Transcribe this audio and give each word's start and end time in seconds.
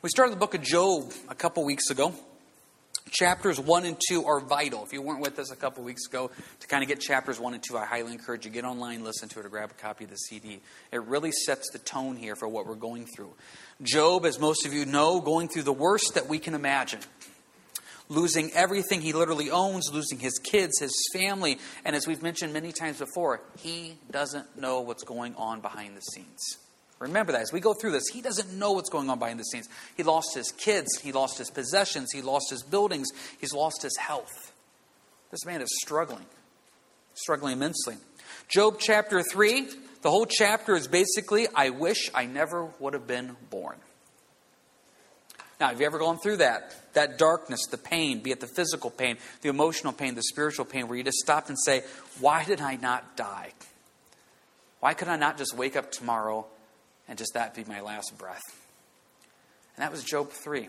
We 0.00 0.10
started 0.10 0.32
the 0.32 0.38
book 0.38 0.54
of 0.54 0.62
Job 0.62 1.12
a 1.28 1.34
couple 1.34 1.64
weeks 1.64 1.90
ago. 1.90 2.14
Chapters 3.10 3.58
1 3.58 3.84
and 3.84 4.00
2 4.08 4.26
are 4.26 4.38
vital. 4.38 4.84
If 4.84 4.92
you 4.92 5.02
weren't 5.02 5.20
with 5.20 5.40
us 5.40 5.50
a 5.50 5.56
couple 5.56 5.82
weeks 5.82 6.06
ago 6.06 6.30
to 6.60 6.66
kind 6.68 6.84
of 6.84 6.88
get 6.88 7.00
chapters 7.00 7.40
1 7.40 7.54
and 7.54 7.60
2, 7.60 7.76
I 7.76 7.84
highly 7.84 8.12
encourage 8.12 8.44
you 8.44 8.52
get 8.52 8.64
online, 8.64 9.02
listen 9.02 9.28
to 9.30 9.40
it, 9.40 9.46
or 9.46 9.48
grab 9.48 9.72
a 9.72 9.74
copy 9.74 10.04
of 10.04 10.10
the 10.10 10.16
CD. 10.16 10.60
It 10.92 11.02
really 11.02 11.32
sets 11.32 11.68
the 11.72 11.80
tone 11.80 12.14
here 12.14 12.36
for 12.36 12.46
what 12.46 12.64
we're 12.68 12.76
going 12.76 13.06
through. 13.06 13.32
Job, 13.82 14.24
as 14.24 14.38
most 14.38 14.64
of 14.64 14.72
you 14.72 14.86
know, 14.86 15.20
going 15.20 15.48
through 15.48 15.64
the 15.64 15.72
worst 15.72 16.14
that 16.14 16.28
we 16.28 16.38
can 16.38 16.54
imagine. 16.54 17.00
Losing 18.08 18.52
everything 18.52 19.00
he 19.00 19.12
literally 19.12 19.50
owns, 19.50 19.90
losing 19.92 20.20
his 20.20 20.38
kids, 20.38 20.78
his 20.78 20.94
family, 21.12 21.58
and 21.84 21.96
as 21.96 22.06
we've 22.06 22.22
mentioned 22.22 22.52
many 22.52 22.70
times 22.70 23.00
before, 23.00 23.40
he 23.58 23.98
doesn't 24.12 24.56
know 24.56 24.80
what's 24.80 25.02
going 25.02 25.34
on 25.34 25.60
behind 25.60 25.96
the 25.96 26.02
scenes. 26.02 26.58
Remember 27.00 27.32
that 27.32 27.42
as 27.42 27.52
we 27.52 27.60
go 27.60 27.74
through 27.74 27.92
this, 27.92 28.08
he 28.12 28.20
doesn't 28.20 28.52
know 28.52 28.72
what's 28.72 28.90
going 28.90 29.08
on 29.08 29.18
behind 29.18 29.38
the 29.38 29.44
scenes. 29.44 29.68
He 29.96 30.02
lost 30.02 30.34
his 30.34 30.50
kids, 30.50 30.88
he 31.00 31.12
lost 31.12 31.38
his 31.38 31.50
possessions, 31.50 32.10
he 32.12 32.22
lost 32.22 32.50
his 32.50 32.62
buildings, 32.62 33.08
he's 33.40 33.52
lost 33.52 33.82
his 33.82 33.96
health. 33.96 34.52
This 35.30 35.44
man 35.44 35.62
is 35.62 35.68
struggling, 35.82 36.26
struggling 37.14 37.52
immensely. 37.52 37.96
Job 38.48 38.78
chapter 38.80 39.22
3, 39.22 39.68
the 40.02 40.10
whole 40.10 40.26
chapter 40.26 40.74
is 40.74 40.88
basically, 40.88 41.46
I 41.54 41.70
wish 41.70 42.10
I 42.14 42.26
never 42.26 42.64
would 42.80 42.94
have 42.94 43.06
been 43.06 43.36
born. 43.50 43.76
Now, 45.60 45.68
have 45.68 45.80
you 45.80 45.86
ever 45.86 45.98
gone 45.98 46.18
through 46.18 46.38
that? 46.38 46.74
That 46.94 47.18
darkness, 47.18 47.66
the 47.70 47.78
pain, 47.78 48.20
be 48.20 48.30
it 48.30 48.40
the 48.40 48.46
physical 48.46 48.90
pain, 48.90 49.18
the 49.42 49.48
emotional 49.48 49.92
pain, 49.92 50.14
the 50.14 50.22
spiritual 50.22 50.64
pain, 50.64 50.88
where 50.88 50.96
you 50.96 51.04
just 51.04 51.18
stop 51.18 51.48
and 51.48 51.58
say, 51.58 51.82
Why 52.20 52.44
did 52.44 52.60
I 52.60 52.76
not 52.76 53.16
die? 53.16 53.52
Why 54.80 54.94
could 54.94 55.08
I 55.08 55.16
not 55.16 55.36
just 55.36 55.56
wake 55.56 55.74
up 55.74 55.90
tomorrow 55.90 56.46
and 57.08 57.18
just 57.18 57.34
that 57.34 57.54
be 57.54 57.64
my 57.64 57.80
last 57.80 58.12
breath. 58.18 58.42
And 59.76 59.82
that 59.82 59.90
was 59.90 60.04
Job 60.04 60.30
3. 60.30 60.68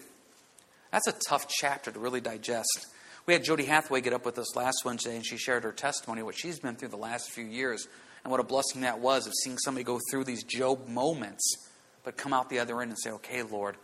That's 0.92 1.08
a 1.08 1.14
tough 1.28 1.48
chapter 1.48 1.92
to 1.92 2.00
really 2.00 2.22
digest. 2.22 2.88
We 3.26 3.34
had 3.34 3.44
Jody 3.44 3.66
Hathaway 3.66 4.02
get 4.02 4.14
up 4.14 4.26
with 4.26 4.40
us 4.40 4.56
last 4.56 4.84
Wednesday, 4.86 5.16
and 5.16 5.26
she 5.26 5.38
shared 5.38 5.64
her 5.64 5.72
testimony, 5.72 6.24
what 6.24 6.36
she's 6.36 6.60
been 6.60 6.76
through 6.76 6.90
the 6.90 6.98
last 6.98 7.30
few 7.30 7.46
years, 7.46 7.88
and 8.24 8.32
what 8.32 8.40
a 8.40 8.44
blessing 8.44 8.82
that 8.82 9.00
was 9.00 9.28
of 9.28 9.34
seeing 9.44 9.58
somebody 9.58 9.84
go 9.84 10.00
through 10.10 10.24
these 10.24 10.44
Job 10.44 10.88
moments, 10.88 11.68
but 12.04 12.18
come 12.18 12.34
out 12.34 12.50
the 12.50 12.60
other 12.60 12.82
end 12.82 12.92
and 12.92 13.00
say, 13.00 13.12
Okay, 13.12 13.44
Lord, 13.44 13.76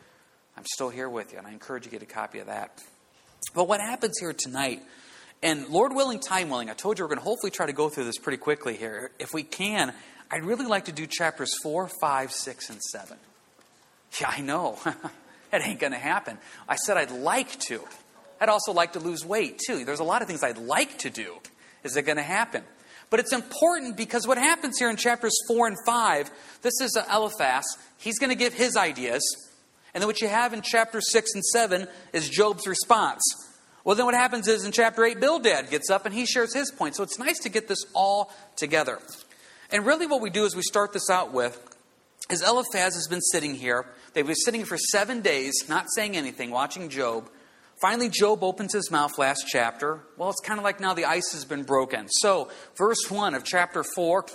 I'm 0.57 0.65
still 0.73 0.89
here 0.89 1.09
with 1.09 1.31
you. 1.31 1.37
And 1.37 1.47
I 1.47 1.51
encourage 1.51 1.85
you 1.85 1.91
to 1.91 1.97
get 1.97 2.03
a 2.03 2.11
copy 2.11 2.39
of 2.39 2.47
that. 2.47 2.81
But 3.53 3.67
what 3.67 3.81
happens 3.81 4.17
here 4.19 4.33
tonight, 4.33 4.81
and 5.43 5.67
Lord 5.69 5.93
willing, 5.93 6.19
time 6.19 6.49
willing, 6.49 6.69
I 6.69 6.73
told 6.73 6.97
you 6.97 7.05
we're 7.05 7.09
going 7.09 7.19
to 7.19 7.25
hopefully 7.25 7.51
try 7.51 7.65
to 7.65 7.73
go 7.73 7.89
through 7.89 8.05
this 8.05 8.17
pretty 8.17 8.37
quickly 8.37 8.75
here. 8.75 9.11
If 9.19 9.33
we 9.33 9.43
can, 9.43 9.93
I'd 10.31 10.43
really 10.43 10.65
like 10.65 10.85
to 10.85 10.91
do 10.91 11.07
chapters 11.07 11.53
4, 11.61 11.89
5, 12.01 12.31
6, 12.31 12.69
and 12.69 12.81
7. 12.81 13.17
Yeah, 14.19 14.33
I 14.35 14.41
know. 14.41 14.79
that 15.51 15.65
ain't 15.65 15.79
going 15.79 15.93
to 15.93 15.99
happen. 15.99 16.37
I 16.67 16.75
said 16.75 16.97
I'd 16.97 17.11
like 17.11 17.59
to. 17.61 17.81
I'd 18.39 18.49
also 18.49 18.73
like 18.73 18.93
to 18.93 18.99
lose 18.99 19.25
weight, 19.25 19.61
too. 19.65 19.85
There's 19.85 19.99
a 19.99 20.05
lot 20.05 20.21
of 20.21 20.27
things 20.27 20.43
I'd 20.43 20.57
like 20.57 20.97
to 20.99 21.09
do. 21.09 21.35
Is 21.83 21.95
it 21.95 22.03
going 22.03 22.17
to 22.17 22.23
happen? 22.23 22.63
But 23.09 23.19
it's 23.19 23.33
important 23.33 23.95
because 23.95 24.27
what 24.27 24.37
happens 24.37 24.79
here 24.79 24.89
in 24.89 24.97
chapters 24.97 25.33
4 25.47 25.67
and 25.67 25.77
5, 25.85 26.31
this 26.61 26.73
is 26.81 26.97
uh, 26.97 27.05
Eliphaz. 27.13 27.65
He's 27.97 28.19
going 28.19 28.31
to 28.31 28.35
give 28.35 28.53
his 28.53 28.75
ideas. 28.75 29.23
And 29.93 30.01
then 30.01 30.07
what 30.07 30.21
you 30.21 30.27
have 30.27 30.53
in 30.53 30.61
chapter 30.61 30.99
6 30.99 31.35
and 31.35 31.45
7 31.45 31.87
is 32.11 32.27
Job's 32.27 32.67
response. 32.67 33.21
Well, 33.83 33.95
then 33.95 34.05
what 34.05 34.15
happens 34.15 34.47
is 34.47 34.65
in 34.65 34.71
chapter 34.71 35.05
8, 35.05 35.19
Bildad 35.19 35.69
gets 35.69 35.91
up 35.91 36.05
and 36.05 36.13
he 36.13 36.25
shares 36.25 36.53
his 36.53 36.71
point. 36.71 36.95
So 36.95 37.03
it's 37.03 37.19
nice 37.19 37.39
to 37.39 37.49
get 37.49 37.67
this 37.67 37.85
all 37.93 38.33
together. 38.55 38.99
And 39.71 39.85
really, 39.85 40.07
what 40.07 40.21
we 40.21 40.29
do 40.29 40.45
is 40.45 40.55
we 40.55 40.61
start 40.61 40.93
this 40.93 41.09
out 41.09 41.33
with 41.33 41.59
is 42.29 42.41
Eliphaz 42.41 42.95
has 42.95 43.07
been 43.07 43.21
sitting 43.21 43.55
here. 43.55 43.85
They've 44.13 44.25
been 44.25 44.35
sitting 44.35 44.65
for 44.65 44.77
seven 44.77 45.21
days, 45.21 45.53
not 45.69 45.85
saying 45.95 46.17
anything, 46.17 46.49
watching 46.49 46.89
Job. 46.89 47.29
Finally, 47.81 48.09
Job 48.09 48.43
opens 48.43 48.73
his 48.73 48.89
mouth 48.89 49.17
last 49.17 49.45
chapter. 49.47 49.99
Well, 50.17 50.29
it's 50.29 50.39
kind 50.41 50.59
of 50.59 50.63
like 50.63 50.79
now 50.79 50.93
the 50.93 51.05
ice 51.05 51.33
has 51.33 51.45
been 51.45 51.63
broken. 51.63 52.07
So, 52.09 52.49
verse 52.77 53.09
1 53.09 53.35
of 53.35 53.43
chapter 53.43 53.83
4 53.83 54.25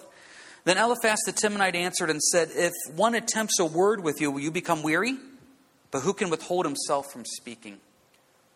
Then 0.64 0.76
Eliphaz 0.76 1.18
the 1.24 1.32
Temanite 1.32 1.74
answered 1.74 2.10
and 2.10 2.22
said, 2.22 2.50
If 2.54 2.72
one 2.94 3.14
attempts 3.14 3.58
a 3.58 3.64
word 3.64 4.04
with 4.04 4.20
you, 4.20 4.30
will 4.30 4.40
you 4.40 4.50
become 4.50 4.82
weary? 4.82 5.16
But 5.90 6.02
who 6.02 6.12
can 6.12 6.30
withhold 6.30 6.66
himself 6.66 7.10
from 7.10 7.24
speaking? 7.24 7.78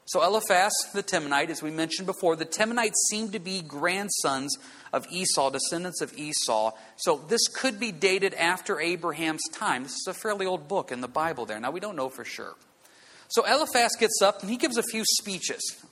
So, 0.06 0.22
Eliphaz 0.22 0.72
the 0.92 1.02
Temanite, 1.02 1.48
as 1.48 1.62
we 1.62 1.70
mentioned 1.70 2.06
before, 2.06 2.36
the 2.36 2.44
Temanites 2.44 3.08
seem 3.10 3.30
to 3.30 3.38
be 3.38 3.62
grandsons 3.62 4.56
of 4.94 5.06
Esau, 5.10 5.50
descendants 5.50 6.00
of 6.00 6.16
Esau. 6.16 6.72
So 6.96 7.20
this 7.28 7.48
could 7.48 7.80
be 7.80 7.90
dated 7.90 8.32
after 8.34 8.80
Abraham's 8.80 9.42
time. 9.52 9.82
This 9.82 9.92
is 9.92 10.06
a 10.06 10.14
fairly 10.14 10.46
old 10.46 10.68
book 10.68 10.92
in 10.92 11.00
the 11.00 11.08
Bible 11.08 11.46
there. 11.46 11.58
Now 11.58 11.72
we 11.72 11.80
don't 11.80 11.96
know 11.96 12.08
for 12.08 12.24
sure. 12.24 12.54
So 13.28 13.44
Eliphaz 13.44 13.96
gets 13.98 14.22
up 14.22 14.40
and 14.40 14.50
he 14.50 14.56
gives 14.56 14.76
a 14.76 14.84
few 14.84 15.04
speeches. 15.04 15.84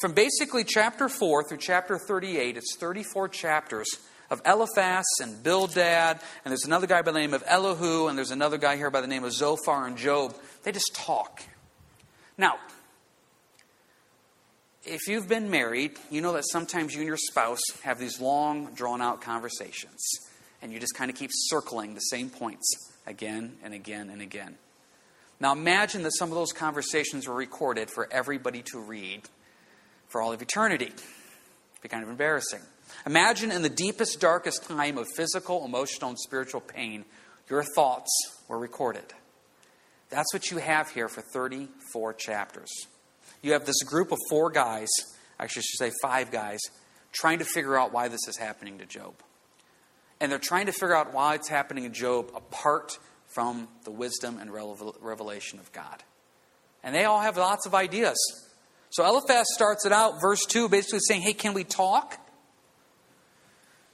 From 0.00 0.12
basically 0.12 0.62
chapter 0.62 1.08
4 1.08 1.48
through 1.48 1.58
chapter 1.58 1.98
38, 1.98 2.56
it's 2.56 2.76
34 2.78 3.28
chapters 3.28 3.88
of 4.30 4.40
Eliphaz 4.46 5.06
and 5.20 5.42
Bildad, 5.42 6.20
and 6.44 6.52
there's 6.52 6.66
another 6.66 6.86
guy 6.86 7.02
by 7.02 7.10
the 7.10 7.18
name 7.18 7.34
of 7.34 7.42
Elihu, 7.46 8.06
and 8.06 8.16
there's 8.16 8.30
another 8.30 8.58
guy 8.58 8.76
here 8.76 8.90
by 8.90 9.00
the 9.00 9.06
name 9.08 9.24
of 9.24 9.32
Zophar 9.32 9.86
and 9.86 9.96
Job. 9.96 10.36
They 10.62 10.70
just 10.70 10.94
talk. 10.94 11.42
Now, 12.36 12.58
if 14.88 15.06
you've 15.06 15.28
been 15.28 15.50
married, 15.50 15.92
you 16.10 16.20
know 16.20 16.32
that 16.32 16.44
sometimes 16.50 16.94
you 16.94 17.00
and 17.00 17.06
your 17.06 17.16
spouse 17.16 17.60
have 17.82 17.98
these 17.98 18.20
long, 18.20 18.72
drawn 18.74 19.02
out 19.02 19.20
conversations, 19.20 20.02
and 20.62 20.72
you 20.72 20.80
just 20.80 20.94
kind 20.94 21.10
of 21.10 21.16
keep 21.16 21.30
circling 21.32 21.94
the 21.94 22.00
same 22.00 22.30
points 22.30 22.66
again 23.06 23.56
and 23.62 23.74
again 23.74 24.10
and 24.10 24.22
again. 24.22 24.56
Now 25.40 25.52
imagine 25.52 26.02
that 26.02 26.16
some 26.16 26.30
of 26.30 26.34
those 26.34 26.52
conversations 26.52 27.28
were 27.28 27.34
recorded 27.34 27.90
for 27.90 28.08
everybody 28.10 28.62
to 28.72 28.80
read 28.80 29.22
for 30.08 30.22
all 30.22 30.32
of 30.32 30.42
eternity. 30.42 30.86
It'd 30.86 31.82
be 31.82 31.88
kind 31.88 32.02
of 32.02 32.08
embarrassing. 32.08 32.60
Imagine 33.06 33.52
in 33.52 33.62
the 33.62 33.68
deepest, 33.68 34.20
darkest 34.20 34.64
time 34.64 34.98
of 34.98 35.06
physical, 35.14 35.64
emotional, 35.64 36.10
and 36.10 36.18
spiritual 36.18 36.60
pain, 36.60 37.04
your 37.48 37.62
thoughts 37.62 38.10
were 38.48 38.58
recorded. 38.58 39.04
That's 40.08 40.32
what 40.32 40.50
you 40.50 40.58
have 40.58 40.88
here 40.90 41.08
for 41.08 41.20
34 41.20 42.14
chapters 42.14 42.70
you 43.42 43.52
have 43.52 43.66
this 43.66 43.82
group 43.82 44.12
of 44.12 44.18
four 44.28 44.50
guys, 44.50 44.88
actually, 45.38 45.60
I 45.60 45.62
should 45.62 45.78
say 45.78 45.92
five 46.02 46.30
guys, 46.30 46.60
trying 47.12 47.38
to 47.38 47.44
figure 47.44 47.78
out 47.78 47.92
why 47.92 48.08
this 48.08 48.26
is 48.28 48.36
happening 48.36 48.78
to 48.78 48.86
Job. 48.86 49.14
And 50.20 50.32
they're 50.32 50.38
trying 50.38 50.66
to 50.66 50.72
figure 50.72 50.94
out 50.94 51.14
why 51.14 51.34
it's 51.34 51.48
happening 51.48 51.84
to 51.84 51.90
Job 51.90 52.32
apart 52.34 52.98
from 53.26 53.68
the 53.84 53.90
wisdom 53.90 54.38
and 54.38 54.52
revelation 54.52 55.58
of 55.58 55.70
God. 55.72 56.02
And 56.82 56.94
they 56.94 57.04
all 57.04 57.20
have 57.20 57.36
lots 57.36 57.66
of 57.66 57.74
ideas. 57.74 58.16
So 58.90 59.04
Eliphaz 59.04 59.46
starts 59.54 59.84
it 59.84 59.92
out, 59.92 60.20
verse 60.20 60.44
2, 60.46 60.68
basically 60.68 61.00
saying, 61.00 61.22
Hey, 61.22 61.34
can 61.34 61.54
we 61.54 61.64
talk? 61.64 62.18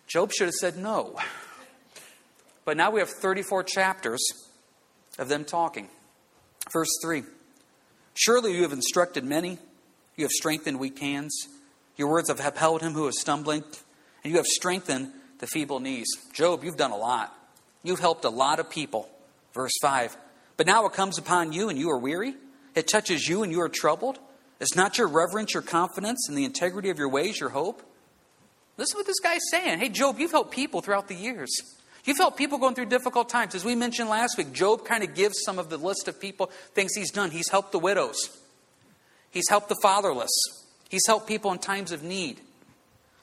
Job 0.06 0.32
should 0.32 0.46
have 0.46 0.54
said 0.54 0.76
no. 0.76 1.16
But 2.64 2.76
now 2.76 2.90
we 2.90 3.00
have 3.00 3.10
34 3.10 3.64
chapters 3.64 4.20
of 5.18 5.28
them 5.28 5.44
talking. 5.44 5.88
Verse 6.72 6.88
3 7.02 7.24
Surely 8.14 8.54
you 8.54 8.62
have 8.62 8.72
instructed 8.72 9.24
many, 9.24 9.58
you 10.16 10.24
have 10.24 10.30
strengthened 10.30 10.78
weak 10.78 10.98
hands. 10.98 11.48
Your 11.96 12.08
words 12.08 12.28
have 12.28 12.44
upheld 12.44 12.82
him 12.82 12.92
who 12.92 13.06
is 13.08 13.20
stumbling, 13.20 13.64
and 14.22 14.32
you 14.32 14.36
have 14.36 14.46
strengthened 14.46 15.12
the 15.38 15.46
feeble 15.46 15.80
knees. 15.80 16.06
Job, 16.32 16.64
you've 16.64 16.76
done 16.76 16.92
a 16.92 16.96
lot. 16.96 17.36
You've 17.82 18.00
helped 18.00 18.24
a 18.24 18.30
lot 18.30 18.60
of 18.60 18.70
people. 18.70 19.08
Verse 19.52 19.72
5. 19.82 20.16
But 20.56 20.66
now 20.66 20.86
it 20.86 20.92
comes 20.92 21.18
upon 21.18 21.52
you, 21.52 21.68
and 21.68 21.78
you 21.78 21.90
are 21.90 21.98
weary. 21.98 22.34
It 22.74 22.88
touches 22.88 23.28
you, 23.28 23.42
and 23.42 23.52
you 23.52 23.60
are 23.60 23.68
troubled. 23.68 24.18
It's 24.60 24.76
not 24.76 24.98
your 24.98 25.08
reverence, 25.08 25.52
your 25.52 25.62
confidence, 25.62 26.28
and 26.28 26.38
the 26.38 26.44
integrity 26.44 26.90
of 26.90 26.98
your 26.98 27.08
ways 27.08 27.38
your 27.38 27.50
hope? 27.50 27.82
Listen 28.76 28.94
to 28.94 28.98
what 29.00 29.06
this 29.06 29.20
guy's 29.20 29.42
saying. 29.50 29.78
Hey, 29.78 29.88
Job, 29.88 30.18
you've 30.18 30.30
helped 30.30 30.52
people 30.52 30.80
throughout 30.80 31.08
the 31.08 31.14
years. 31.14 31.50
You've 32.04 32.18
helped 32.18 32.36
people 32.36 32.58
going 32.58 32.74
through 32.74 32.86
difficult 32.86 33.28
times. 33.28 33.54
As 33.54 33.64
we 33.64 33.74
mentioned 33.74 34.10
last 34.10 34.36
week, 34.36 34.52
Job 34.52 34.84
kind 34.84 35.02
of 35.02 35.14
gives 35.14 35.36
some 35.44 35.58
of 35.58 35.70
the 35.70 35.78
list 35.78 36.06
of 36.06 36.20
people, 36.20 36.50
things 36.74 36.94
he's 36.94 37.10
done. 37.10 37.30
He's 37.30 37.48
helped 37.48 37.72
the 37.72 37.78
widows, 37.78 38.16
he's 39.30 39.48
helped 39.48 39.68
the 39.68 39.78
fatherless, 39.82 40.32
he's 40.88 41.06
helped 41.06 41.26
people 41.26 41.52
in 41.52 41.58
times 41.58 41.92
of 41.92 42.02
need. 42.02 42.40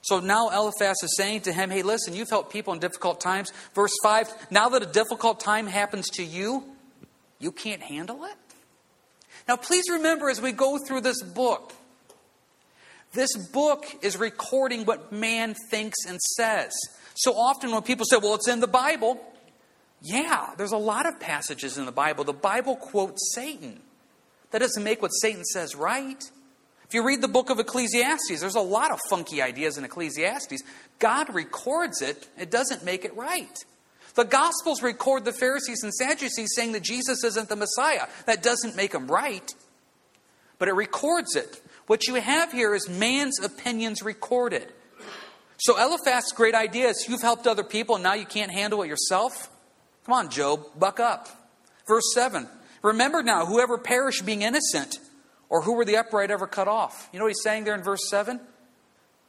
So 0.03 0.19
now 0.19 0.49
Eliphaz 0.49 0.97
is 1.03 1.15
saying 1.15 1.41
to 1.41 1.53
him, 1.53 1.69
Hey, 1.69 1.83
listen, 1.83 2.15
you've 2.15 2.29
helped 2.29 2.51
people 2.51 2.73
in 2.73 2.79
difficult 2.79 3.21
times. 3.21 3.51
Verse 3.75 3.93
5 4.01 4.47
Now 4.49 4.69
that 4.69 4.81
a 4.81 4.87
difficult 4.87 5.39
time 5.39 5.67
happens 5.67 6.09
to 6.11 6.23
you, 6.23 6.63
you 7.39 7.51
can't 7.51 7.81
handle 7.81 8.23
it? 8.25 8.35
Now, 9.47 9.57
please 9.57 9.89
remember 9.89 10.29
as 10.29 10.41
we 10.41 10.51
go 10.51 10.77
through 10.77 11.01
this 11.01 11.21
book, 11.21 11.73
this 13.13 13.35
book 13.51 13.85
is 14.01 14.17
recording 14.17 14.85
what 14.85 15.11
man 15.11 15.55
thinks 15.69 16.05
and 16.07 16.19
says. 16.21 16.71
So 17.13 17.33
often 17.33 17.71
when 17.71 17.81
people 17.81 18.05
say, 18.05 18.17
well, 18.17 18.35
it's 18.35 18.47
in 18.47 18.59
the 18.59 18.67
Bible, 18.67 19.19
yeah, 20.01 20.49
there's 20.57 20.71
a 20.71 20.77
lot 20.77 21.05
of 21.05 21.19
passages 21.19 21.77
in 21.77 21.85
the 21.85 21.91
Bible. 21.91 22.23
The 22.23 22.33
Bible 22.33 22.75
quotes 22.75 23.33
Satan. 23.33 23.81
That 24.51 24.59
doesn't 24.59 24.83
make 24.83 25.01
what 25.01 25.09
Satan 25.09 25.43
says 25.45 25.75
right. 25.75 26.23
If 26.87 26.93
you 26.93 27.05
read 27.05 27.21
the 27.21 27.27
book 27.27 27.49
of 27.49 27.59
Ecclesiastes, 27.59 28.41
there's 28.41 28.55
a 28.55 28.59
lot 28.59 28.91
of 28.91 28.99
funky 29.09 29.41
ideas 29.41 29.77
in 29.77 29.85
Ecclesiastes. 29.85 30.61
God 30.99 31.33
records 31.33 32.01
it, 32.01 32.27
it 32.37 32.51
doesn't 32.51 32.83
make 32.83 33.05
it 33.05 33.15
right. 33.15 33.57
The 34.15 34.25
Gospels 34.25 34.81
record 34.83 35.23
the 35.23 35.31
Pharisees 35.31 35.83
and 35.83 35.93
Sadducees 35.93 36.49
saying 36.53 36.73
that 36.73 36.83
Jesus 36.83 37.23
isn't 37.23 37.47
the 37.47 37.55
Messiah. 37.55 38.07
That 38.25 38.43
doesn't 38.43 38.75
make 38.75 38.91
them 38.91 39.07
right, 39.07 39.49
but 40.59 40.67
it 40.67 40.73
records 40.73 41.35
it. 41.35 41.61
What 41.87 42.07
you 42.07 42.15
have 42.15 42.51
here 42.51 42.75
is 42.75 42.89
man's 42.89 43.39
opinions 43.39 44.01
recorded. 44.01 44.73
So 45.61 45.77
Eliphaz's 45.77 46.31
great 46.31 46.55
idea 46.55 46.87
is 46.87 47.05
you've 47.07 47.21
helped 47.21 47.45
other 47.45 47.63
people 47.63 47.93
and 47.93 48.03
now 48.03 48.15
you 48.15 48.25
can't 48.25 48.51
handle 48.51 48.81
it 48.81 48.87
yourself? 48.87 49.47
Come 50.05 50.13
on, 50.13 50.29
Job, 50.31 50.65
buck 50.75 50.99
up. 50.99 51.29
Verse 51.87 52.11
7 52.15 52.47
Remember 52.81 53.21
now, 53.21 53.45
whoever 53.45 53.77
perished 53.77 54.25
being 54.25 54.41
innocent, 54.41 54.97
or 55.49 55.61
who 55.61 55.75
were 55.75 55.85
the 55.85 55.97
upright 55.97 56.31
ever 56.31 56.47
cut 56.47 56.67
off? 56.67 57.07
You 57.13 57.19
know 57.19 57.25
what 57.25 57.29
he's 57.29 57.43
saying 57.43 57.65
there 57.65 57.75
in 57.75 57.83
verse 57.83 58.09
7? 58.09 58.39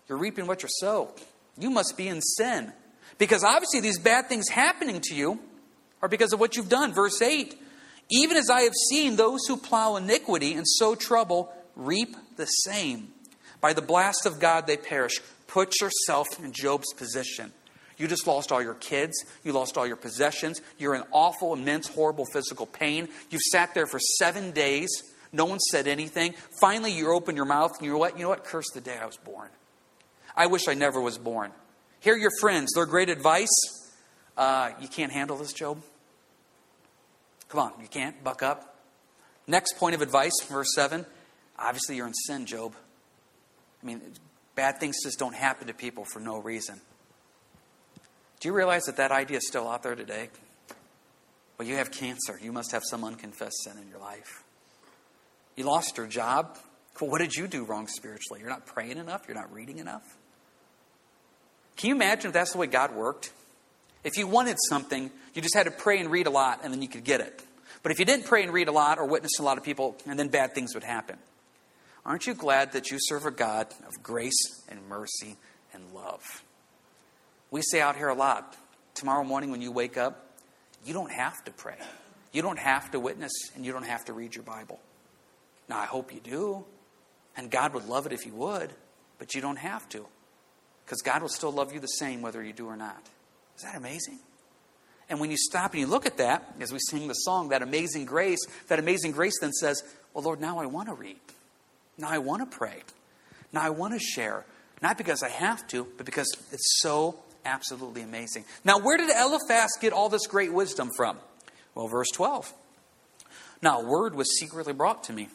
You're 0.08 0.16
reaping 0.16 0.46
what 0.46 0.62
you 0.62 0.70
sow. 0.70 1.10
You 1.58 1.68
must 1.68 1.98
be 1.98 2.08
in 2.08 2.22
sin. 2.22 2.72
Because 3.18 3.44
obviously, 3.44 3.80
these 3.80 3.98
bad 3.98 4.30
things 4.30 4.48
happening 4.48 5.02
to 5.02 5.14
you 5.14 5.38
are 6.00 6.08
because 6.08 6.32
of 6.32 6.40
what 6.40 6.56
you've 6.56 6.70
done. 6.70 6.94
Verse 6.94 7.20
8 7.20 7.54
Even 8.10 8.38
as 8.38 8.48
I 8.48 8.62
have 8.62 8.72
seen 8.88 9.16
those 9.16 9.40
who 9.46 9.58
plow 9.58 9.96
iniquity 9.96 10.54
and 10.54 10.66
sow 10.66 10.94
trouble 10.94 11.52
reap 11.76 12.16
the 12.36 12.46
same. 12.46 13.08
By 13.60 13.74
the 13.74 13.82
blast 13.82 14.24
of 14.24 14.40
God 14.40 14.66
they 14.66 14.78
perish. 14.78 15.20
Put 15.52 15.82
yourself 15.82 16.42
in 16.42 16.52
Job's 16.52 16.94
position. 16.94 17.52
You 17.98 18.08
just 18.08 18.26
lost 18.26 18.52
all 18.52 18.62
your 18.62 18.72
kids. 18.72 19.12
You 19.44 19.52
lost 19.52 19.76
all 19.76 19.86
your 19.86 19.96
possessions. 19.96 20.62
You're 20.78 20.94
in 20.94 21.02
awful, 21.12 21.52
immense, 21.52 21.88
horrible 21.88 22.24
physical 22.32 22.64
pain. 22.64 23.06
You've 23.28 23.42
sat 23.42 23.74
there 23.74 23.84
for 23.84 24.00
seven 24.00 24.52
days. 24.52 24.88
No 25.30 25.44
one 25.44 25.58
said 25.58 25.86
anything. 25.86 26.34
Finally, 26.58 26.92
you 26.92 27.12
open 27.12 27.36
your 27.36 27.44
mouth 27.44 27.72
and 27.76 27.84
you're 27.84 27.98
what? 27.98 28.16
You 28.16 28.22
know 28.22 28.30
what? 28.30 28.44
Curse 28.44 28.70
the 28.72 28.80
day 28.80 28.96
I 28.96 29.04
was 29.04 29.18
born. 29.18 29.50
I 30.34 30.46
wish 30.46 30.68
I 30.68 30.74
never 30.74 31.02
was 31.02 31.18
born. 31.18 31.52
Hear 32.00 32.16
your 32.16 32.32
friends, 32.40 32.72
their 32.74 32.86
great 32.86 33.10
advice. 33.10 33.52
Uh, 34.38 34.70
you 34.80 34.88
can't 34.88 35.12
handle 35.12 35.36
this, 35.36 35.52
Job. 35.52 35.82
Come 37.50 37.60
on, 37.60 37.72
you 37.82 37.88
can't. 37.88 38.24
Buck 38.24 38.42
up. 38.42 38.76
Next 39.46 39.76
point 39.76 39.94
of 39.94 40.00
advice, 40.00 40.32
verse 40.48 40.72
7. 40.74 41.04
Obviously, 41.58 41.96
you're 41.96 42.06
in 42.06 42.14
sin, 42.14 42.46
Job. 42.46 42.72
I 43.82 43.86
mean, 43.86 44.00
bad 44.54 44.78
things 44.78 44.96
just 45.02 45.18
don't 45.18 45.34
happen 45.34 45.68
to 45.68 45.74
people 45.74 46.04
for 46.04 46.20
no 46.20 46.38
reason. 46.38 46.80
Do 48.40 48.48
you 48.48 48.54
realize 48.54 48.84
that 48.84 48.96
that 48.96 49.12
idea 49.12 49.38
is 49.38 49.46
still 49.46 49.68
out 49.68 49.82
there 49.82 49.94
today? 49.94 50.28
Well, 51.58 51.68
you 51.68 51.76
have 51.76 51.90
cancer. 51.92 52.38
You 52.42 52.52
must 52.52 52.72
have 52.72 52.82
some 52.84 53.04
unconfessed 53.04 53.62
sin 53.62 53.74
in 53.80 53.88
your 53.88 54.00
life. 54.00 54.42
You 55.54 55.64
lost 55.64 55.96
your 55.96 56.06
job. 56.06 56.58
Well, 57.00 57.10
what 57.10 57.20
did 57.20 57.34
you 57.34 57.46
do 57.46 57.64
wrong 57.64 57.86
spiritually? 57.86 58.40
You're 58.40 58.50
not 58.50 58.66
praying 58.66 58.98
enough? 58.98 59.24
You're 59.28 59.36
not 59.36 59.52
reading 59.52 59.78
enough? 59.78 60.02
Can 61.76 61.88
you 61.88 61.94
imagine 61.94 62.28
if 62.28 62.32
that's 62.32 62.52
the 62.52 62.58
way 62.58 62.66
God 62.66 62.94
worked? 62.94 63.32
If 64.04 64.16
you 64.16 64.26
wanted 64.26 64.56
something, 64.68 65.10
you 65.34 65.42
just 65.42 65.54
had 65.54 65.64
to 65.64 65.70
pray 65.70 66.00
and 66.00 66.10
read 66.10 66.26
a 66.26 66.30
lot 66.30 66.60
and 66.64 66.72
then 66.72 66.82
you 66.82 66.88
could 66.88 67.04
get 67.04 67.20
it. 67.20 67.42
But 67.82 67.92
if 67.92 67.98
you 67.98 68.04
didn't 68.04 68.26
pray 68.26 68.42
and 68.42 68.52
read 68.52 68.68
a 68.68 68.72
lot 68.72 68.98
or 68.98 69.06
witness 69.06 69.38
a 69.38 69.42
lot 69.42 69.58
of 69.58 69.64
people, 69.64 69.96
and 70.06 70.18
then 70.18 70.28
bad 70.28 70.54
things 70.54 70.74
would 70.74 70.84
happen. 70.84 71.16
Aren't 72.04 72.26
you 72.26 72.34
glad 72.34 72.72
that 72.72 72.90
you 72.90 72.98
serve 73.00 73.26
a 73.26 73.30
God 73.30 73.68
of 73.86 74.02
grace 74.02 74.62
and 74.68 74.88
mercy 74.88 75.36
and 75.72 75.82
love? 75.94 76.42
We 77.50 77.62
say 77.62 77.80
out 77.80 77.96
here 77.96 78.08
a 78.08 78.14
lot 78.14 78.56
tomorrow 78.94 79.24
morning 79.24 79.50
when 79.50 79.62
you 79.62 79.70
wake 79.70 79.96
up, 79.96 80.26
you 80.84 80.94
don't 80.94 81.12
have 81.12 81.44
to 81.44 81.52
pray. 81.52 81.76
You 82.32 82.42
don't 82.42 82.58
have 82.58 82.90
to 82.92 83.00
witness, 83.00 83.32
and 83.54 83.64
you 83.64 83.72
don't 83.72 83.84
have 83.84 84.06
to 84.06 84.12
read 84.12 84.34
your 84.34 84.42
Bible. 84.42 84.80
Now, 85.68 85.78
I 85.78 85.84
hope 85.84 86.12
you 86.12 86.20
do, 86.20 86.64
and 87.36 87.50
God 87.50 87.74
would 87.74 87.88
love 87.88 88.06
it 88.06 88.12
if 88.12 88.26
you 88.26 88.32
would, 88.32 88.70
but 89.18 89.34
you 89.34 89.40
don't 89.40 89.58
have 89.58 89.88
to, 89.90 90.06
because 90.84 91.02
God 91.02 91.22
will 91.22 91.28
still 91.28 91.52
love 91.52 91.72
you 91.72 91.78
the 91.78 91.86
same 91.86 92.22
whether 92.22 92.42
you 92.42 92.52
do 92.52 92.66
or 92.66 92.76
not. 92.76 93.02
Is 93.56 93.62
that 93.62 93.76
amazing? 93.76 94.18
And 95.08 95.20
when 95.20 95.30
you 95.30 95.36
stop 95.36 95.72
and 95.72 95.80
you 95.80 95.86
look 95.86 96.06
at 96.06 96.16
that, 96.16 96.54
as 96.58 96.72
we 96.72 96.78
sing 96.78 97.06
the 97.06 97.14
song, 97.14 97.50
that 97.50 97.60
amazing 97.60 98.06
grace, 98.06 98.40
that 98.68 98.78
amazing 98.78 99.12
grace 99.12 99.38
then 99.40 99.52
says, 99.52 99.82
Well, 100.14 100.24
Lord, 100.24 100.40
now 100.40 100.58
I 100.58 100.66
want 100.66 100.88
to 100.88 100.94
read. 100.94 101.20
Now 101.98 102.08
I 102.08 102.18
want 102.18 102.48
to 102.48 102.56
pray. 102.56 102.82
Now 103.52 103.62
I 103.62 103.70
want 103.70 103.94
to 103.94 104.00
share. 104.00 104.44
Not 104.80 104.98
because 104.98 105.22
I 105.22 105.28
have 105.28 105.66
to, 105.68 105.86
but 105.96 106.06
because 106.06 106.28
it's 106.50 106.80
so 106.80 107.20
absolutely 107.44 108.02
amazing. 108.02 108.44
Now, 108.64 108.78
where 108.78 108.96
did 108.96 109.10
Eliphaz 109.10 109.70
get 109.80 109.92
all 109.92 110.08
this 110.08 110.26
great 110.26 110.52
wisdom 110.52 110.90
from? 110.96 111.18
Well, 111.74 111.88
verse 111.88 112.08
12. 112.12 112.52
Now, 113.62 113.80
a 113.80 113.84
word 113.84 114.14
was 114.14 114.38
secretly 114.38 114.72
brought 114.72 115.04
to 115.04 115.12
me, 115.12 115.28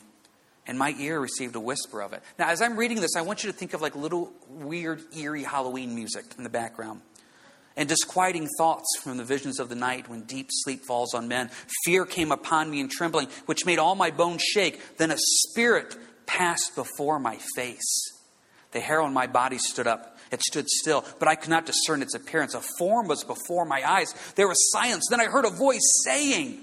and 0.66 0.78
my 0.78 0.94
ear 1.00 1.20
received 1.20 1.56
a 1.56 1.62
whisper 1.62 2.02
of 2.02 2.12
it. 2.12 2.22
Now, 2.38 2.50
as 2.50 2.62
I'm 2.62 2.78
reading 2.78 3.00
this, 3.00 3.16
I 3.16 3.22
want 3.22 3.44
you 3.44 3.52
to 3.52 3.58
think 3.58 3.74
of 3.74 3.82
like 3.82 3.96
little 3.96 4.34
weird, 4.50 5.02
eerie 5.16 5.44
Halloween 5.44 5.96
music 5.96 6.26
in 6.38 6.44
the 6.44 6.50
background. 6.50 7.02
And 7.78 7.88
disquieting 7.88 8.48
thoughts 8.58 8.88
from 9.02 9.18
the 9.18 9.24
visions 9.24 9.60
of 9.60 9.70
the 9.70 9.76
night 9.76 10.10
when 10.10 10.24
deep 10.24 10.48
sleep 10.50 10.84
falls 10.86 11.14
on 11.14 11.28
men. 11.28 11.52
Fear 11.86 12.08
came 12.08 12.32
upon 12.32 12.72
me 12.72 12.82
and 12.82 12.90
trembling, 12.90 13.28
which 13.46 13.68
made 13.68 13.78
all 13.78 13.94
my 13.94 14.10
bones 14.10 14.42
shake. 14.42 14.98
Then 14.98 15.12
a 15.12 15.18
spirit 15.18 15.96
passed 16.28 16.76
before 16.76 17.20
my 17.20 17.40
face. 17.56 18.14
The 18.72 18.80
hair 18.80 19.02
on 19.02 19.14
my 19.14 19.26
body 19.26 19.58
stood 19.58 19.88
up 19.88 20.18
it 20.32 20.42
stood 20.42 20.68
still, 20.70 21.06
but 21.20 21.28
I 21.28 21.36
could 21.36 21.50
not 21.50 21.66
discern 21.66 22.02
its 22.02 22.14
appearance. 22.14 22.54
A 22.54 22.62
form 22.78 23.08
was 23.08 23.24
before 23.24 23.66
my 23.66 23.82
eyes. 23.88 24.14
There 24.36 24.48
was 24.48 24.72
silence. 24.72 25.06
Then 25.10 25.22
I 25.22 25.26
heard 25.26 25.46
a 25.46 25.50
voice 25.50 25.82
saying, 26.04 26.60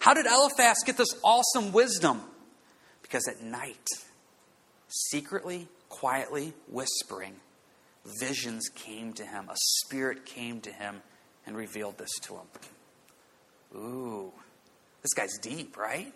How 0.00 0.14
did 0.14 0.26
Eliphaz 0.26 0.78
get 0.84 0.96
this 0.96 1.14
awesome 1.22 1.72
wisdom? 1.72 2.20
Because 3.02 3.28
at 3.28 3.42
night, 3.42 3.86
secretly, 4.88 5.68
quietly 5.88 6.52
whispering, 6.68 7.34
visions 8.20 8.68
came 8.74 9.12
to 9.14 9.24
him. 9.24 9.48
A 9.48 9.56
spirit 9.56 10.26
came 10.26 10.60
to 10.62 10.72
him 10.72 11.02
and 11.46 11.56
revealed 11.56 11.98
this 11.98 12.10
to 12.22 12.34
him. 12.34 12.46
Ooh, 13.76 14.32
this 15.02 15.12
guy's 15.14 15.38
deep, 15.38 15.76
right? 15.76 16.12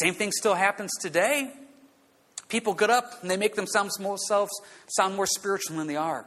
Same 0.00 0.14
thing 0.14 0.32
still 0.32 0.54
happens 0.54 0.90
today. 1.00 1.52
People 2.48 2.74
get 2.74 2.90
up 2.90 3.22
and 3.22 3.30
they 3.30 3.36
make 3.36 3.54
themselves 3.54 3.98
sound 4.88 5.16
more 5.16 5.26
spiritual 5.26 5.76
than 5.76 5.86
they 5.86 5.96
are. 5.96 6.26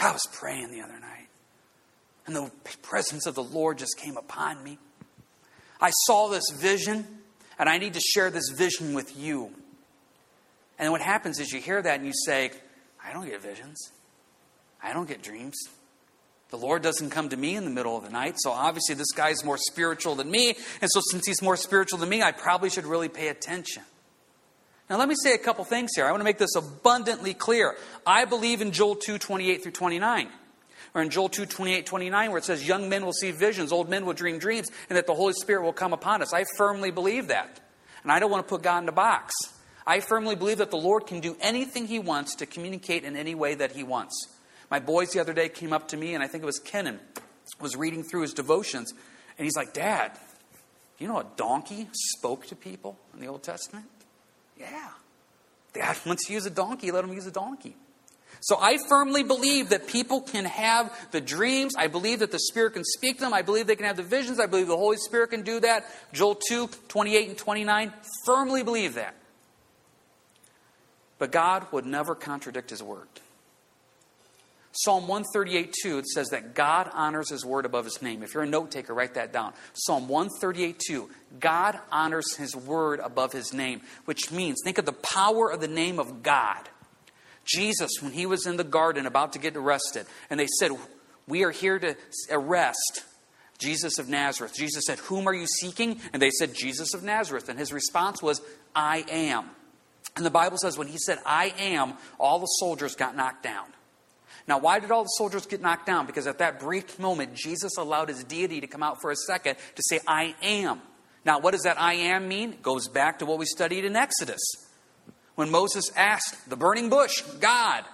I 0.00 0.12
was 0.12 0.26
praying 0.32 0.70
the 0.72 0.80
other 0.80 0.98
night, 0.98 1.28
and 2.26 2.34
the 2.34 2.50
presence 2.82 3.26
of 3.26 3.34
the 3.34 3.42
Lord 3.42 3.78
just 3.78 3.96
came 3.98 4.16
upon 4.16 4.62
me. 4.64 4.78
I 5.80 5.90
saw 6.06 6.28
this 6.28 6.44
vision, 6.54 7.06
and 7.58 7.68
I 7.68 7.78
need 7.78 7.94
to 7.94 8.00
share 8.00 8.30
this 8.30 8.48
vision 8.50 8.94
with 8.94 9.16
you. 9.16 9.52
And 10.78 10.90
what 10.90 11.00
happens 11.00 11.38
is 11.38 11.52
you 11.52 11.60
hear 11.60 11.80
that 11.80 11.98
and 11.98 12.06
you 12.06 12.12
say, 12.26 12.50
I 13.04 13.12
don't 13.12 13.26
get 13.26 13.40
visions. 13.40 13.78
I 14.82 14.92
don't 14.92 15.06
get 15.06 15.22
dreams. 15.22 15.56
The 16.52 16.58
Lord 16.58 16.82
doesn't 16.82 17.08
come 17.08 17.30
to 17.30 17.36
me 17.36 17.56
in 17.56 17.64
the 17.64 17.70
middle 17.70 17.96
of 17.96 18.04
the 18.04 18.10
night, 18.10 18.34
so 18.36 18.50
obviously 18.50 18.94
this 18.94 19.10
guy's 19.12 19.42
more 19.42 19.56
spiritual 19.56 20.16
than 20.16 20.30
me. 20.30 20.50
And 20.82 20.90
so, 20.90 21.00
since 21.10 21.26
he's 21.26 21.40
more 21.40 21.56
spiritual 21.56 21.98
than 21.98 22.10
me, 22.10 22.20
I 22.20 22.32
probably 22.32 22.68
should 22.68 22.84
really 22.84 23.08
pay 23.08 23.28
attention. 23.28 23.82
Now, 24.90 24.98
let 24.98 25.08
me 25.08 25.14
say 25.14 25.32
a 25.32 25.38
couple 25.38 25.64
things 25.64 25.92
here. 25.96 26.04
I 26.04 26.10
want 26.10 26.20
to 26.20 26.26
make 26.26 26.36
this 26.36 26.54
abundantly 26.54 27.32
clear. 27.32 27.74
I 28.06 28.26
believe 28.26 28.60
in 28.60 28.72
Joel 28.72 28.96
2 28.96 29.16
28 29.16 29.62
through 29.62 29.72
29, 29.72 30.28
or 30.92 31.00
in 31.00 31.08
Joel 31.08 31.30
2 31.30 31.46
28 31.46 31.86
29, 31.86 32.30
where 32.30 32.38
it 32.38 32.44
says, 32.44 32.68
Young 32.68 32.86
men 32.90 33.06
will 33.06 33.14
see 33.14 33.30
visions, 33.30 33.72
old 33.72 33.88
men 33.88 34.04
will 34.04 34.12
dream 34.12 34.38
dreams, 34.38 34.68
and 34.90 34.98
that 34.98 35.06
the 35.06 35.14
Holy 35.14 35.32
Spirit 35.32 35.62
will 35.62 35.72
come 35.72 35.94
upon 35.94 36.20
us. 36.20 36.34
I 36.34 36.44
firmly 36.58 36.90
believe 36.90 37.28
that. 37.28 37.60
And 38.02 38.12
I 38.12 38.18
don't 38.18 38.30
want 38.30 38.46
to 38.46 38.50
put 38.50 38.62
God 38.62 38.82
in 38.82 38.88
a 38.90 38.92
box. 38.92 39.32
I 39.86 40.00
firmly 40.00 40.34
believe 40.34 40.58
that 40.58 40.70
the 40.70 40.76
Lord 40.76 41.06
can 41.06 41.20
do 41.20 41.34
anything 41.40 41.86
He 41.86 41.98
wants 41.98 42.34
to 42.34 42.46
communicate 42.46 43.04
in 43.04 43.16
any 43.16 43.34
way 43.34 43.54
that 43.54 43.72
He 43.72 43.84
wants. 43.84 44.28
My 44.72 44.80
boys 44.80 45.10
the 45.10 45.20
other 45.20 45.34
day 45.34 45.50
came 45.50 45.74
up 45.74 45.88
to 45.88 45.98
me, 45.98 46.14
and 46.14 46.24
I 46.24 46.28
think 46.28 46.42
it 46.42 46.46
was 46.46 46.58
Kenan, 46.58 46.98
was 47.60 47.76
reading 47.76 48.02
through 48.02 48.22
his 48.22 48.32
devotions, 48.32 48.94
and 49.36 49.44
he's 49.44 49.54
like, 49.54 49.74
Dad, 49.74 50.12
you 50.98 51.06
know 51.06 51.18
a 51.18 51.26
donkey 51.36 51.88
spoke 51.92 52.46
to 52.46 52.56
people 52.56 52.98
in 53.12 53.20
the 53.20 53.26
Old 53.26 53.42
Testament? 53.42 53.84
Yeah. 54.58 54.88
Dad 55.74 55.98
wants 56.06 56.26
to 56.26 56.32
use 56.32 56.46
a 56.46 56.50
donkey, 56.50 56.90
let 56.90 57.04
him 57.04 57.12
use 57.12 57.26
a 57.26 57.30
donkey. 57.30 57.76
So 58.40 58.56
I 58.58 58.78
firmly 58.88 59.22
believe 59.22 59.68
that 59.68 59.88
people 59.88 60.22
can 60.22 60.46
have 60.46 60.90
the 61.10 61.20
dreams. 61.20 61.74
I 61.76 61.88
believe 61.88 62.20
that 62.20 62.32
the 62.32 62.38
Spirit 62.38 62.72
can 62.72 62.82
speak 62.82 63.18
them. 63.18 63.34
I 63.34 63.42
believe 63.42 63.66
they 63.66 63.76
can 63.76 63.84
have 63.84 63.98
the 63.98 64.02
visions. 64.02 64.40
I 64.40 64.46
believe 64.46 64.68
the 64.68 64.76
Holy 64.78 64.96
Spirit 64.96 65.32
can 65.32 65.42
do 65.42 65.60
that. 65.60 65.84
Joel 66.14 66.36
2, 66.48 66.68
28 66.88 67.28
and 67.28 67.36
29. 67.36 67.92
Firmly 68.24 68.62
believe 68.62 68.94
that. 68.94 69.14
But 71.18 71.30
God 71.30 71.66
would 71.72 71.84
never 71.84 72.14
contradict 72.14 72.70
His 72.70 72.82
word. 72.82 73.06
Psalm 74.72 75.06
138 75.06 75.74
2, 75.82 75.98
it 75.98 76.06
says 76.06 76.28
that 76.30 76.54
God 76.54 76.90
honors 76.94 77.30
his 77.30 77.44
word 77.44 77.66
above 77.66 77.84
his 77.84 78.00
name. 78.00 78.22
If 78.22 78.32
you're 78.32 78.42
a 78.42 78.48
note 78.48 78.70
taker, 78.70 78.94
write 78.94 79.14
that 79.14 79.32
down. 79.32 79.52
Psalm 79.74 80.08
138 80.08 80.78
2, 80.78 81.10
God 81.40 81.78
honors 81.90 82.36
his 82.36 82.56
word 82.56 83.00
above 83.00 83.32
his 83.32 83.52
name, 83.52 83.82
which 84.06 84.30
means, 84.30 84.60
think 84.64 84.78
of 84.78 84.86
the 84.86 84.92
power 84.92 85.50
of 85.50 85.60
the 85.60 85.68
name 85.68 85.98
of 85.98 86.22
God. 86.22 86.68
Jesus, 87.44 87.90
when 88.00 88.12
he 88.12 88.24
was 88.24 88.46
in 88.46 88.56
the 88.56 88.64
garden 88.64 89.06
about 89.06 89.34
to 89.34 89.38
get 89.38 89.56
arrested, 89.56 90.06
and 90.30 90.40
they 90.40 90.48
said, 90.58 90.70
We 91.26 91.44
are 91.44 91.50
here 91.50 91.78
to 91.78 91.96
arrest 92.30 93.04
Jesus 93.58 93.98
of 93.98 94.08
Nazareth. 94.08 94.54
Jesus 94.54 94.84
said, 94.86 94.98
Whom 95.00 95.28
are 95.28 95.34
you 95.34 95.46
seeking? 95.46 96.00
And 96.12 96.22
they 96.22 96.30
said, 96.30 96.54
Jesus 96.54 96.94
of 96.94 97.02
Nazareth. 97.02 97.48
And 97.48 97.58
his 97.58 97.72
response 97.72 98.22
was, 98.22 98.40
I 98.74 99.04
am. 99.08 99.50
And 100.16 100.26
the 100.26 100.30
Bible 100.30 100.58
says, 100.58 100.76
when 100.76 100.88
he 100.88 100.98
said, 100.98 101.18
I 101.24 101.54
am, 101.58 101.94
all 102.18 102.38
the 102.38 102.46
soldiers 102.46 102.94
got 102.94 103.16
knocked 103.16 103.42
down. 103.42 103.66
Now, 104.48 104.58
why 104.58 104.80
did 104.80 104.90
all 104.90 105.04
the 105.04 105.08
soldiers 105.08 105.46
get 105.46 105.60
knocked 105.60 105.86
down? 105.86 106.06
Because 106.06 106.26
at 106.26 106.38
that 106.38 106.58
brief 106.58 106.98
moment, 106.98 107.34
Jesus 107.34 107.76
allowed 107.76 108.08
his 108.08 108.24
deity 108.24 108.60
to 108.60 108.66
come 108.66 108.82
out 108.82 109.00
for 109.00 109.10
a 109.10 109.16
second 109.16 109.56
to 109.76 109.82
say, 109.82 110.00
I 110.06 110.34
am. 110.42 110.80
Now, 111.24 111.38
what 111.38 111.52
does 111.52 111.62
that 111.62 111.80
I 111.80 111.94
am 111.94 112.26
mean? 112.26 112.52
It 112.52 112.62
goes 112.62 112.88
back 112.88 113.20
to 113.20 113.26
what 113.26 113.38
we 113.38 113.46
studied 113.46 113.84
in 113.84 113.94
Exodus. 113.94 114.40
When 115.36 115.50
Moses 115.50 115.90
asked 115.96 116.50
the 116.50 116.56
burning 116.56 116.88
bush, 116.88 117.20
God, 117.40 117.84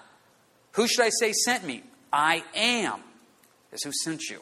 who 0.72 0.88
should 0.88 1.04
I 1.04 1.10
say 1.10 1.32
sent 1.32 1.64
me? 1.64 1.82
I 2.12 2.42
am 2.54 3.00
is 3.72 3.84
who 3.84 3.92
sent 3.92 4.30
you. 4.30 4.40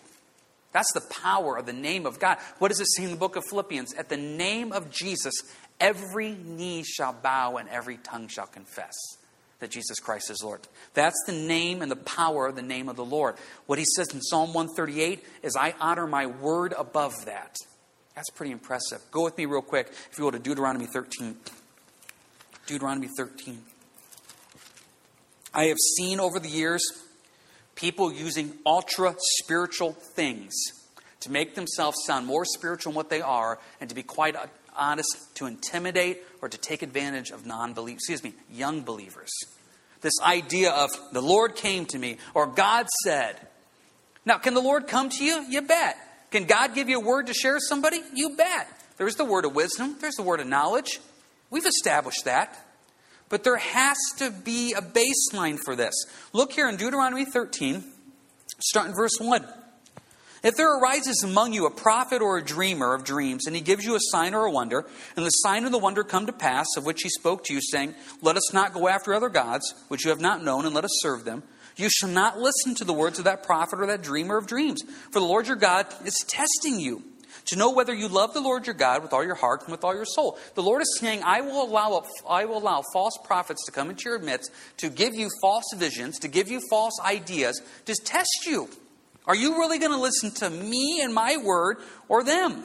That's 0.72 0.92
the 0.92 1.02
power 1.22 1.56
of 1.56 1.66
the 1.66 1.72
name 1.72 2.06
of 2.06 2.20
God. 2.20 2.38
What 2.58 2.68
does 2.68 2.80
it 2.80 2.86
say 2.94 3.04
in 3.04 3.10
the 3.10 3.16
book 3.16 3.34
of 3.34 3.44
Philippians? 3.44 3.94
At 3.94 4.08
the 4.08 4.16
name 4.16 4.72
of 4.72 4.90
Jesus, 4.90 5.34
every 5.80 6.32
knee 6.32 6.84
shall 6.84 7.12
bow 7.12 7.56
and 7.56 7.68
every 7.68 7.96
tongue 7.96 8.28
shall 8.28 8.46
confess 8.46 8.94
that 9.60 9.70
Jesus 9.70 9.98
Christ 9.98 10.30
is 10.30 10.42
Lord. 10.44 10.60
That's 10.94 11.16
the 11.26 11.32
name 11.32 11.82
and 11.82 11.90
the 11.90 11.96
power 11.96 12.46
of 12.46 12.56
the 12.56 12.62
name 12.62 12.88
of 12.88 12.96
the 12.96 13.04
Lord. 13.04 13.36
What 13.66 13.78
he 13.78 13.84
says 13.96 14.08
in 14.12 14.20
Psalm 14.20 14.52
138 14.52 15.24
is, 15.42 15.56
I 15.56 15.74
honor 15.80 16.06
my 16.06 16.26
word 16.26 16.74
above 16.76 17.24
that. 17.24 17.56
That's 18.14 18.30
pretty 18.30 18.52
impressive. 18.52 19.02
Go 19.10 19.24
with 19.24 19.36
me 19.36 19.46
real 19.46 19.62
quick 19.62 19.88
if 20.10 20.18
you 20.18 20.24
go 20.24 20.30
to 20.30 20.38
Deuteronomy 20.38 20.86
13. 20.86 21.36
Deuteronomy 22.66 23.08
13. 23.16 23.62
I 25.54 25.64
have 25.64 25.78
seen 25.96 26.20
over 26.20 26.38
the 26.38 26.48
years 26.48 26.82
people 27.74 28.12
using 28.12 28.52
ultra 28.66 29.14
spiritual 29.18 29.92
things 29.92 30.54
to 31.20 31.30
make 31.30 31.54
themselves 31.54 31.98
sound 32.04 32.26
more 32.26 32.44
spiritual 32.44 32.92
than 32.92 32.96
what 32.96 33.10
they 33.10 33.20
are 33.20 33.58
and 33.80 33.88
to 33.88 33.94
be 33.94 34.02
quite 34.02 34.36
honest, 34.76 35.34
to 35.36 35.46
intimidate 35.46 36.22
or 36.42 36.48
to 36.48 36.58
take 36.58 36.82
advantage 36.82 37.30
of 37.30 37.46
non 37.46 37.74
believers, 37.74 38.02
excuse 38.08 38.22
me, 38.22 38.34
young 38.50 38.82
believers. 38.82 39.30
This 40.00 40.14
idea 40.22 40.70
of 40.70 40.90
the 41.12 41.20
Lord 41.20 41.56
came 41.56 41.86
to 41.86 41.98
me 41.98 42.18
or 42.34 42.46
God 42.46 42.86
said. 43.02 43.36
Now, 44.24 44.38
can 44.38 44.54
the 44.54 44.60
Lord 44.60 44.88
come 44.88 45.08
to 45.08 45.24
you? 45.24 45.44
You 45.48 45.62
bet. 45.62 45.96
Can 46.30 46.44
God 46.44 46.74
give 46.74 46.88
you 46.88 47.00
a 47.00 47.04
word 47.04 47.28
to 47.28 47.34
share 47.34 47.54
with 47.54 47.62
somebody? 47.68 48.00
You 48.12 48.36
bet. 48.36 48.68
There's 48.96 49.14
the 49.14 49.24
word 49.24 49.44
of 49.44 49.54
wisdom, 49.54 49.96
there's 50.00 50.14
the 50.14 50.22
word 50.22 50.40
of 50.40 50.46
knowledge. 50.46 51.00
We've 51.50 51.66
established 51.66 52.24
that. 52.24 52.56
But 53.28 53.44
there 53.44 53.56
has 53.56 53.96
to 54.18 54.30
be 54.30 54.72
a 54.72 54.80
baseline 54.80 55.58
for 55.64 55.74
this. 55.74 55.94
Look 56.32 56.52
here 56.52 56.68
in 56.68 56.76
Deuteronomy 56.76 57.24
13, 57.24 57.84
start 58.60 58.88
in 58.88 58.94
verse 58.94 59.18
1. 59.18 59.46
If 60.46 60.54
there 60.54 60.78
arises 60.78 61.24
among 61.24 61.54
you 61.54 61.66
a 61.66 61.72
prophet 61.72 62.22
or 62.22 62.38
a 62.38 62.44
dreamer 62.44 62.94
of 62.94 63.02
dreams, 63.02 63.48
and 63.48 63.56
he 63.56 63.60
gives 63.60 63.84
you 63.84 63.96
a 63.96 64.00
sign 64.00 64.32
or 64.32 64.44
a 64.44 64.50
wonder, 64.52 64.86
and 65.16 65.26
the 65.26 65.30
sign 65.30 65.64
and 65.64 65.74
the 65.74 65.78
wonder 65.78 66.04
come 66.04 66.26
to 66.26 66.32
pass, 66.32 66.68
of 66.76 66.86
which 66.86 67.02
he 67.02 67.08
spoke 67.08 67.42
to 67.46 67.52
you, 67.52 67.60
saying, 67.60 67.96
Let 68.22 68.36
us 68.36 68.54
not 68.54 68.72
go 68.72 68.86
after 68.86 69.12
other 69.12 69.28
gods, 69.28 69.74
which 69.88 70.04
you 70.04 70.10
have 70.10 70.20
not 70.20 70.44
known, 70.44 70.64
and 70.64 70.72
let 70.72 70.84
us 70.84 71.00
serve 71.02 71.24
them, 71.24 71.42
you 71.76 71.90
shall 71.90 72.10
not 72.10 72.38
listen 72.38 72.76
to 72.76 72.84
the 72.84 72.92
words 72.92 73.18
of 73.18 73.24
that 73.24 73.42
prophet 73.42 73.80
or 73.80 73.86
that 73.86 74.04
dreamer 74.04 74.36
of 74.36 74.46
dreams. 74.46 74.84
For 75.10 75.18
the 75.18 75.26
Lord 75.26 75.48
your 75.48 75.56
God 75.56 75.88
is 76.04 76.24
testing 76.28 76.78
you 76.78 77.02
to 77.46 77.56
know 77.56 77.72
whether 77.72 77.92
you 77.92 78.06
love 78.06 78.32
the 78.32 78.40
Lord 78.40 78.66
your 78.66 78.74
God 78.76 79.02
with 79.02 79.12
all 79.12 79.24
your 79.24 79.34
heart 79.34 79.62
and 79.62 79.72
with 79.72 79.82
all 79.82 79.96
your 79.96 80.04
soul. 80.04 80.38
The 80.54 80.62
Lord 80.62 80.80
is 80.80 80.96
saying, 81.00 81.22
I 81.24 81.40
will 81.40 81.64
allow, 81.64 82.04
I 82.28 82.44
will 82.44 82.58
allow 82.58 82.84
false 82.92 83.18
prophets 83.24 83.64
to 83.66 83.72
come 83.72 83.90
into 83.90 84.08
your 84.08 84.20
midst 84.20 84.52
to 84.76 84.90
give 84.90 85.16
you 85.16 85.28
false 85.40 85.66
visions, 85.74 86.20
to 86.20 86.28
give 86.28 86.48
you 86.48 86.60
false 86.70 86.94
ideas, 87.04 87.60
to 87.86 87.94
test 87.96 88.46
you. 88.46 88.68
Are 89.26 89.34
you 89.34 89.58
really 89.58 89.78
going 89.78 89.92
to 89.92 90.00
listen 90.00 90.30
to 90.32 90.50
me 90.50 91.00
and 91.02 91.12
my 91.12 91.36
word 91.36 91.78
or 92.08 92.22
them? 92.22 92.62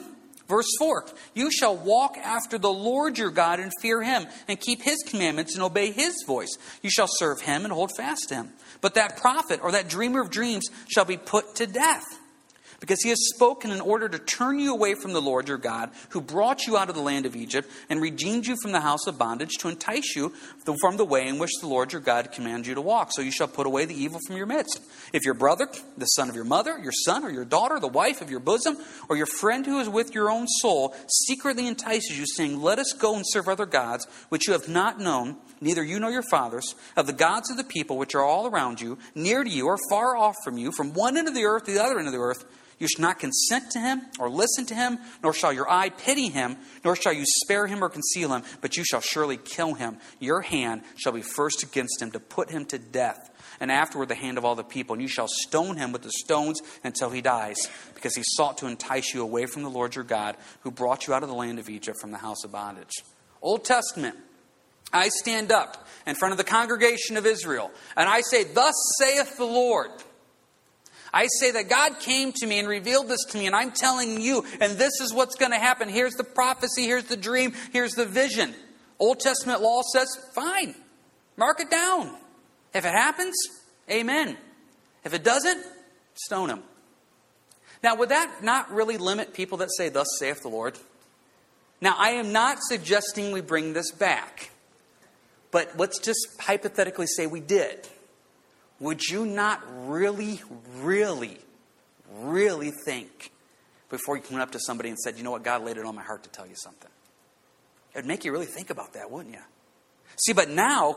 Verse 0.48 0.68
4 0.78 1.06
You 1.34 1.50
shall 1.50 1.76
walk 1.76 2.16
after 2.18 2.58
the 2.58 2.72
Lord 2.72 3.18
your 3.18 3.30
God 3.30 3.58
and 3.58 3.72
fear 3.80 4.02
him, 4.02 4.26
and 4.48 4.60
keep 4.60 4.82
his 4.82 5.02
commandments 5.06 5.54
and 5.54 5.62
obey 5.62 5.90
his 5.90 6.24
voice. 6.26 6.56
You 6.82 6.90
shall 6.90 7.08
serve 7.08 7.40
him 7.40 7.64
and 7.64 7.72
hold 7.72 7.90
fast 7.96 8.28
to 8.28 8.36
him. 8.36 8.50
But 8.80 8.94
that 8.94 9.16
prophet 9.16 9.60
or 9.62 9.72
that 9.72 9.88
dreamer 9.88 10.20
of 10.20 10.30
dreams 10.30 10.68
shall 10.88 11.04
be 11.04 11.16
put 11.16 11.54
to 11.56 11.66
death 11.66 12.04
because 12.82 13.00
he 13.00 13.10
has 13.10 13.28
spoken 13.32 13.70
in 13.70 13.80
order 13.80 14.08
to 14.08 14.18
turn 14.18 14.58
you 14.58 14.74
away 14.74 14.94
from 14.96 15.12
the 15.12 15.22
Lord 15.22 15.46
your 15.46 15.56
God, 15.56 15.90
who 16.08 16.20
brought 16.20 16.66
you 16.66 16.76
out 16.76 16.88
of 16.88 16.96
the 16.96 17.00
land 17.00 17.26
of 17.26 17.36
Egypt 17.36 17.70
and 17.88 18.00
redeemed 18.00 18.44
you 18.44 18.56
from 18.60 18.72
the 18.72 18.80
house 18.80 19.06
of 19.06 19.16
bondage, 19.16 19.52
to 19.60 19.68
entice 19.68 20.16
you 20.16 20.30
from 20.80 20.96
the 20.96 21.04
way 21.04 21.28
in 21.28 21.38
which 21.38 21.52
the 21.60 21.68
Lord 21.68 21.92
your 21.92 22.02
God 22.02 22.32
commanded 22.32 22.66
you 22.66 22.74
to 22.74 22.80
walk. 22.80 23.12
So 23.12 23.22
you 23.22 23.30
shall 23.30 23.46
put 23.46 23.68
away 23.68 23.84
the 23.84 23.94
evil 23.94 24.18
from 24.26 24.36
your 24.36 24.46
midst. 24.46 24.82
If 25.12 25.24
your 25.24 25.34
brother, 25.34 25.68
the 25.96 26.06
son 26.06 26.28
of 26.28 26.34
your 26.34 26.44
mother, 26.44 26.76
your 26.76 26.92
son 26.92 27.24
or 27.24 27.30
your 27.30 27.44
daughter, 27.44 27.78
the 27.78 27.86
wife 27.86 28.20
of 28.20 28.30
your 28.30 28.40
bosom, 28.40 28.76
or 29.08 29.16
your 29.16 29.26
friend 29.26 29.64
who 29.64 29.78
is 29.78 29.88
with 29.88 30.12
your 30.12 30.28
own 30.28 30.48
soul, 30.48 30.92
secretly 31.06 31.68
entices 31.68 32.18
you, 32.18 32.26
saying, 32.26 32.60
Let 32.60 32.80
us 32.80 32.92
go 32.98 33.14
and 33.14 33.24
serve 33.24 33.48
other 33.48 33.66
gods, 33.66 34.08
which 34.28 34.48
you 34.48 34.54
have 34.54 34.68
not 34.68 34.98
known, 34.98 35.36
neither 35.60 35.84
you 35.84 36.00
nor 36.00 36.10
your 36.10 36.24
fathers, 36.28 36.74
of 36.96 37.06
the 37.06 37.12
gods 37.12 37.48
of 37.48 37.56
the 37.56 37.62
people 37.62 37.96
which 37.96 38.16
are 38.16 38.24
all 38.24 38.48
around 38.48 38.80
you, 38.80 38.98
near 39.14 39.44
to 39.44 39.50
you 39.50 39.66
or 39.66 39.78
far 39.88 40.16
off 40.16 40.34
from 40.42 40.58
you, 40.58 40.72
from 40.72 40.94
one 40.94 41.16
end 41.16 41.28
of 41.28 41.34
the 41.34 41.44
earth 41.44 41.64
to 41.64 41.72
the 41.72 41.82
other 41.82 42.00
end 42.00 42.08
of 42.08 42.12
the 42.12 42.18
earth, 42.18 42.44
you 42.82 42.88
shall 42.88 43.02
not 43.02 43.20
consent 43.20 43.70
to 43.70 43.78
him 43.78 44.02
or 44.18 44.28
listen 44.28 44.66
to 44.66 44.74
him, 44.74 44.98
nor 45.22 45.32
shall 45.32 45.52
your 45.52 45.70
eye 45.70 45.88
pity 45.88 46.28
him, 46.28 46.56
nor 46.84 46.96
shall 46.96 47.12
you 47.12 47.24
spare 47.24 47.68
him 47.68 47.82
or 47.82 47.88
conceal 47.88 48.34
him, 48.34 48.42
but 48.60 48.76
you 48.76 48.84
shall 48.84 49.00
surely 49.00 49.36
kill 49.36 49.74
him. 49.74 49.98
Your 50.18 50.40
hand 50.40 50.82
shall 50.96 51.12
be 51.12 51.22
first 51.22 51.62
against 51.62 52.02
him 52.02 52.10
to 52.10 52.18
put 52.18 52.50
him 52.50 52.64
to 52.66 52.80
death, 52.80 53.30
and 53.60 53.70
afterward 53.70 54.08
the 54.08 54.16
hand 54.16 54.36
of 54.36 54.44
all 54.44 54.56
the 54.56 54.64
people. 54.64 54.94
And 54.94 55.02
you 55.02 55.06
shall 55.06 55.28
stone 55.28 55.76
him 55.76 55.92
with 55.92 56.02
the 56.02 56.10
stones 56.10 56.60
until 56.82 57.10
he 57.10 57.20
dies, 57.20 57.68
because 57.94 58.16
he 58.16 58.24
sought 58.26 58.58
to 58.58 58.66
entice 58.66 59.14
you 59.14 59.22
away 59.22 59.46
from 59.46 59.62
the 59.62 59.70
Lord 59.70 59.94
your 59.94 60.04
God, 60.04 60.36
who 60.62 60.72
brought 60.72 61.06
you 61.06 61.14
out 61.14 61.22
of 61.22 61.28
the 61.28 61.36
land 61.36 61.60
of 61.60 61.70
Egypt 61.70 62.00
from 62.00 62.10
the 62.10 62.18
house 62.18 62.42
of 62.42 62.50
bondage. 62.50 63.04
Old 63.40 63.64
Testament. 63.64 64.16
I 64.92 65.08
stand 65.08 65.52
up 65.52 65.86
in 66.04 66.16
front 66.16 66.32
of 66.32 66.38
the 66.38 66.44
congregation 66.44 67.16
of 67.16 67.26
Israel, 67.26 67.70
and 67.96 68.08
I 68.08 68.22
say, 68.22 68.42
Thus 68.42 68.74
saith 68.98 69.38
the 69.38 69.44
Lord. 69.44 69.90
I 71.12 71.26
say 71.26 71.50
that 71.50 71.68
God 71.68 72.00
came 72.00 72.32
to 72.36 72.46
me 72.46 72.58
and 72.58 72.66
revealed 72.66 73.08
this 73.08 73.24
to 73.30 73.38
me, 73.38 73.46
and 73.46 73.54
I'm 73.54 73.70
telling 73.70 74.20
you, 74.20 74.44
and 74.60 74.78
this 74.78 75.00
is 75.00 75.12
what's 75.12 75.34
going 75.34 75.52
to 75.52 75.58
happen. 75.58 75.88
Here's 75.88 76.14
the 76.14 76.24
prophecy, 76.24 76.84
here's 76.84 77.04
the 77.04 77.16
dream, 77.16 77.52
here's 77.72 77.92
the 77.92 78.06
vision. 78.06 78.54
Old 78.98 79.20
Testament 79.20 79.60
law 79.60 79.82
says, 79.92 80.08
fine, 80.34 80.74
mark 81.36 81.60
it 81.60 81.70
down. 81.70 82.16
If 82.72 82.86
it 82.86 82.92
happens, 82.92 83.34
amen. 83.90 84.38
If 85.04 85.12
it 85.12 85.22
doesn't, 85.22 85.62
stone 86.14 86.48
him. 86.48 86.62
Now, 87.82 87.96
would 87.96 88.10
that 88.10 88.42
not 88.42 88.72
really 88.72 88.96
limit 88.96 89.34
people 89.34 89.58
that 89.58 89.70
say, 89.76 89.88
Thus 89.88 90.06
saith 90.18 90.40
the 90.42 90.48
Lord? 90.48 90.78
Now, 91.80 91.96
I 91.98 92.10
am 92.10 92.32
not 92.32 92.58
suggesting 92.62 93.32
we 93.32 93.40
bring 93.40 93.72
this 93.72 93.90
back, 93.90 94.50
but 95.50 95.76
let's 95.76 95.98
just 95.98 96.28
hypothetically 96.38 97.06
say 97.06 97.26
we 97.26 97.40
did 97.40 97.88
would 98.82 99.00
you 99.00 99.24
not 99.24 99.62
really, 99.88 100.40
really, 100.80 101.38
really 102.14 102.72
think 102.84 103.30
before 103.88 104.16
you 104.16 104.22
went 104.28 104.42
up 104.42 104.50
to 104.50 104.58
somebody 104.58 104.88
and 104.88 104.98
said, 104.98 105.16
you 105.16 105.22
know 105.22 105.30
what, 105.30 105.44
God 105.44 105.64
laid 105.64 105.76
it 105.76 105.86
on 105.86 105.94
my 105.94 106.02
heart 106.02 106.24
to 106.24 106.30
tell 106.30 106.46
you 106.46 106.56
something? 106.56 106.90
It 107.94 107.98
would 107.98 108.06
make 108.06 108.24
you 108.24 108.32
really 108.32 108.46
think 108.46 108.70
about 108.70 108.94
that, 108.94 109.08
wouldn't 109.08 109.34
you? 109.34 109.40
See, 110.16 110.32
but 110.32 110.50
now, 110.50 110.96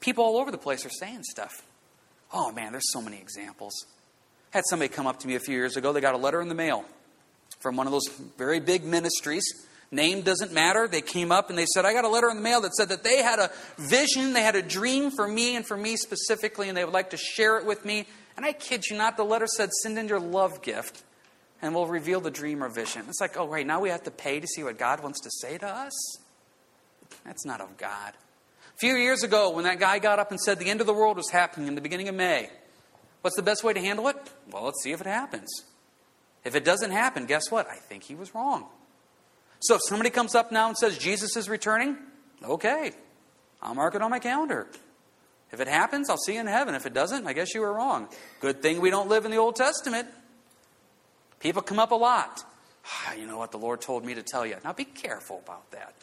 people 0.00 0.24
all 0.24 0.36
over 0.36 0.50
the 0.50 0.58
place 0.58 0.84
are 0.84 0.90
saying 0.90 1.22
stuff. 1.22 1.62
Oh 2.34 2.52
man, 2.52 2.72
there's 2.72 2.92
so 2.92 3.00
many 3.00 3.16
examples. 3.16 3.72
I 4.52 4.58
had 4.58 4.64
somebody 4.68 4.90
come 4.90 5.06
up 5.06 5.20
to 5.20 5.26
me 5.26 5.34
a 5.34 5.40
few 5.40 5.56
years 5.56 5.76
ago. 5.78 5.92
They 5.94 6.02
got 6.02 6.14
a 6.14 6.18
letter 6.18 6.42
in 6.42 6.48
the 6.48 6.54
mail 6.54 6.84
from 7.60 7.76
one 7.76 7.86
of 7.86 7.92
those 7.92 8.08
very 8.36 8.60
big 8.60 8.84
ministries 8.84 9.44
Name 9.92 10.22
doesn't 10.22 10.52
matter. 10.52 10.88
They 10.88 11.02
came 11.02 11.30
up 11.30 11.50
and 11.50 11.56
they 11.56 11.66
said, 11.66 11.84
I 11.84 11.92
got 11.92 12.04
a 12.04 12.08
letter 12.08 12.28
in 12.30 12.36
the 12.36 12.42
mail 12.42 12.62
that 12.62 12.74
said 12.74 12.88
that 12.88 13.04
they 13.04 13.22
had 13.22 13.38
a 13.38 13.50
vision, 13.76 14.32
they 14.32 14.42
had 14.42 14.56
a 14.56 14.62
dream 14.62 15.10
for 15.10 15.28
me 15.28 15.54
and 15.54 15.64
for 15.64 15.76
me 15.76 15.96
specifically, 15.96 16.68
and 16.68 16.76
they 16.76 16.84
would 16.84 16.94
like 16.94 17.10
to 17.10 17.16
share 17.18 17.58
it 17.58 17.66
with 17.66 17.84
me. 17.84 18.06
And 18.36 18.44
I 18.44 18.52
kid 18.52 18.86
you 18.86 18.96
not, 18.96 19.16
the 19.16 19.24
letter 19.24 19.46
said, 19.46 19.70
Send 19.82 19.98
in 19.98 20.08
your 20.08 20.18
love 20.18 20.62
gift 20.62 21.04
and 21.62 21.74
we'll 21.74 21.86
reveal 21.86 22.20
the 22.20 22.30
dream 22.30 22.62
or 22.62 22.68
vision. 22.68 23.04
It's 23.08 23.20
like, 23.20 23.36
oh, 23.36 23.46
right, 23.46 23.64
now 23.64 23.80
we 23.80 23.88
have 23.88 24.02
to 24.02 24.10
pay 24.10 24.40
to 24.40 24.46
see 24.46 24.64
what 24.64 24.78
God 24.78 25.00
wants 25.00 25.20
to 25.20 25.30
say 25.30 25.56
to 25.58 25.66
us? 25.66 26.18
That's 27.24 27.46
not 27.46 27.60
of 27.60 27.76
God. 27.78 28.14
A 28.74 28.78
few 28.78 28.96
years 28.96 29.22
ago, 29.22 29.50
when 29.50 29.64
that 29.64 29.78
guy 29.78 30.00
got 30.00 30.18
up 30.18 30.32
and 30.32 30.40
said 30.40 30.58
the 30.58 30.68
end 30.68 30.80
of 30.80 30.88
the 30.88 30.92
world 30.92 31.16
was 31.16 31.30
happening 31.30 31.68
in 31.68 31.76
the 31.76 31.80
beginning 31.80 32.08
of 32.08 32.16
May, 32.16 32.50
what's 33.20 33.36
the 33.36 33.42
best 33.42 33.62
way 33.62 33.72
to 33.72 33.80
handle 33.80 34.08
it? 34.08 34.16
Well, 34.50 34.64
let's 34.64 34.82
see 34.82 34.90
if 34.90 35.00
it 35.00 35.06
happens. 35.06 35.48
If 36.44 36.56
it 36.56 36.64
doesn't 36.64 36.90
happen, 36.90 37.26
guess 37.26 37.48
what? 37.48 37.68
I 37.68 37.76
think 37.76 38.02
he 38.02 38.16
was 38.16 38.34
wrong. 38.34 38.66
So 39.62 39.76
if 39.76 39.80
somebody 39.88 40.10
comes 40.10 40.34
up 40.34 40.52
now 40.52 40.68
and 40.68 40.76
says 40.76 40.98
Jesus 40.98 41.36
is 41.36 41.48
returning, 41.48 41.96
okay, 42.44 42.92
I'll 43.62 43.74
mark 43.74 43.94
it 43.94 44.02
on 44.02 44.10
my 44.10 44.18
calendar. 44.18 44.66
If 45.52 45.60
it 45.60 45.68
happens, 45.68 46.10
I'll 46.10 46.18
see 46.18 46.34
you 46.34 46.40
in 46.40 46.46
heaven. 46.46 46.74
If 46.74 46.86
it 46.86 46.94
doesn't, 46.94 47.26
I 47.26 47.32
guess 47.32 47.54
you 47.54 47.60
were 47.60 47.72
wrong. 47.72 48.08
Good 48.40 48.62
thing 48.62 48.80
we 48.80 48.90
don't 48.90 49.08
live 49.08 49.24
in 49.24 49.30
the 49.30 49.36
Old 49.36 49.54
Testament. 49.54 50.08
People 51.40 51.62
come 51.62 51.78
up 51.78 51.92
a 51.92 51.96
lot. 51.96 52.42
Ah, 52.86 53.14
you 53.14 53.26
know 53.26 53.38
what 53.38 53.52
the 53.52 53.58
Lord 53.58 53.80
told 53.80 54.04
me 54.04 54.14
to 54.14 54.22
tell 54.22 54.44
you. 54.44 54.56
Now 54.64 54.72
be 54.72 54.84
careful 54.84 55.40
about 55.44 55.70
that. 55.70 55.94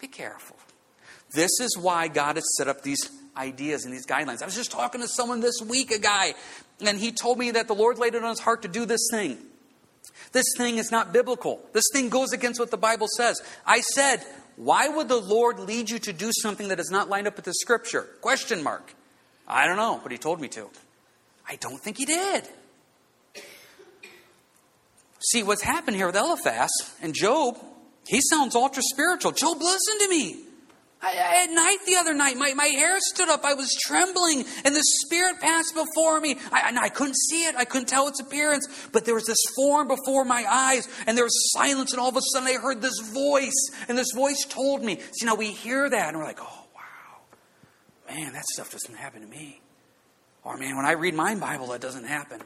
Be 0.00 0.08
careful. 0.08 0.56
This 1.32 1.60
is 1.60 1.78
why 1.78 2.08
God 2.08 2.36
has 2.36 2.44
set 2.56 2.68
up 2.68 2.82
these 2.82 3.10
ideas 3.36 3.84
and 3.84 3.94
these 3.94 4.06
guidelines. 4.06 4.42
I 4.42 4.44
was 4.44 4.54
just 4.54 4.70
talking 4.70 5.00
to 5.00 5.08
someone 5.08 5.40
this 5.40 5.60
week, 5.62 5.90
a 5.90 5.98
guy, 5.98 6.34
and 6.80 6.98
he 6.98 7.12
told 7.12 7.38
me 7.38 7.52
that 7.52 7.68
the 7.68 7.74
Lord 7.74 7.98
laid 7.98 8.14
it 8.14 8.22
on 8.22 8.30
his 8.30 8.40
heart 8.40 8.62
to 8.62 8.68
do 8.68 8.84
this 8.84 9.08
thing. 9.10 9.38
This 10.32 10.46
thing 10.56 10.78
is 10.78 10.90
not 10.90 11.12
biblical. 11.12 11.60
This 11.72 11.84
thing 11.92 12.08
goes 12.08 12.32
against 12.32 12.58
what 12.58 12.70
the 12.70 12.76
Bible 12.76 13.06
says. 13.16 13.40
I 13.66 13.80
said, 13.80 14.24
why 14.56 14.88
would 14.88 15.08
the 15.08 15.20
Lord 15.20 15.58
lead 15.58 15.90
you 15.90 15.98
to 16.00 16.12
do 16.12 16.30
something 16.32 16.68
that 16.68 16.80
is 16.80 16.90
not 16.90 17.08
lined 17.08 17.26
up 17.26 17.36
with 17.36 17.44
the 17.44 17.54
scripture? 17.54 18.02
Question 18.20 18.62
mark. 18.62 18.94
I 19.46 19.66
don't 19.66 19.76
know, 19.76 20.00
but 20.02 20.12
he 20.12 20.18
told 20.18 20.40
me 20.40 20.48
to. 20.48 20.68
I 21.48 21.56
don't 21.56 21.80
think 21.80 21.98
he 21.98 22.06
did. 22.06 22.48
See, 25.20 25.42
what's 25.42 25.62
happened 25.62 25.96
here 25.96 26.06
with 26.06 26.16
Eliphaz 26.16 26.70
and 27.00 27.14
Job, 27.14 27.58
he 28.06 28.20
sounds 28.20 28.54
ultra 28.54 28.82
spiritual. 28.82 29.32
Job, 29.32 29.58
listen 29.60 29.98
to 30.00 30.08
me. 30.08 30.40
I, 31.04 31.42
at 31.44 31.50
night 31.50 31.78
the 31.86 31.96
other 31.96 32.14
night, 32.14 32.36
my, 32.36 32.54
my 32.54 32.66
hair 32.66 32.96
stood 33.00 33.28
up. 33.28 33.44
I 33.44 33.54
was 33.54 33.70
trembling, 33.86 34.44
and 34.64 34.74
the 34.74 34.82
Spirit 35.04 35.40
passed 35.40 35.74
before 35.74 36.18
me. 36.20 36.38
I, 36.50 36.74
I 36.80 36.88
couldn't 36.88 37.16
see 37.16 37.44
it, 37.44 37.54
I 37.56 37.64
couldn't 37.64 37.88
tell 37.88 38.08
its 38.08 38.20
appearance, 38.20 38.66
but 38.92 39.04
there 39.04 39.14
was 39.14 39.26
this 39.26 39.42
form 39.54 39.88
before 39.88 40.24
my 40.24 40.44
eyes, 40.48 40.88
and 41.06 41.16
there 41.16 41.24
was 41.24 41.52
silence, 41.52 41.92
and 41.92 42.00
all 42.00 42.08
of 42.08 42.16
a 42.16 42.22
sudden 42.32 42.48
I 42.48 42.54
heard 42.54 42.80
this 42.80 42.98
voice, 43.12 43.70
and 43.88 43.98
this 43.98 44.12
voice 44.14 44.44
told 44.48 44.82
me. 44.82 45.00
See, 45.12 45.26
now 45.26 45.34
we 45.34 45.50
hear 45.50 45.88
that, 45.90 46.08
and 46.08 46.18
we're 46.18 46.24
like, 46.24 46.40
oh, 46.40 46.66
wow. 46.74 48.14
Man, 48.14 48.32
that 48.32 48.44
stuff 48.46 48.70
doesn't 48.70 48.94
happen 48.94 49.20
to 49.20 49.28
me. 49.28 49.60
Or, 50.42 50.56
man, 50.56 50.76
when 50.76 50.86
I 50.86 50.92
read 50.92 51.14
my 51.14 51.34
Bible, 51.34 51.68
that 51.68 51.80
doesn't 51.80 52.04
happen. 52.04 52.40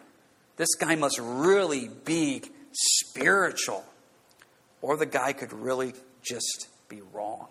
This 0.56 0.74
guy 0.74 0.96
must 0.96 1.18
really 1.20 1.88
be 2.04 2.42
spiritual. 2.72 3.84
Or 4.82 4.96
the 4.96 5.06
guy 5.06 5.32
could 5.32 5.52
really 5.52 5.94
just 6.22 6.68
be 6.88 7.02
wrong. 7.12 7.48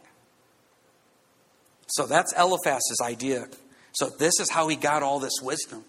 So 1.88 2.06
that's 2.06 2.34
Eliphaz's 2.34 3.01
idea. 3.01 3.48
So 3.94 4.10
this 4.10 4.39
is 4.39 4.50
how 4.50 4.67
he 4.67 4.75
got 4.75 5.03
all 5.03 5.20
this 5.20 5.41
wisdom. 5.41 5.84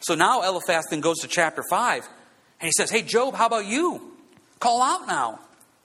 So 0.00 0.14
now 0.14 0.42
Eliphaz 0.42 0.86
then 0.90 1.00
goes 1.00 1.18
to 1.18 1.28
chapter 1.28 1.62
5 1.68 2.08
and 2.60 2.66
he 2.66 2.72
says, 2.72 2.90
Hey, 2.90 3.02
Job, 3.02 3.34
how 3.34 3.46
about 3.46 3.66
you? 3.66 4.12
Call 4.60 4.82
out 4.82 5.06
now. 5.06 5.40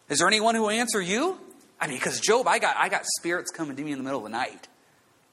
Is 0.09 0.19
there 0.19 0.27
anyone 0.27 0.55
who 0.55 0.63
will 0.63 0.69
answer 0.69 1.01
you? 1.01 1.37
I 1.79 1.87
mean, 1.87 1.97
because 1.97 2.19
Job, 2.19 2.47
I 2.47 2.59
got, 2.59 2.75
I 2.77 2.89
got 2.89 3.03
spirits 3.19 3.51
coming 3.51 3.75
to 3.75 3.83
me 3.83 3.91
in 3.91 3.97
the 3.97 4.03
middle 4.03 4.19
of 4.19 4.31
the 4.31 4.37
night, 4.37 4.67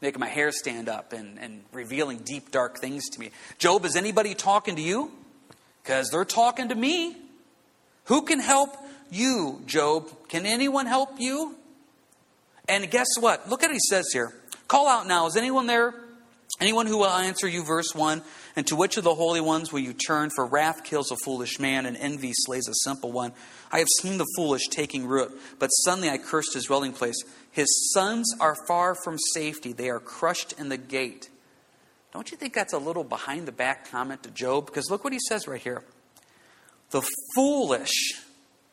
making 0.00 0.20
my 0.20 0.28
hair 0.28 0.52
stand 0.52 0.88
up 0.88 1.12
and, 1.12 1.38
and 1.38 1.62
revealing 1.72 2.18
deep, 2.18 2.50
dark 2.50 2.78
things 2.78 3.08
to 3.10 3.20
me. 3.20 3.30
Job, 3.58 3.84
is 3.84 3.96
anybody 3.96 4.34
talking 4.34 4.76
to 4.76 4.82
you? 4.82 5.10
Because 5.82 6.10
they're 6.10 6.24
talking 6.24 6.68
to 6.68 6.74
me. 6.74 7.16
Who 8.04 8.22
can 8.22 8.40
help 8.40 8.76
you, 9.10 9.62
Job? 9.66 10.08
Can 10.28 10.46
anyone 10.46 10.86
help 10.86 11.18
you? 11.18 11.56
And 12.70 12.88
guess 12.88 13.08
what? 13.18 13.48
Look 13.50 13.64
at 13.64 13.66
what 13.66 13.74
he 13.74 13.80
says 13.80 14.06
here. 14.12 14.32
Call 14.68 14.88
out 14.88 15.08
now. 15.08 15.26
Is 15.26 15.36
anyone 15.36 15.66
there? 15.66 15.92
Anyone 16.60 16.86
who 16.86 16.98
will 16.98 17.06
answer 17.06 17.48
you, 17.48 17.64
verse 17.64 17.96
1 17.96 18.22
And 18.54 18.64
to 18.68 18.76
which 18.76 18.96
of 18.96 19.02
the 19.02 19.14
holy 19.14 19.40
ones 19.40 19.72
will 19.72 19.80
you 19.80 19.92
turn? 19.92 20.30
For 20.30 20.46
wrath 20.46 20.84
kills 20.84 21.10
a 21.10 21.16
foolish 21.24 21.58
man, 21.58 21.84
and 21.84 21.96
envy 21.96 22.30
slays 22.32 22.68
a 22.68 22.74
simple 22.84 23.10
one. 23.10 23.32
I 23.72 23.78
have 23.78 23.88
seen 24.00 24.18
the 24.18 24.26
foolish 24.36 24.68
taking 24.68 25.04
root, 25.06 25.32
but 25.58 25.68
suddenly 25.68 26.10
I 26.10 26.18
cursed 26.18 26.54
his 26.54 26.66
dwelling 26.66 26.92
place. 26.92 27.16
His 27.50 27.92
sons 27.92 28.32
are 28.38 28.54
far 28.68 28.94
from 28.94 29.18
safety, 29.34 29.72
they 29.72 29.90
are 29.90 29.98
crushed 29.98 30.52
in 30.52 30.68
the 30.68 30.78
gate. 30.78 31.28
Don't 32.12 32.30
you 32.30 32.36
think 32.36 32.54
that's 32.54 32.72
a 32.72 32.78
little 32.78 33.04
behind 33.04 33.46
the 33.46 33.52
back 33.52 33.90
comment 33.90 34.22
to 34.22 34.30
Job? 34.30 34.66
Because 34.66 34.90
look 34.90 35.02
what 35.02 35.12
he 35.12 35.20
says 35.28 35.48
right 35.48 35.60
here. 35.60 35.82
The 36.90 37.02
foolish, 37.34 38.14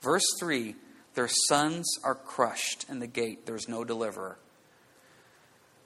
verse 0.01 0.25
3, 0.39 0.75
their 1.17 1.27
sons 1.27 1.97
are 2.03 2.13
crushed 2.13 2.85
in 2.87 2.99
the 2.99 3.07
gate. 3.07 3.47
There's 3.47 3.67
no 3.67 3.83
deliverer. 3.83 4.37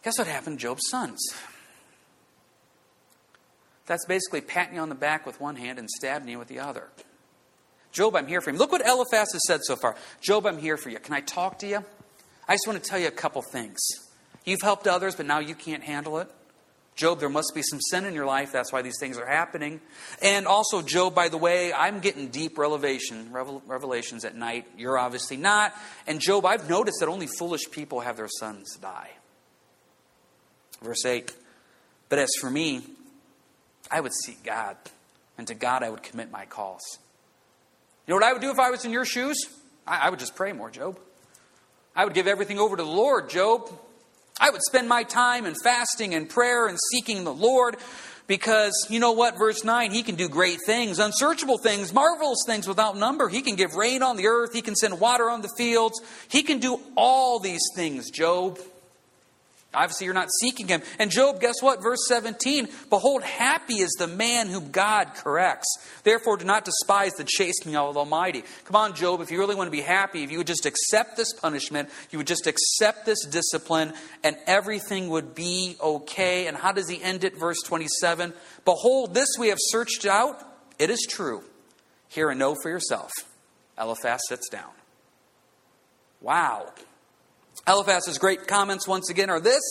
Guess 0.04 0.18
what 0.18 0.28
happened 0.28 0.60
to 0.60 0.62
Job's 0.62 0.82
sons? 0.90 1.26
That's 3.86 4.06
basically 4.06 4.42
patting 4.42 4.76
you 4.76 4.82
on 4.82 4.90
the 4.90 4.96
back 4.96 5.26
with 5.26 5.40
one 5.40 5.56
hand 5.56 5.80
and 5.80 5.90
stabbing 5.90 6.28
you 6.28 6.38
with 6.38 6.50
the 6.50 6.60
other. 6.60 6.90
Job, 7.94 8.18
I'm 8.18 8.28
here 8.28 8.42
for 8.42 8.52
you. 8.52 8.58
Look 8.58 8.74
what 8.74 8.86
Eliphaz 8.86 9.32
has 9.32 9.42
said 9.48 9.62
so 9.64 9.78
far. 9.78 9.96
Job, 10.20 10.46
I'm 10.46 10.58
here 10.58 10.76
for 10.76 10.90
you. 10.90 11.00
Can 11.00 11.14
I 11.14 11.22
talk 11.22 11.60
to 11.60 11.68
you? 11.68 11.86
I 12.50 12.54
just 12.54 12.68
want 12.68 12.84
to 12.84 12.90
tell 12.90 13.00
you 13.00 13.08
a 13.08 13.12
couple 13.12 13.42
things. 13.42 13.80
You've 14.44 14.62
helped 14.62 14.86
others, 14.86 15.16
but 15.16 15.26
now 15.26 15.40
you 15.40 15.56
can't 15.56 15.84
handle 15.84 16.20
it. 16.20 16.30
Job, 16.96 17.20
there 17.20 17.30
must 17.30 17.54
be 17.56 17.62
some 17.62 17.80
sin 17.80 18.06
in 18.06 18.14
your 18.14 18.26
life. 18.26 18.52
That's 18.52 18.72
why 18.72 18.82
these 18.82 19.00
things 19.00 19.18
are 19.18 19.26
happening. 19.26 19.80
And 20.22 20.46
also, 20.46 20.82
Job, 20.82 21.16
by 21.16 21.30
the 21.30 21.38
way, 21.38 21.72
I'm 21.74 22.00
getting 22.00 22.28
deep 22.28 22.58
revelation, 22.58 23.32
revelations 23.32 24.26
at 24.26 24.36
night. 24.36 24.68
You're 24.78 24.98
obviously 24.98 25.38
not. 25.38 25.74
And 26.06 26.20
Job, 26.20 26.46
I've 26.46 26.70
noticed 26.70 27.00
that 27.00 27.08
only 27.08 27.28
foolish 27.28 27.72
people 27.72 28.02
have 28.02 28.18
their 28.18 28.28
sons 28.28 28.76
die. 28.78 29.10
Verse 30.82 31.06
8 31.06 31.34
But 32.10 32.20
as 32.20 32.30
for 32.40 32.50
me, 32.50 32.82
I 33.90 34.00
would 34.02 34.14
seek 34.14 34.44
God, 34.44 34.78
and 35.38 35.48
to 35.48 35.54
God 35.56 35.84
I 35.84 35.90
would 35.90 36.04
commit 36.04 36.30
my 36.32 36.46
cause. 36.46 37.00
You 38.06 38.14
know 38.14 38.16
what 38.16 38.24
I 38.24 38.34
would 38.34 38.42
do 38.42 38.52
if 38.52 38.60
I 38.60 38.70
was 38.70 38.84
in 38.84 38.92
your 38.92 39.06
shoes? 39.06 39.38
I, 39.88 40.08
I 40.08 40.10
would 40.10 40.20
just 40.20 40.36
pray 40.36 40.54
more, 40.54 40.70
Job. 40.70 41.00
I 41.96 42.06
would 42.06 42.14
give 42.14 42.28
everything 42.28 42.60
over 42.60 42.76
to 42.76 42.84
the 42.84 42.90
Lord, 42.90 43.30
Job. 43.30 43.70
I 44.42 44.50
would 44.50 44.64
spend 44.64 44.90
my 44.90 45.04
time 45.04 45.46
in 45.46 45.54
fasting 45.64 46.16
and 46.16 46.28
prayer 46.28 46.66
and 46.66 46.80
seeking 46.92 47.24
the 47.24 47.34
Lord 47.34 47.78
because 48.26 48.88
you 48.90 49.00
know 49.00 49.12
what? 49.12 49.38
Verse 49.38 49.64
9, 49.64 49.92
He 49.92 50.02
can 50.02 50.16
do 50.16 50.28
great 50.28 50.58
things, 50.66 50.98
unsearchable 50.98 51.60
things, 51.60 51.94
marvelous 51.94 52.40
things 52.48 52.68
without 52.68 52.98
number. 52.98 53.30
He 53.30 53.44
can 53.44 53.56
give 53.56 53.76
rain 53.76 54.02
on 54.02 54.18
the 54.18 54.26
earth, 54.26 54.52
He 54.52 54.64
can 54.64 54.76
send 54.76 55.00
water 55.00 55.30
on 55.30 55.42
the 55.42 55.50
fields. 55.58 56.02
He 56.28 56.42
can 56.42 56.58
do 56.58 56.82
all 56.96 57.40
these 57.40 57.62
things, 57.76 58.10
Job. 58.10 58.58
Obviously, 59.74 60.04
you're 60.04 60.14
not 60.14 60.28
seeking 60.42 60.68
him. 60.68 60.82
And 61.00 61.10
Job, 61.10 61.40
guess 61.40 61.62
what? 61.62 61.82
Verse 61.82 62.06
17 62.08 62.68
Behold, 62.90 63.24
happy 63.24 63.76
is 63.76 63.92
the 63.98 64.08
man 64.08 64.50
whom 64.50 64.70
God 64.70 65.14
corrects. 65.16 65.68
Therefore, 66.04 66.36
do 66.36 66.44
not 66.44 66.66
despise 66.66 67.14
the 67.14 67.24
chastening 67.24 67.78
of 67.78 67.94
the 67.94 68.02
Almighty. 68.02 68.44
Come 68.66 68.76
on, 68.76 68.96
Job, 68.96 69.22
if 69.22 69.32
you 69.32 69.40
really 69.40 69.56
want 69.56 69.68
to 69.68 69.72
be 69.72 69.82
happy, 69.82 70.24
if 70.24 70.32
you 70.32 70.40
would 70.40 70.48
just 70.48 70.66
accept 70.66 71.16
this 71.16 71.32
punishment, 71.34 71.90
you 72.10 72.18
would 72.18 72.28
just 72.28 72.48
accept 72.48 73.06
this 73.06 73.26
discipline, 73.26 73.94
and 74.26 74.36
everything 74.46 75.08
would 75.08 75.34
be 75.34 75.78
okay. 75.82 76.48
And 76.48 76.58
how 76.58 76.74
does 76.74 76.90
he 76.90 77.02
end 77.02 77.24
it? 77.24 77.38
Verse 77.38 77.62
27 77.64 78.34
Behold, 78.66 79.14
this 79.14 79.30
we 79.40 79.48
have 79.48 79.60
searched 79.60 80.06
out. 80.06 80.38
It 80.80 80.90
is 80.90 81.06
true. 81.10 81.44
Hear 82.10 82.30
and 82.30 82.40
know 82.40 82.56
for 82.62 82.70
yourself. 82.70 83.12
Eliphaz 83.80 84.20
sits 84.28 84.50
down. 84.50 84.72
Wow. 86.20 86.74
Eliphaz's 87.68 88.18
great 88.18 88.48
comments 88.48 88.88
once 88.88 89.10
again 89.10 89.30
are 89.30 89.40
this 89.40 89.62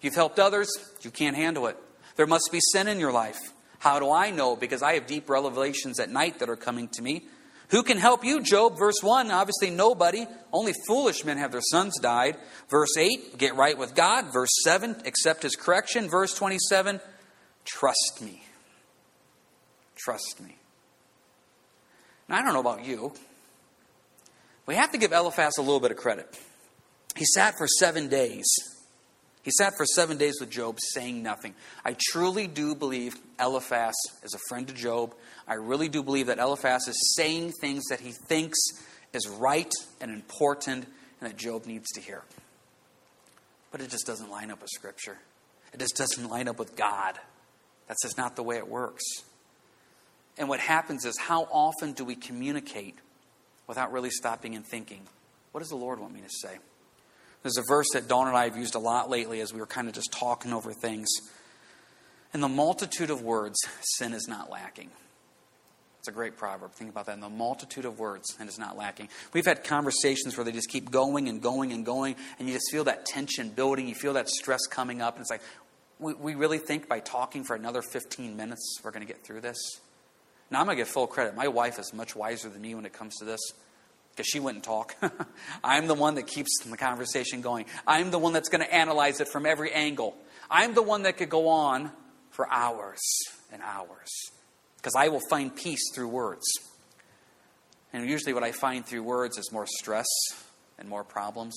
You've 0.00 0.14
helped 0.14 0.38
others, 0.38 0.68
you 1.00 1.10
can't 1.10 1.34
handle 1.34 1.66
it. 1.66 1.78
There 2.16 2.26
must 2.26 2.50
be 2.52 2.60
sin 2.60 2.88
in 2.88 3.00
your 3.00 3.12
life. 3.12 3.38
How 3.78 3.98
do 3.98 4.12
I 4.12 4.30
know? 4.30 4.54
Because 4.54 4.82
I 4.82 4.94
have 4.94 5.06
deep 5.06 5.30
revelations 5.30 5.98
at 5.98 6.10
night 6.10 6.40
that 6.40 6.50
are 6.50 6.56
coming 6.56 6.88
to 6.88 7.02
me. 7.02 7.24
Who 7.70 7.82
can 7.82 7.96
help 7.96 8.24
you? 8.24 8.42
Job, 8.42 8.78
verse 8.78 9.02
1, 9.02 9.30
obviously 9.30 9.70
nobody. 9.70 10.26
Only 10.52 10.74
foolish 10.86 11.24
men 11.24 11.38
have 11.38 11.52
their 11.52 11.62
sons 11.62 11.98
died. 11.98 12.36
Verse 12.68 12.96
8, 12.98 13.38
get 13.38 13.56
right 13.56 13.76
with 13.76 13.94
God. 13.94 14.32
Verse 14.32 14.50
7, 14.62 14.96
accept 15.06 15.42
his 15.42 15.56
correction. 15.56 16.08
Verse 16.08 16.34
27, 16.34 17.00
trust 17.64 18.20
me. 18.20 18.44
Trust 19.96 20.40
me. 20.42 20.56
Now, 22.28 22.38
I 22.38 22.42
don't 22.42 22.52
know 22.52 22.60
about 22.60 22.84
you. 22.84 23.14
We 24.66 24.74
have 24.74 24.92
to 24.92 24.98
give 24.98 25.12
Eliphaz 25.12 25.56
a 25.58 25.62
little 25.62 25.80
bit 25.80 25.90
of 25.90 25.96
credit. 25.96 26.38
He 27.16 27.24
sat 27.24 27.54
for 27.56 27.66
seven 27.66 28.08
days. 28.08 28.44
He 29.42 29.50
sat 29.50 29.76
for 29.76 29.84
seven 29.84 30.16
days 30.16 30.38
with 30.40 30.50
Job 30.50 30.78
saying 30.80 31.22
nothing. 31.22 31.54
I 31.84 31.96
truly 32.10 32.46
do 32.46 32.74
believe 32.74 33.14
Eliphaz 33.38 33.94
is 34.22 34.34
a 34.34 34.38
friend 34.48 34.66
to 34.68 34.74
Job. 34.74 35.14
I 35.46 35.54
really 35.54 35.88
do 35.88 36.02
believe 36.02 36.28
that 36.28 36.38
Eliphaz 36.38 36.88
is 36.88 37.14
saying 37.14 37.52
things 37.60 37.84
that 37.90 38.00
he 38.00 38.12
thinks 38.12 38.58
is 39.12 39.28
right 39.28 39.70
and 40.00 40.10
important 40.10 40.86
and 41.20 41.30
that 41.30 41.36
Job 41.36 41.66
needs 41.66 41.90
to 41.92 42.00
hear. 42.00 42.22
But 43.70 43.80
it 43.82 43.90
just 43.90 44.06
doesn't 44.06 44.30
line 44.30 44.50
up 44.50 44.62
with 44.62 44.70
Scripture. 44.70 45.18
It 45.72 45.80
just 45.80 45.96
doesn't 45.96 46.28
line 46.30 46.48
up 46.48 46.58
with 46.58 46.74
God. 46.74 47.18
That's 47.86 48.02
just 48.02 48.16
not 48.16 48.36
the 48.36 48.42
way 48.42 48.56
it 48.56 48.66
works. 48.66 49.04
And 50.38 50.48
what 50.48 50.58
happens 50.58 51.04
is, 51.04 51.16
how 51.18 51.42
often 51.50 51.92
do 51.92 52.04
we 52.04 52.16
communicate 52.16 52.96
without 53.66 53.92
really 53.92 54.10
stopping 54.10 54.54
and 54.54 54.66
thinking, 54.66 55.02
what 55.52 55.60
does 55.60 55.68
the 55.68 55.76
Lord 55.76 56.00
want 56.00 56.14
me 56.14 56.20
to 56.20 56.30
say? 56.30 56.56
There's 57.44 57.58
a 57.58 57.62
verse 57.68 57.88
that 57.92 58.08
Dawn 58.08 58.26
and 58.26 58.34
I 58.34 58.44
have 58.44 58.56
used 58.56 58.74
a 58.74 58.78
lot 58.78 59.10
lately 59.10 59.40
as 59.42 59.52
we 59.52 59.60
were 59.60 59.66
kind 59.66 59.86
of 59.86 59.92
just 59.92 60.10
talking 60.10 60.54
over 60.54 60.72
things. 60.72 61.08
In 62.32 62.40
the 62.40 62.48
multitude 62.48 63.10
of 63.10 63.20
words, 63.20 63.58
sin 63.82 64.14
is 64.14 64.26
not 64.26 64.50
lacking. 64.50 64.90
It's 65.98 66.08
a 66.08 66.12
great 66.12 66.38
proverb. 66.38 66.72
Think 66.72 66.90
about 66.90 67.04
that. 67.04 67.12
In 67.12 67.20
the 67.20 67.28
multitude 67.28 67.84
of 67.84 67.98
words, 67.98 68.34
and 68.40 68.48
is 68.48 68.58
not 68.58 68.78
lacking. 68.78 69.10
We've 69.34 69.44
had 69.44 69.62
conversations 69.62 70.38
where 70.38 70.44
they 70.44 70.52
just 70.52 70.70
keep 70.70 70.90
going 70.90 71.28
and 71.28 71.42
going 71.42 71.72
and 71.72 71.84
going, 71.84 72.16
and 72.38 72.48
you 72.48 72.54
just 72.54 72.70
feel 72.70 72.84
that 72.84 73.04
tension 73.04 73.50
building. 73.50 73.88
You 73.88 73.94
feel 73.94 74.14
that 74.14 74.30
stress 74.30 74.66
coming 74.66 75.02
up, 75.02 75.16
and 75.16 75.20
it's 75.20 75.30
like, 75.30 75.42
we, 75.98 76.14
we 76.14 76.34
really 76.34 76.58
think 76.58 76.88
by 76.88 77.00
talking 77.00 77.44
for 77.44 77.54
another 77.54 77.82
15 77.82 78.36
minutes 78.38 78.80
we're 78.82 78.90
going 78.90 79.06
to 79.06 79.10
get 79.10 79.22
through 79.22 79.42
this? 79.42 79.58
Now, 80.50 80.60
I'm 80.60 80.66
going 80.66 80.78
to 80.78 80.80
give 80.80 80.88
full 80.88 81.06
credit. 81.06 81.36
My 81.36 81.48
wife 81.48 81.78
is 81.78 81.92
much 81.92 82.16
wiser 82.16 82.48
than 82.48 82.62
me 82.62 82.74
when 82.74 82.86
it 82.86 82.94
comes 82.94 83.16
to 83.16 83.26
this 83.26 83.40
because 84.14 84.26
she 84.26 84.38
wouldn't 84.38 84.64
talk. 84.64 84.96
I'm 85.64 85.86
the 85.86 85.94
one 85.94 86.14
that 86.14 86.26
keeps 86.26 86.50
the 86.64 86.76
conversation 86.76 87.40
going. 87.40 87.66
I'm 87.86 88.10
the 88.10 88.18
one 88.18 88.32
that's 88.32 88.48
going 88.48 88.64
to 88.64 88.72
analyze 88.72 89.20
it 89.20 89.28
from 89.28 89.44
every 89.44 89.72
angle. 89.72 90.16
I'm 90.50 90.74
the 90.74 90.82
one 90.82 91.02
that 91.02 91.16
could 91.16 91.30
go 91.30 91.48
on 91.48 91.90
for 92.30 92.50
hours 92.50 93.00
and 93.52 93.62
hours 93.62 94.10
because 94.76 94.94
I 94.96 95.08
will 95.08 95.22
find 95.30 95.54
peace 95.54 95.82
through 95.94 96.08
words. 96.08 96.44
And 97.92 98.08
usually, 98.08 98.34
what 98.34 98.42
I 98.42 98.52
find 98.52 98.84
through 98.84 99.02
words 99.02 99.38
is 99.38 99.50
more 99.52 99.66
stress 99.66 100.06
and 100.78 100.88
more 100.88 101.04
problems. 101.04 101.54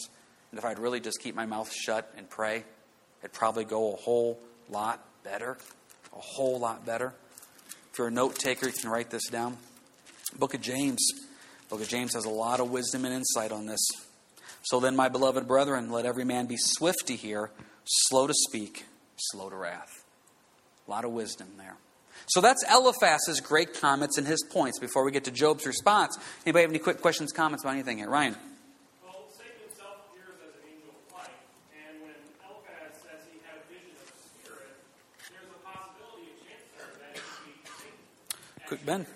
And 0.51 0.57
if 0.57 0.65
I'd 0.65 0.79
really 0.79 0.99
just 0.99 1.19
keep 1.19 1.35
my 1.35 1.45
mouth 1.45 1.71
shut 1.73 2.11
and 2.17 2.29
pray, 2.29 2.63
it'd 3.21 3.33
probably 3.33 3.65
go 3.65 3.93
a 3.93 3.97
whole 3.97 4.39
lot 4.69 5.03
better. 5.23 5.57
A 6.15 6.19
whole 6.19 6.59
lot 6.59 6.85
better. 6.85 7.13
If 7.91 7.97
you're 7.97 8.07
a 8.07 8.11
note 8.11 8.35
taker, 8.35 8.67
you 8.67 8.71
can 8.71 8.89
write 8.89 9.09
this 9.09 9.27
down. 9.27 9.57
Book 10.37 10.53
of 10.53 10.61
James. 10.61 11.05
Of 11.69 11.87
James 11.87 12.13
has 12.13 12.25
a 12.25 12.29
lot 12.29 12.59
of 12.59 12.71
wisdom 12.71 13.05
and 13.05 13.13
insight 13.13 13.51
on 13.51 13.65
this. 13.65 13.85
So 14.63 14.79
then, 14.79 14.95
my 14.95 15.09
beloved 15.09 15.47
brethren, 15.47 15.91
let 15.91 16.05
every 16.05 16.25
man 16.25 16.45
be 16.45 16.57
swift 16.57 17.07
to 17.07 17.15
hear, 17.15 17.51
slow 17.85 18.27
to 18.27 18.33
speak, 18.33 18.85
slow 19.17 19.49
to 19.49 19.55
wrath. 19.55 20.03
A 20.87 20.91
lot 20.91 21.05
of 21.05 21.11
wisdom 21.11 21.47
there. 21.57 21.75
So 22.27 22.41
that's 22.41 22.63
Eliphaz's 22.69 23.39
great 23.39 23.79
comments 23.79 24.17
and 24.17 24.27
his 24.27 24.43
points 24.49 24.79
before 24.79 25.03
we 25.05 25.11
get 25.11 25.23
to 25.25 25.31
Job's 25.31 25.65
response. 25.65 26.17
Anybody 26.45 26.63
have 26.63 26.71
any 26.71 26.79
quick 26.79 27.01
questions, 27.01 27.31
comments 27.31 27.63
about 27.63 27.73
anything 27.73 27.99
here? 27.99 28.09
Ryan? 28.09 28.35
Well, 29.03 29.27
Satan 29.31 29.55
himself 29.63 30.11
appears 30.11 30.35
as 30.43 30.55
an 30.55 30.67
angel 30.67 30.91
of 30.91 31.13
light, 31.15 31.31
and 31.71 32.03
when 32.03 32.19
Eliphaz 32.43 32.99
says 32.99 33.23
he 33.31 33.39
had 33.47 33.63
vision 33.71 33.95
of 33.95 34.11
the 34.11 34.19
Spirit, 34.27 34.75
there's 35.31 35.47
a 35.47 35.61
possibility 35.63 36.35
of 36.35 36.43
chance 36.43 36.67
there 36.75 36.91
that 36.99 37.15
could 37.15 37.47
be 37.47 37.55
seen. 37.79 37.95
Quick, 38.67 38.83
Ben. 38.83 39.07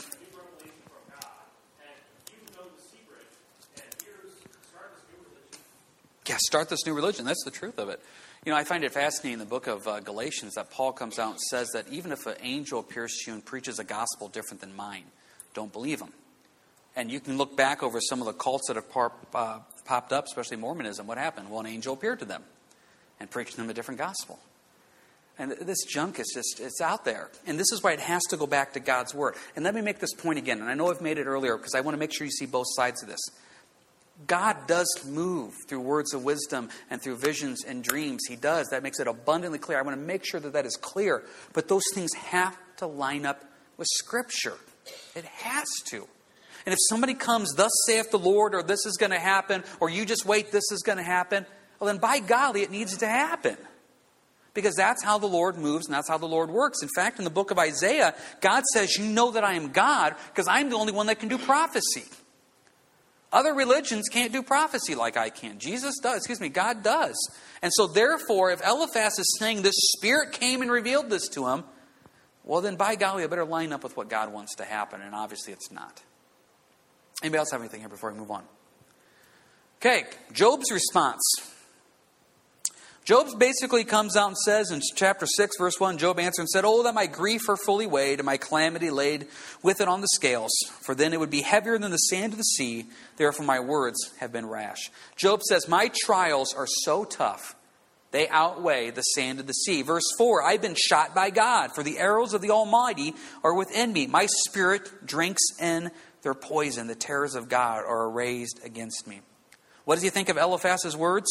Yeah, 6.27 6.37
start 6.39 6.69
this 6.69 6.85
new 6.85 6.93
religion. 6.93 7.25
That's 7.25 7.43
the 7.43 7.51
truth 7.51 7.77
of 7.77 7.89
it. 7.89 7.99
You 8.45 8.51
know, 8.51 8.57
I 8.57 8.63
find 8.63 8.83
it 8.83 8.91
fascinating 8.91 9.33
in 9.33 9.39
the 9.39 9.45
book 9.45 9.67
of 9.67 9.87
uh, 9.87 9.99
Galatians 9.99 10.53
that 10.55 10.71
Paul 10.71 10.91
comes 10.91 11.19
out 11.19 11.31
and 11.31 11.39
says 11.39 11.69
that 11.73 11.87
even 11.89 12.11
if 12.11 12.25
an 12.25 12.35
angel 12.41 12.79
appears 12.79 13.15
to 13.17 13.31
you 13.31 13.35
and 13.35 13.45
preaches 13.45 13.79
a 13.79 13.83
gospel 13.83 14.27
different 14.27 14.61
than 14.61 14.75
mine, 14.75 15.03
don't 15.53 15.71
believe 15.71 15.99
him. 15.99 16.13
And 16.95 17.11
you 17.11 17.19
can 17.19 17.37
look 17.37 17.57
back 17.57 17.83
over 17.83 17.99
some 17.99 18.21
of 18.21 18.25
the 18.25 18.33
cults 18.33 18.67
that 18.67 18.75
have 18.75 18.85
uh, 19.33 19.59
popped 19.85 20.13
up, 20.13 20.25
especially 20.25 20.57
Mormonism. 20.57 21.07
What 21.07 21.17
happened? 21.17 21.49
Well, 21.49 21.59
an 21.59 21.67
angel 21.67 21.93
appeared 21.93 22.19
to 22.19 22.25
them 22.25 22.43
and 23.19 23.29
preached 23.29 23.57
them 23.57 23.69
a 23.69 23.73
different 23.73 23.99
gospel. 23.99 24.39
And 25.37 25.51
this 25.51 25.83
junk 25.83 26.19
is 26.19 26.31
just, 26.33 26.61
it's 26.61 26.79
out 26.79 27.03
there. 27.03 27.29
And 27.45 27.59
this 27.59 27.71
is 27.73 27.83
why 27.83 27.91
it 27.91 27.99
has 27.99 28.21
to 28.29 28.37
go 28.37 28.47
back 28.47 28.73
to 28.73 28.79
God's 28.79 29.13
Word. 29.13 29.35
And 29.55 29.65
let 29.65 29.75
me 29.75 29.81
make 29.81 29.99
this 29.99 30.13
point 30.13 30.39
again. 30.39 30.61
And 30.61 30.69
I 30.69 30.75
know 30.75 30.89
I've 30.89 31.01
made 31.01 31.17
it 31.17 31.25
earlier 31.25 31.57
because 31.57 31.75
I 31.75 31.81
want 31.81 31.95
to 31.95 31.99
make 31.99 32.13
sure 32.13 32.25
you 32.25 32.31
see 32.31 32.45
both 32.45 32.67
sides 32.69 33.03
of 33.03 33.09
this. 33.09 33.19
God 34.27 34.55
does 34.65 34.87
move 35.05 35.53
through 35.67 35.81
words 35.81 36.13
of 36.13 36.23
wisdom 36.23 36.69
and 36.89 37.01
through 37.01 37.17
visions 37.17 37.65
and 37.65 37.83
dreams. 37.83 38.21
He 38.29 38.37
does. 38.37 38.67
That 38.69 38.81
makes 38.81 39.01
it 39.01 39.07
abundantly 39.07 39.59
clear. 39.59 39.77
I 39.77 39.81
want 39.81 39.99
to 39.99 40.05
make 40.05 40.25
sure 40.25 40.39
that 40.39 40.53
that 40.53 40.65
is 40.65 40.77
clear. 40.77 41.23
But 41.51 41.67
those 41.67 41.83
things 41.93 42.13
have 42.13 42.57
to 42.77 42.87
line 42.87 43.25
up 43.25 43.43
with 43.75 43.87
Scripture. 43.91 44.55
It 45.15 45.25
has 45.25 45.67
to. 45.89 46.07
And 46.65 46.71
if 46.71 46.79
somebody 46.89 47.13
comes, 47.13 47.53
thus 47.55 47.71
saith 47.85 48.09
the 48.09 48.17
Lord, 48.17 48.55
or 48.55 48.63
this 48.63 48.85
is 48.85 48.95
going 48.97 49.11
to 49.11 49.19
happen, 49.19 49.65
or 49.81 49.89
you 49.89 50.05
just 50.05 50.25
wait, 50.25 50.51
this 50.51 50.71
is 50.71 50.81
going 50.81 50.97
to 50.97 51.03
happen, 51.03 51.45
well, 51.79 51.87
then 51.87 51.99
by 51.99 52.19
golly, 52.19 52.61
it 52.61 52.71
needs 52.71 52.97
to 52.97 53.07
happen. 53.07 53.57
Because 54.55 54.73
that's 54.73 55.03
how 55.03 55.19
the 55.19 55.27
Lord 55.27 55.57
moves 55.57 55.85
and 55.85 55.93
that's 55.93 56.09
how 56.09 56.17
the 56.17 56.25
Lord 56.25 56.49
works. 56.49 56.81
In 56.81 56.89
fact, 56.95 57.19
in 57.19 57.25
the 57.25 57.29
book 57.29 57.51
of 57.51 57.59
Isaiah, 57.59 58.15
God 58.41 58.63
says, 58.73 58.97
You 58.97 59.05
know 59.05 59.31
that 59.31 59.43
I 59.43 59.53
am 59.53 59.71
God 59.71 60.15
because 60.29 60.47
I'm 60.47 60.71
the 60.71 60.77
only 60.77 60.93
one 60.93 61.05
that 61.07 61.19
can 61.19 61.29
do 61.29 61.37
prophecy. 61.37 62.05
Other 63.31 63.53
religions 63.53 64.07
can't 64.07 64.31
do 64.31 64.41
prophecy 64.41 64.95
like 64.95 65.17
I 65.17 65.29
can. 65.29 65.59
Jesus 65.59 65.95
does, 66.01 66.17
excuse 66.17 66.39
me, 66.39 66.47
God 66.47 66.83
does. 66.83 67.15
And 67.61 67.71
so, 67.75 67.85
therefore, 67.85 68.51
if 68.51 68.65
Eliphaz 68.65 69.19
is 69.19 69.37
saying 69.37 69.61
this 69.61 69.75
Spirit 69.97 70.31
came 70.31 70.61
and 70.61 70.71
revealed 70.71 71.09
this 71.09 71.27
to 71.29 71.47
him, 71.49 71.65
well, 72.45 72.61
then 72.61 72.77
by 72.77 72.95
golly, 72.95 73.23
I 73.23 73.27
better 73.27 73.43
line 73.43 73.73
up 73.73 73.83
with 73.83 73.97
what 73.97 74.07
God 74.07 74.31
wants 74.31 74.55
to 74.55 74.63
happen. 74.63 75.01
And 75.01 75.13
obviously, 75.13 75.51
it's 75.51 75.69
not. 75.69 76.01
Anybody 77.21 77.39
else 77.39 77.51
have 77.51 77.59
anything 77.59 77.81
here 77.81 77.89
before 77.89 78.11
we 78.11 78.17
move 78.17 78.31
on? 78.31 78.43
Okay, 79.81 80.05
Job's 80.31 80.71
response. 80.71 81.21
Job 83.05 83.37
basically 83.37 83.83
comes 83.83 84.17
out 84.17 84.29
and 84.29 84.37
says 84.37 84.71
in 84.71 84.81
chapter 84.95 85.27
6, 85.27 85.57
verse 85.59 85.79
1, 85.79 85.99
Job 85.99 86.19
answered 86.19 86.41
and 86.41 86.49
said, 86.49 86.65
Oh, 86.65 86.81
that 86.81 86.95
my 86.95 87.05
grief 87.05 87.47
were 87.47 87.55
fully 87.55 87.85
weighed, 87.85 88.17
and 88.19 88.25
my 88.25 88.37
calamity 88.37 88.89
laid 88.89 89.27
with 89.61 89.79
it 89.79 89.87
on 89.87 90.01
the 90.01 90.07
scales, 90.15 90.51
for 90.81 90.95
then 90.95 91.13
it 91.13 91.19
would 91.19 91.29
be 91.29 91.41
heavier 91.41 91.77
than 91.77 91.91
the 91.91 91.97
sand 91.97 92.33
of 92.33 92.39
the 92.39 92.43
sea. 92.43 92.87
Therefore, 93.17 93.45
my 93.45 93.59
words 93.59 94.11
have 94.19 94.31
been 94.31 94.47
rash. 94.47 94.89
Job 95.15 95.43
says, 95.43 95.67
My 95.67 95.91
trials 96.03 96.55
are 96.55 96.65
so 96.65 97.05
tough, 97.05 97.55
they 98.09 98.27
outweigh 98.27 98.89
the 98.89 99.03
sand 99.03 99.39
of 99.39 99.45
the 99.45 99.53
sea. 99.53 99.83
Verse 99.83 100.11
4, 100.17 100.41
I've 100.41 100.63
been 100.63 100.75
shot 100.75 101.13
by 101.13 101.29
God, 101.29 101.75
for 101.75 101.83
the 101.83 101.99
arrows 101.99 102.33
of 102.33 102.41
the 102.41 102.49
Almighty 102.49 103.13
are 103.43 103.53
within 103.53 103.93
me. 103.93 104.07
My 104.07 104.25
spirit 104.25 105.05
drinks 105.05 105.43
in 105.61 105.91
their 106.23 106.33
poison. 106.33 106.87
The 106.87 106.95
terrors 106.95 107.35
of 107.35 107.49
God 107.49 107.83
are 107.85 108.09
raised 108.09 108.61
against 108.65 109.05
me. 109.05 109.21
What 109.83 109.93
does 109.93 110.03
he 110.03 110.09
think 110.09 110.29
of 110.29 110.37
Eliphaz's 110.37 110.97
words? 110.97 111.29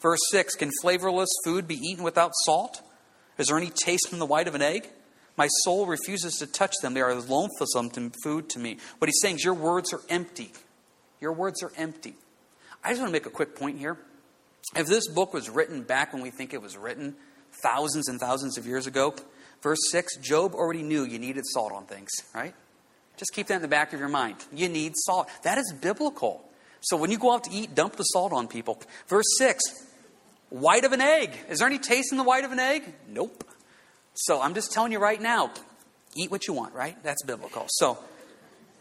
Verse 0.00 0.20
6 0.30 0.54
Can 0.54 0.70
flavorless 0.80 1.30
food 1.44 1.66
be 1.66 1.76
eaten 1.76 2.04
without 2.04 2.32
salt? 2.44 2.82
Is 3.38 3.48
there 3.48 3.56
any 3.56 3.70
taste 3.70 4.12
in 4.12 4.18
the 4.18 4.26
white 4.26 4.48
of 4.48 4.54
an 4.54 4.62
egg? 4.62 4.88
My 5.36 5.48
soul 5.62 5.86
refuses 5.86 6.34
to 6.38 6.46
touch 6.46 6.74
them. 6.82 6.94
They 6.94 7.00
are 7.00 7.14
loathsome 7.14 7.90
food 8.24 8.48
to 8.50 8.58
me. 8.58 8.78
What 8.98 9.08
he's 9.08 9.20
saying 9.22 9.36
is, 9.36 9.44
Your 9.44 9.54
words 9.54 9.92
are 9.92 10.00
empty. 10.08 10.52
Your 11.20 11.32
words 11.32 11.62
are 11.62 11.72
empty. 11.76 12.14
I 12.82 12.90
just 12.90 13.00
want 13.00 13.10
to 13.10 13.12
make 13.12 13.26
a 13.26 13.30
quick 13.30 13.56
point 13.56 13.78
here. 13.78 13.98
If 14.76 14.86
this 14.86 15.08
book 15.08 15.32
was 15.32 15.48
written 15.48 15.82
back 15.82 16.12
when 16.12 16.22
we 16.22 16.30
think 16.30 16.52
it 16.52 16.62
was 16.62 16.76
written, 16.76 17.14
thousands 17.62 18.08
and 18.08 18.20
thousands 18.20 18.58
of 18.58 18.66
years 18.66 18.86
ago, 18.86 19.14
verse 19.62 19.78
6, 19.90 20.16
Job 20.18 20.54
already 20.54 20.82
knew 20.82 21.04
you 21.04 21.18
needed 21.18 21.44
salt 21.46 21.72
on 21.72 21.86
things, 21.86 22.10
right? 22.34 22.54
Just 23.16 23.32
keep 23.32 23.48
that 23.48 23.56
in 23.56 23.62
the 23.62 23.68
back 23.68 23.92
of 23.92 24.00
your 24.00 24.08
mind. 24.08 24.36
You 24.52 24.68
need 24.68 24.92
salt. 24.96 25.28
That 25.42 25.58
is 25.58 25.72
biblical. 25.80 26.44
So 26.80 26.96
when 26.96 27.10
you 27.10 27.18
go 27.18 27.32
out 27.32 27.44
to 27.44 27.50
eat, 27.50 27.74
dump 27.74 27.96
the 27.96 28.04
salt 28.04 28.32
on 28.32 28.46
people. 28.46 28.80
Verse 29.08 29.26
6 29.38 29.60
White 30.50 30.84
of 30.84 30.92
an 30.92 31.00
egg. 31.00 31.32
Is 31.48 31.58
there 31.58 31.68
any 31.68 31.78
taste 31.78 32.12
in 32.12 32.18
the 32.18 32.24
white 32.24 32.44
of 32.44 32.52
an 32.52 32.58
egg? 32.58 32.92
Nope. 33.08 33.44
So 34.14 34.40
I'm 34.40 34.54
just 34.54 34.72
telling 34.72 34.92
you 34.92 34.98
right 34.98 35.20
now 35.20 35.50
eat 36.16 36.30
what 36.30 36.48
you 36.48 36.54
want, 36.54 36.74
right? 36.74 36.96
That's 37.02 37.22
biblical. 37.22 37.66
So 37.68 37.98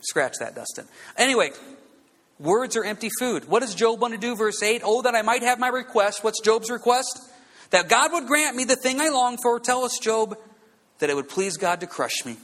scratch 0.02 0.36
that, 0.40 0.56
Dustin. 0.56 0.88
Anyway, 1.18 1.52
words 2.40 2.76
are 2.76 2.84
empty 2.84 3.10
food. 3.20 3.48
What 3.48 3.60
does 3.60 3.76
Job 3.76 4.00
want 4.00 4.14
to 4.14 4.20
do? 4.20 4.36
Verse 4.36 4.64
8 4.64 4.82
Oh, 4.84 5.02
that 5.02 5.16
I 5.16 5.22
might 5.22 5.44
have 5.44 5.60
my 5.60 5.68
request. 5.68 6.24
What's 6.24 6.42
Job's 6.42 6.70
request? 6.70 7.20
That 7.72 7.90
God 7.90 8.14
would 8.14 8.28
grant 8.28 8.56
me 8.56 8.64
the 8.64 8.78
thing 8.78 9.02
I 9.02 9.10
long 9.10 9.38
for. 9.44 9.60
Tell 9.60 9.84
us, 9.84 10.00
Job, 10.02 10.38
that 11.00 11.10
it 11.10 11.16
would 11.16 11.28
please 11.28 11.58
God 11.58 11.82
to 11.82 11.88
crush 11.88 12.26
me 12.26 12.38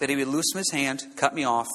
that 0.00 0.08
he 0.08 0.16
would 0.16 0.28
loosen 0.28 0.58
his 0.58 0.70
hand, 0.72 1.04
cut 1.16 1.34
me 1.34 1.44
off. 1.44 1.68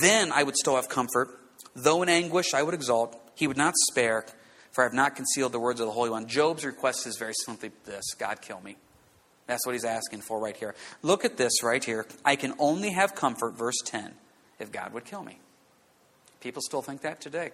Then 0.00 0.32
I 0.32 0.42
would 0.42 0.56
still 0.56 0.76
have 0.76 0.88
comfort. 0.88 1.28
Though 1.74 2.02
in 2.02 2.08
anguish 2.08 2.54
I 2.54 2.62
would 2.62 2.74
exalt, 2.74 3.20
he 3.34 3.46
would 3.46 3.56
not 3.56 3.74
spare, 3.90 4.24
for 4.72 4.82
I 4.82 4.86
have 4.86 4.94
not 4.94 5.16
concealed 5.16 5.52
the 5.52 5.60
words 5.60 5.80
of 5.80 5.86
the 5.86 5.92
Holy 5.92 6.10
One. 6.10 6.26
Job's 6.26 6.64
request 6.64 7.06
is 7.06 7.16
very 7.16 7.34
simply 7.44 7.70
this 7.84 8.14
God, 8.18 8.40
kill 8.42 8.60
me. 8.60 8.76
That's 9.46 9.66
what 9.66 9.72
he's 9.72 9.84
asking 9.84 10.22
for 10.22 10.38
right 10.38 10.56
here. 10.56 10.74
Look 11.02 11.24
at 11.24 11.36
this 11.36 11.62
right 11.62 11.82
here. 11.82 12.06
I 12.24 12.36
can 12.36 12.54
only 12.58 12.90
have 12.92 13.14
comfort, 13.14 13.54
verse 13.54 13.78
10, 13.84 14.14
if 14.58 14.72
God 14.72 14.92
would 14.94 15.04
kill 15.04 15.22
me. 15.22 15.38
People 16.40 16.62
still 16.62 16.82
think 16.82 17.02
that 17.02 17.20
today. 17.20 17.50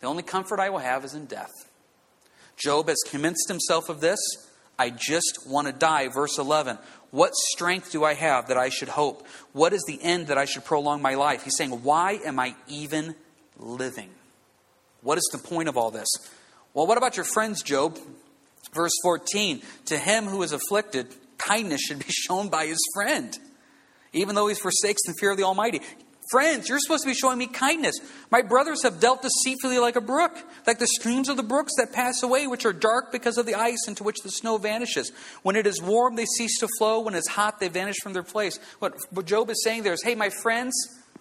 The 0.00 0.06
only 0.06 0.22
comfort 0.22 0.60
I 0.60 0.70
will 0.70 0.78
have 0.78 1.04
is 1.04 1.14
in 1.14 1.26
death. 1.26 1.52
Job 2.56 2.88
has 2.88 2.98
convinced 3.08 3.48
himself 3.48 3.88
of 3.88 4.00
this. 4.00 4.18
I 4.78 4.90
just 4.90 5.40
want 5.46 5.66
to 5.66 5.72
die. 5.72 6.08
Verse 6.08 6.38
11. 6.38 6.78
What 7.10 7.34
strength 7.34 7.92
do 7.92 8.02
I 8.02 8.14
have 8.14 8.48
that 8.48 8.56
I 8.56 8.70
should 8.70 8.88
hope? 8.88 9.26
What 9.52 9.72
is 9.72 9.84
the 9.86 10.02
end 10.02 10.28
that 10.28 10.38
I 10.38 10.46
should 10.46 10.64
prolong 10.64 11.00
my 11.00 11.14
life? 11.14 11.44
He's 11.44 11.56
saying, 11.56 11.70
Why 11.70 12.18
am 12.24 12.40
I 12.40 12.56
even 12.66 13.14
living? 13.56 14.10
What 15.04 15.18
is 15.18 15.28
the 15.30 15.38
point 15.38 15.68
of 15.68 15.76
all 15.76 15.90
this? 15.90 16.08
Well, 16.72 16.86
what 16.86 16.98
about 16.98 17.16
your 17.16 17.26
friends, 17.26 17.62
Job? 17.62 17.98
Verse 18.72 18.92
14 19.02 19.62
To 19.86 19.98
him 19.98 20.24
who 20.24 20.42
is 20.42 20.52
afflicted, 20.52 21.14
kindness 21.38 21.82
should 21.82 22.00
be 22.00 22.06
shown 22.08 22.48
by 22.48 22.66
his 22.66 22.80
friend, 22.94 23.38
even 24.12 24.34
though 24.34 24.48
he 24.48 24.54
forsakes 24.54 25.02
the 25.06 25.14
fear 25.20 25.30
of 25.30 25.36
the 25.36 25.44
Almighty. 25.44 25.80
Friends, 26.30 26.70
you're 26.70 26.78
supposed 26.78 27.02
to 27.02 27.10
be 27.10 27.14
showing 27.14 27.36
me 27.36 27.46
kindness. 27.46 27.96
My 28.30 28.40
brothers 28.40 28.82
have 28.82 28.98
dealt 28.98 29.20
deceitfully 29.20 29.78
like 29.78 29.96
a 29.96 30.00
brook, 30.00 30.32
like 30.66 30.78
the 30.78 30.86
streams 30.86 31.28
of 31.28 31.36
the 31.36 31.42
brooks 31.42 31.72
that 31.76 31.92
pass 31.92 32.22
away, 32.22 32.46
which 32.46 32.64
are 32.64 32.72
dark 32.72 33.12
because 33.12 33.36
of 33.36 33.44
the 33.44 33.54
ice 33.54 33.86
into 33.86 34.04
which 34.04 34.22
the 34.22 34.30
snow 34.30 34.56
vanishes. 34.56 35.12
When 35.42 35.54
it 35.54 35.66
is 35.66 35.82
warm, 35.82 36.16
they 36.16 36.24
cease 36.24 36.58
to 36.60 36.68
flow. 36.78 37.00
When 37.00 37.14
it's 37.14 37.28
hot, 37.28 37.60
they 37.60 37.68
vanish 37.68 37.96
from 38.02 38.14
their 38.14 38.22
place. 38.22 38.58
What, 38.78 39.26
Job 39.26 39.50
is 39.50 39.62
saying 39.62 39.82
there 39.82 39.92
is, 39.92 40.02
hey, 40.02 40.14
my 40.14 40.30
friends 40.30 40.72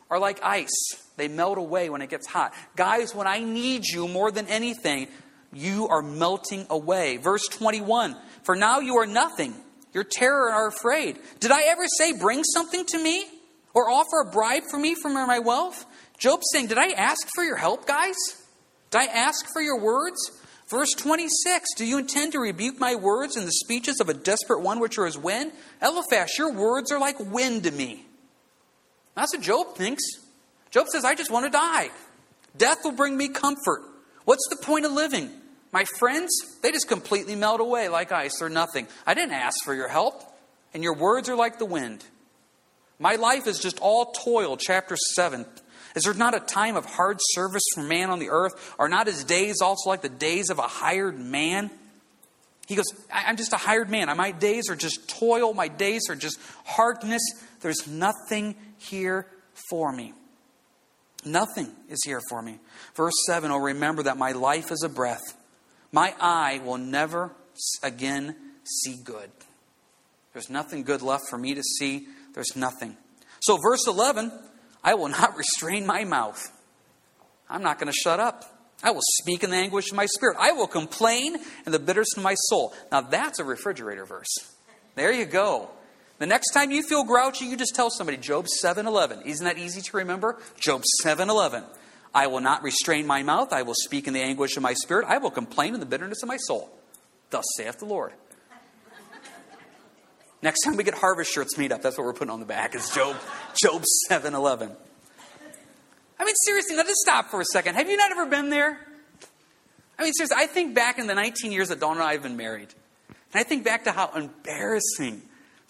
are 0.10 0.20
like 0.20 0.42
ice. 0.42 1.03
They 1.16 1.28
melt 1.28 1.58
away 1.58 1.90
when 1.90 2.02
it 2.02 2.10
gets 2.10 2.28
hot. 2.28 2.54
Guys, 2.76 3.14
when 3.14 3.28
I 3.28 3.40
need 3.40 3.86
you 3.86 4.08
more 4.08 4.32
than 4.32 4.48
anything, 4.48 5.08
you 5.52 5.88
are 5.88 6.02
melting 6.02 6.66
away. 6.70 7.18
Verse 7.18 7.48
21 7.50 8.16
For 8.44 8.56
now 8.56 8.80
you 8.80 8.98
are 8.98 9.06
nothing. 9.06 9.54
Your 9.94 10.04
terror 10.04 10.52
are 10.52 10.68
afraid. 10.68 11.20
Did 11.40 11.52
I 11.52 11.64
ever 11.68 11.84
say, 11.98 12.14
Bring 12.14 12.44
something 12.44 12.86
to 12.88 13.02
me? 13.02 13.26
Or 13.76 13.90
offer 13.90 14.22
a 14.22 14.32
bribe 14.32 14.64
for 14.70 14.78
me 14.78 14.96
from 14.96 15.14
my 15.14 15.40
wealth? 15.40 15.86
Job's 16.18 16.46
saying, 16.52 16.68
Did 16.68 16.78
I 16.78 16.90
ask 16.92 17.28
for 17.36 17.44
your 17.44 17.58
help, 17.58 17.88
guys? 17.88 18.16
Did 18.90 19.02
I 19.02 19.06
ask 19.06 19.46
for 19.54 19.62
your 19.62 19.80
words? 19.80 20.20
Verse 20.68 20.92
26 20.94 21.76
Do 21.76 21.86
you 21.86 22.00
intend 22.00 22.32
to 22.32 22.40
rebuke 22.40 22.80
my 22.80 22.96
words 22.96 23.36
and 23.36 23.48
the 23.48 23.52
speeches 23.52 24.00
of 24.00 24.10
a 24.10 24.14
desperate 24.14 24.62
one 24.62 24.80
which 24.80 24.98
are 24.98 25.06
as 25.06 25.18
wind? 25.18 25.52
Eliphaz, 25.82 26.38
your 26.38 26.52
words 26.52 26.92
are 26.92 27.00
like 27.00 27.20
wind 27.20 27.64
to 27.64 27.72
me. 27.72 28.06
That's 29.16 29.36
what 29.36 29.44
Job 29.44 29.76
thinks. 29.76 30.04
Job 30.74 30.88
says, 30.88 31.06
I 31.06 31.14
just 31.14 31.30
want 31.30 31.46
to 31.46 31.52
die. 31.52 31.92
Death 32.58 32.80
will 32.84 32.94
bring 32.94 33.16
me 33.16 33.30
comfort. 33.30 33.84
What's 34.26 34.48
the 34.50 34.58
point 34.58 34.86
of 34.86 34.92
living? 34.92 35.30
My 35.72 35.86
friends, 36.00 36.32
they 36.64 36.72
just 36.72 36.88
completely 36.88 37.36
melt 37.36 37.62
away 37.62 37.90
like 37.90 38.12
ice. 38.12 38.40
They're 38.40 38.50
nothing. 38.50 38.88
I 39.06 39.14
didn't 39.14 39.34
ask 39.34 39.56
for 39.64 39.76
your 39.76 39.88
help, 39.88 40.24
and 40.74 40.82
your 40.82 40.96
words 40.96 41.30
are 41.30 41.36
like 41.36 41.60
the 41.60 41.66
wind. 41.66 42.04
My 42.98 43.16
life 43.16 43.46
is 43.46 43.60
just 43.60 43.80
all 43.80 44.14
toil. 44.14 44.58
Chapter 44.58 44.96
7. 45.16 45.46
Is 45.96 46.04
there 46.04 46.14
not 46.16 46.34
a 46.34 46.40
time 46.40 46.76
of 46.76 46.86
hard 46.86 47.18
service 47.22 47.64
for 47.76 47.84
man 47.84 48.10
on 48.10 48.18
the 48.18 48.30
earth? 48.32 48.74
Are 48.80 48.90
not 48.90 49.06
his 49.06 49.24
days 49.24 49.62
also 49.62 49.92
like 49.92 50.02
the 50.02 50.10
days 50.10 50.50
of 50.50 50.58
a 50.58 50.64
hired 50.64 51.20
man? 51.20 51.70
He 52.66 52.76
goes, 52.76 52.86
I'm 53.12 53.38
just 53.38 53.54
a 53.54 53.58
hired 53.58 53.92
man. 53.92 54.16
My 54.18 54.32
days 54.32 54.70
are 54.70 54.76
just 54.76 55.08
toil. 55.08 55.54
My 55.54 55.68
days 55.68 56.10
are 56.10 56.16
just 56.16 56.40
hardness. 56.66 57.22
There's 57.62 57.88
nothing 57.88 58.56
here 58.80 59.28
for 59.70 59.92
me. 59.92 60.14
Nothing 61.26 61.72
is 61.90 62.00
here 62.06 62.22
for 62.30 62.42
me. 62.42 62.60
Verse 62.96 63.14
7 63.28 63.52
Oh, 63.52 63.58
remember 63.58 64.04
that 64.04 64.18
my 64.18 64.32
life 64.32 64.72
is 64.72 64.84
a 64.84 64.90
breath. 64.90 65.22
My 65.92 66.14
eye 66.20 66.62
will 66.64 66.78
never 66.78 67.32
again 67.82 68.36
see 68.64 68.98
good. 69.04 69.30
There's 70.34 70.50
nothing 70.50 70.84
good 70.84 71.02
left 71.02 71.30
for 71.30 71.38
me 71.38 71.54
to 71.54 71.62
see. 71.62 72.08
There's 72.34 72.56
nothing. 72.56 72.98
So, 73.42 73.58
verse 73.58 73.88
11 73.88 74.32
I 74.84 74.96
will 74.96 75.10
not 75.10 75.38
restrain 75.38 75.86
my 75.86 76.04
mouth. 76.04 76.42
I'm 77.50 77.62
not 77.62 77.80
going 77.80 77.92
to 77.92 77.98
shut 77.98 78.20
up. 78.20 78.46
I 78.84 78.92
will 78.92 79.02
speak 79.22 79.44
in 79.44 79.52
the 79.52 79.56
anguish 79.56 79.92
of 79.92 79.96
my 79.96 80.08
spirit. 80.08 80.36
I 80.40 80.52
will 80.52 80.68
complain 80.68 81.38
in 81.66 81.72
the 81.72 81.80
bitterness 81.80 82.18
of 82.18 82.24
my 82.24 82.34
soul. 82.34 82.74
Now, 82.92 83.02
that's 83.02 83.40
a 83.40 83.44
refrigerator 83.44 84.06
verse. 84.06 84.34
There 84.96 85.12
you 85.12 85.26
go. 85.26 85.70
The 86.24 86.28
next 86.28 86.52
time 86.52 86.72
you 86.72 86.84
feel 86.84 87.04
grouchy, 87.04 87.48
you 87.48 87.58
just 87.58 87.76
tell 87.76 87.90
somebody 87.90 88.18
Job 88.18 88.48
7:11. 88.48 89.24
Isn't 89.24 89.44
that 89.44 89.58
easy 89.58 89.82
to 89.82 89.98
remember? 89.98 90.42
Job 90.58 90.82
7:11. 91.02 91.66
I 92.16 92.28
will 92.28 92.40
not 92.40 92.64
restrain 92.64 93.06
my 93.06 93.24
mouth. 93.24 93.52
I 93.52 93.64
will 93.64 93.74
speak 93.76 94.08
in 94.08 94.14
the 94.14 94.22
anguish 94.22 94.56
of 94.56 94.64
my 94.64 94.74
spirit. 94.74 95.06
I 95.10 95.18
will 95.18 95.32
complain 95.32 95.74
in 95.74 95.82
the 95.82 95.86
bitterness 95.86 96.24
of 96.24 96.30
my 96.30 96.38
soul. 96.38 96.72
Thus 97.30 97.44
saith 97.58 97.80
the 97.80 97.88
Lord. 97.88 98.14
Next 100.42 100.62
time 100.62 100.78
we 100.78 100.86
get 100.86 100.94
harvest 100.94 101.34
shirts 101.34 101.58
made 101.58 101.74
up, 101.74 101.82
that's 101.82 101.98
what 101.98 102.06
we're 102.06 102.14
putting 102.14 102.32
on 102.32 102.40
the 102.40 102.46
back. 102.46 102.74
Is 102.74 102.90
Job 102.92 103.18
Job 103.62 103.84
7:11. 104.10 104.78
I 106.18 106.24
mean, 106.24 106.36
seriously, 106.46 106.78
let 106.78 106.88
us 106.88 107.02
stop 107.02 107.32
for 107.32 107.42
a 107.42 107.46
second. 107.52 107.76
Have 107.76 107.90
you 107.90 107.98
not 107.98 108.12
ever 108.12 108.28
been 108.28 108.50
there? 108.50 108.80
I 110.00 110.04
mean, 110.06 110.14
seriously, 110.14 110.38
I 110.40 110.48
think 110.48 110.74
back 110.74 111.00
in 111.00 111.08
the 111.08 111.16
19 111.16 111.52
years 111.52 111.68
that 111.68 111.82
Dawn 111.82 111.98
and 111.98 112.06
I 112.06 112.14
have 112.14 112.24
been 112.24 112.38
married, 112.38 112.74
and 113.10 113.42
I 113.42 113.44
think 113.44 113.66
back 113.66 113.84
to 113.84 113.92
how 113.92 114.10
embarrassing 114.16 115.24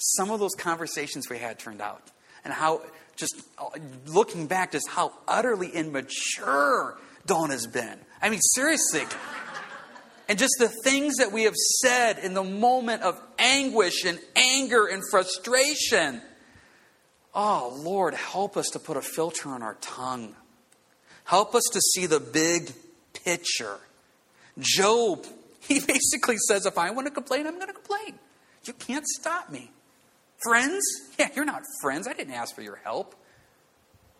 some 0.03 0.31
of 0.31 0.39
those 0.39 0.55
conversations 0.55 1.29
we 1.29 1.37
had 1.37 1.59
turned 1.59 1.81
out, 1.81 2.03
and 2.43 2.53
how 2.53 2.81
just 3.15 3.35
uh, 3.57 3.69
looking 4.07 4.47
back, 4.47 4.71
just 4.71 4.89
how 4.89 5.13
utterly 5.27 5.69
immature 5.69 6.97
Dawn 7.25 7.51
has 7.51 7.67
been. 7.67 7.99
I 8.21 8.29
mean, 8.29 8.41
seriously. 8.41 9.03
And 10.27 10.39
just 10.39 10.53
the 10.57 10.69
things 10.83 11.17
that 11.17 11.31
we 11.31 11.43
have 11.43 11.55
said 11.55 12.17
in 12.19 12.33
the 12.33 12.43
moment 12.43 13.03
of 13.03 13.19
anguish 13.37 14.05
and 14.05 14.19
anger 14.35 14.85
and 14.85 15.03
frustration. 15.11 16.21
Oh, 17.35 17.77
Lord, 17.83 18.13
help 18.13 18.57
us 18.57 18.69
to 18.69 18.79
put 18.79 18.95
a 18.95 19.01
filter 19.01 19.49
on 19.49 19.61
our 19.61 19.75
tongue. 19.75 20.35
Help 21.25 21.55
us 21.55 21.63
to 21.73 21.81
see 21.81 22.05
the 22.05 22.19
big 22.19 22.71
picture. 23.25 23.77
Job, 24.59 25.25
he 25.59 25.79
basically 25.79 26.37
says, 26.47 26.65
if 26.65 26.77
I 26.77 26.91
want 26.91 27.07
to 27.07 27.13
complain, 27.13 27.47
I'm 27.47 27.55
going 27.55 27.67
to 27.67 27.73
complain. 27.73 28.19
You 28.65 28.73
can't 28.73 29.05
stop 29.05 29.51
me. 29.51 29.71
Friends? 30.43 30.83
Yeah, 31.19 31.29
you're 31.35 31.45
not 31.45 31.61
friends. 31.79 32.07
I 32.07 32.13
didn't 32.13 32.33
ask 32.33 32.55
for 32.55 32.63
your 32.63 32.77
help. 32.83 33.13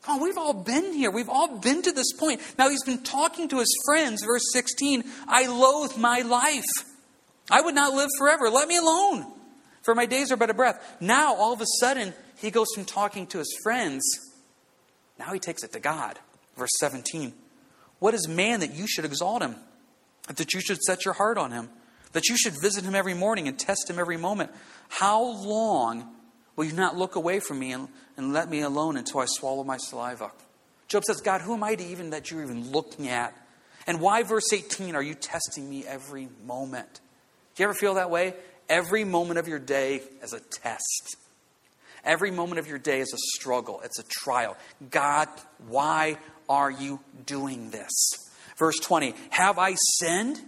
Come 0.04 0.18
on, 0.18 0.24
we've 0.24 0.38
all 0.38 0.54
been 0.54 0.94
here. 0.94 1.10
We've 1.10 1.28
all 1.28 1.58
been 1.58 1.82
to 1.82 1.92
this 1.92 2.14
point. 2.14 2.40
Now 2.56 2.70
he's 2.70 2.84
been 2.84 3.02
talking 3.02 3.48
to 3.48 3.58
his 3.58 3.76
friends, 3.84 4.24
verse 4.24 4.44
16. 4.54 5.04
I 5.28 5.48
loathe 5.48 5.98
my 5.98 6.20
life. 6.20 6.64
I 7.50 7.62
would 7.62 7.74
not 7.74 7.94
live 7.94 8.10
forever. 8.20 8.52
Let 8.52 8.68
me 8.68 8.78
alone, 8.78 9.26
for 9.82 9.96
my 9.96 10.06
days 10.06 10.32
are 10.32 10.38
but 10.38 10.52
a 10.52 10.54
breath. 10.54 10.98
Now, 11.02 11.34
all 11.34 11.52
of 11.52 11.62
a 11.62 11.66
sudden, 11.80 12.14
he 12.38 12.52
goes 12.52 12.68
from 12.76 12.86
talking 12.86 13.26
to 13.28 13.40
his 13.40 13.58
friends, 13.64 14.04
now 15.18 15.34
he 15.34 15.40
takes 15.40 15.64
it 15.64 15.72
to 15.74 15.80
God. 15.80 16.20
Verse 16.58 16.72
17. 16.80 17.34
What 18.00 18.14
is 18.14 18.28
man 18.28 18.60
that 18.60 18.76
you 18.76 18.88
should 18.88 19.06
exalt 19.06 19.42
him? 19.42 19.56
That 20.28 20.54
you 20.54 20.62
should 20.62 20.82
set 20.82 21.06
your 21.06 21.14
heart 21.14 21.38
on 21.38 21.52
him? 21.52 21.70
That 22.12 22.28
you 22.30 22.38
should 22.38 22.54
visit 22.62 22.84
him 22.84 22.96
every 22.96 23.14
morning 23.14 23.48
and 23.48 23.58
test 23.58 23.90
him 23.90 23.98
every 23.98 24.18
moment? 24.18 24.52
How 24.94 25.24
long 25.24 26.08
will 26.56 26.66
you 26.66 26.74
not 26.74 26.96
look 26.96 27.16
away 27.16 27.40
from 27.40 27.58
me 27.58 27.72
and, 27.72 27.88
and 28.16 28.32
let 28.32 28.48
me 28.48 28.62
alone 28.62 28.96
until 28.96 29.22
I 29.22 29.26
swallow 29.26 29.64
my 29.64 29.78
saliva? 29.78 30.32
Job 30.88 31.04
says, 31.04 31.20
God, 31.20 31.42
who 31.42 31.56
am 31.56 31.64
I 31.64 31.74
to 31.74 31.84
even 31.84 32.12
that 32.12 32.30
you're 32.30 32.44
even 32.44 32.70
looking 32.72 33.08
at? 33.08 33.36
And 33.88 34.00
why, 34.00 34.22
verse 34.22 34.54
18, 34.54 34.94
are 34.96 35.02
you 35.02 35.16
testing 35.16 35.68
me 35.68 35.84
every 35.84 36.30
moment? 36.46 37.02
Do 37.56 37.64
you 37.64 37.70
ever 37.70 37.74
feel 37.74 37.96
that 37.96 38.12
way? 38.12 38.36
Every 38.70 39.04
moment 39.04 39.40
of 39.40 39.48
your 39.48 39.58
day 39.58 40.04
is 40.22 40.32
a 40.32 40.40
test. 40.40 41.16
Every 42.06 42.30
moment 42.30 42.60
of 42.60 42.68
your 42.68 42.78
day 42.78 43.00
is 43.00 43.12
a 43.16 43.40
struggle, 43.40 43.82
it's 43.84 43.98
a 43.98 44.04
trial. 44.04 44.56
God, 44.92 45.28
why 45.70 46.20
are 46.48 46.70
you 46.70 47.00
doing 47.26 47.72
this? 47.72 47.90
Verse 48.60 48.78
20 48.78 49.16
Have 49.32 49.58
I 49.58 49.74
sinned? 49.98 50.40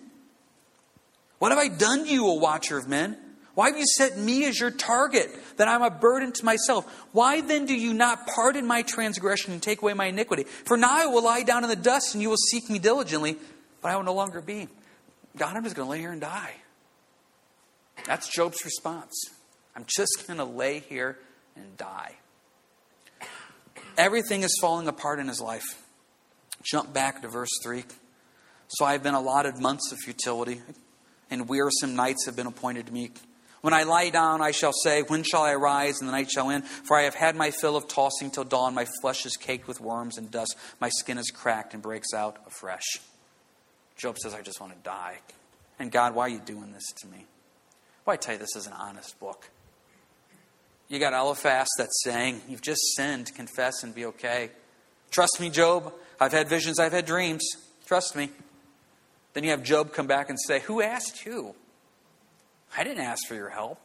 What 1.39 1.49
have 1.49 1.57
I 1.57 1.67
done 1.67 2.05
to 2.05 2.11
you, 2.11 2.27
O 2.27 2.33
watcher 2.33 2.77
of 2.77 2.87
men? 2.87 3.17
Why 3.55 3.69
have 3.69 3.77
you 3.77 3.85
set 3.85 4.17
me 4.17 4.45
as 4.45 4.59
your 4.59 4.69
target, 4.69 5.29
that 5.57 5.67
I'm 5.67 5.81
a 5.81 5.89
burden 5.89 6.33
to 6.33 6.45
myself? 6.45 6.85
Why 7.13 7.39
then 7.39 7.65
do 7.65 7.73
you 7.73 7.93
not 7.93 8.27
pardon 8.27 8.67
my 8.67 8.81
transgression 8.81 9.53
and 9.53 9.63
take 9.63 9.81
away 9.81 9.93
my 9.93 10.07
iniquity? 10.07 10.43
For 10.43 10.75
now 10.75 10.91
I 10.91 11.05
will 11.05 11.23
lie 11.23 11.43
down 11.43 11.63
in 11.63 11.69
the 11.69 11.75
dust, 11.75 12.13
and 12.13 12.21
you 12.21 12.29
will 12.29 12.37
seek 12.37 12.69
me 12.69 12.79
diligently, 12.79 13.37
but 13.81 13.91
I 13.91 13.95
will 13.95 14.03
no 14.03 14.13
longer 14.13 14.41
be. 14.41 14.67
God, 15.37 15.55
I'm 15.55 15.63
just 15.63 15.75
going 15.75 15.87
to 15.87 15.91
lay 15.91 15.99
here 15.99 16.11
and 16.11 16.21
die. 16.21 16.51
That's 18.05 18.27
Job's 18.27 18.63
response. 18.65 19.13
I'm 19.75 19.85
just 19.87 20.25
going 20.27 20.37
to 20.37 20.45
lay 20.45 20.79
here 20.79 21.17
and 21.55 21.77
die. 21.77 22.15
Everything 23.97 24.43
is 24.43 24.57
falling 24.59 24.89
apart 24.89 25.19
in 25.19 25.29
his 25.29 25.39
life. 25.39 25.63
Jump 26.61 26.93
back 26.93 27.21
to 27.21 27.29
verse 27.29 27.51
3. 27.63 27.85
So 28.67 28.83
I 28.83 28.91
have 28.91 29.03
been 29.03 29.13
allotted 29.13 29.59
months 29.59 29.91
of 29.93 29.97
futility, 29.99 30.61
and 31.29 31.47
wearisome 31.47 31.95
nights 31.95 32.25
have 32.25 32.35
been 32.35 32.47
appointed 32.47 32.87
to 32.87 32.93
me. 32.93 33.11
When 33.65 33.73
I 33.73 33.81
lie 33.81 34.11
down, 34.11 34.43
I 34.43 34.51
shall 34.51 34.73
say, 34.73 35.01
When 35.01 35.23
shall 35.23 35.41
I 35.41 35.55
rise, 35.55 35.99
and 35.99 36.07
the 36.07 36.11
night 36.11 36.29
shall 36.29 36.51
end? 36.51 36.67
For 36.67 36.95
I 36.95 37.01
have 37.05 37.15
had 37.15 37.35
my 37.35 37.49
fill 37.49 37.75
of 37.75 37.87
tossing 37.87 38.29
till 38.29 38.43
dawn. 38.43 38.75
My 38.75 38.85
flesh 39.01 39.25
is 39.25 39.35
caked 39.37 39.67
with 39.67 39.81
worms 39.81 40.19
and 40.19 40.29
dust. 40.29 40.55
My 40.79 40.89
skin 40.89 41.17
is 41.17 41.31
cracked 41.31 41.73
and 41.73 41.81
breaks 41.81 42.13
out 42.13 42.37
afresh. 42.45 42.85
Job 43.95 44.19
says, 44.19 44.35
I 44.35 44.43
just 44.43 44.61
want 44.61 44.73
to 44.73 44.79
die. 44.83 45.17
And 45.79 45.91
God, 45.91 46.13
why 46.13 46.25
are 46.27 46.29
you 46.29 46.37
doing 46.37 46.73
this 46.73 46.85
to 46.97 47.07
me? 47.07 47.25
Well, 48.05 48.13
I 48.13 48.17
tell 48.17 48.35
you, 48.35 48.39
this 48.39 48.55
is 48.55 48.67
an 48.67 48.73
honest 48.73 49.19
book. 49.19 49.49
You 50.87 50.99
got 50.99 51.13
Eliphaz 51.13 51.67
that's 51.75 52.03
saying, 52.03 52.41
You've 52.47 52.61
just 52.61 52.95
sinned, 52.95 53.33
confess 53.33 53.81
and 53.81 53.95
be 53.95 54.05
okay. 54.05 54.51
Trust 55.09 55.39
me, 55.41 55.49
Job. 55.49 55.91
I've 56.21 56.33
had 56.33 56.47
visions, 56.47 56.77
I've 56.77 56.93
had 56.93 57.07
dreams. 57.07 57.43
Trust 57.87 58.15
me. 58.15 58.29
Then 59.33 59.43
you 59.43 59.49
have 59.49 59.63
Job 59.63 59.91
come 59.91 60.05
back 60.05 60.29
and 60.29 60.37
say, 60.39 60.59
Who 60.59 60.83
asked 60.83 61.25
you? 61.25 61.55
I 62.77 62.83
didn't 62.83 63.03
ask 63.03 63.27
for 63.27 63.35
your 63.35 63.49
help. 63.49 63.79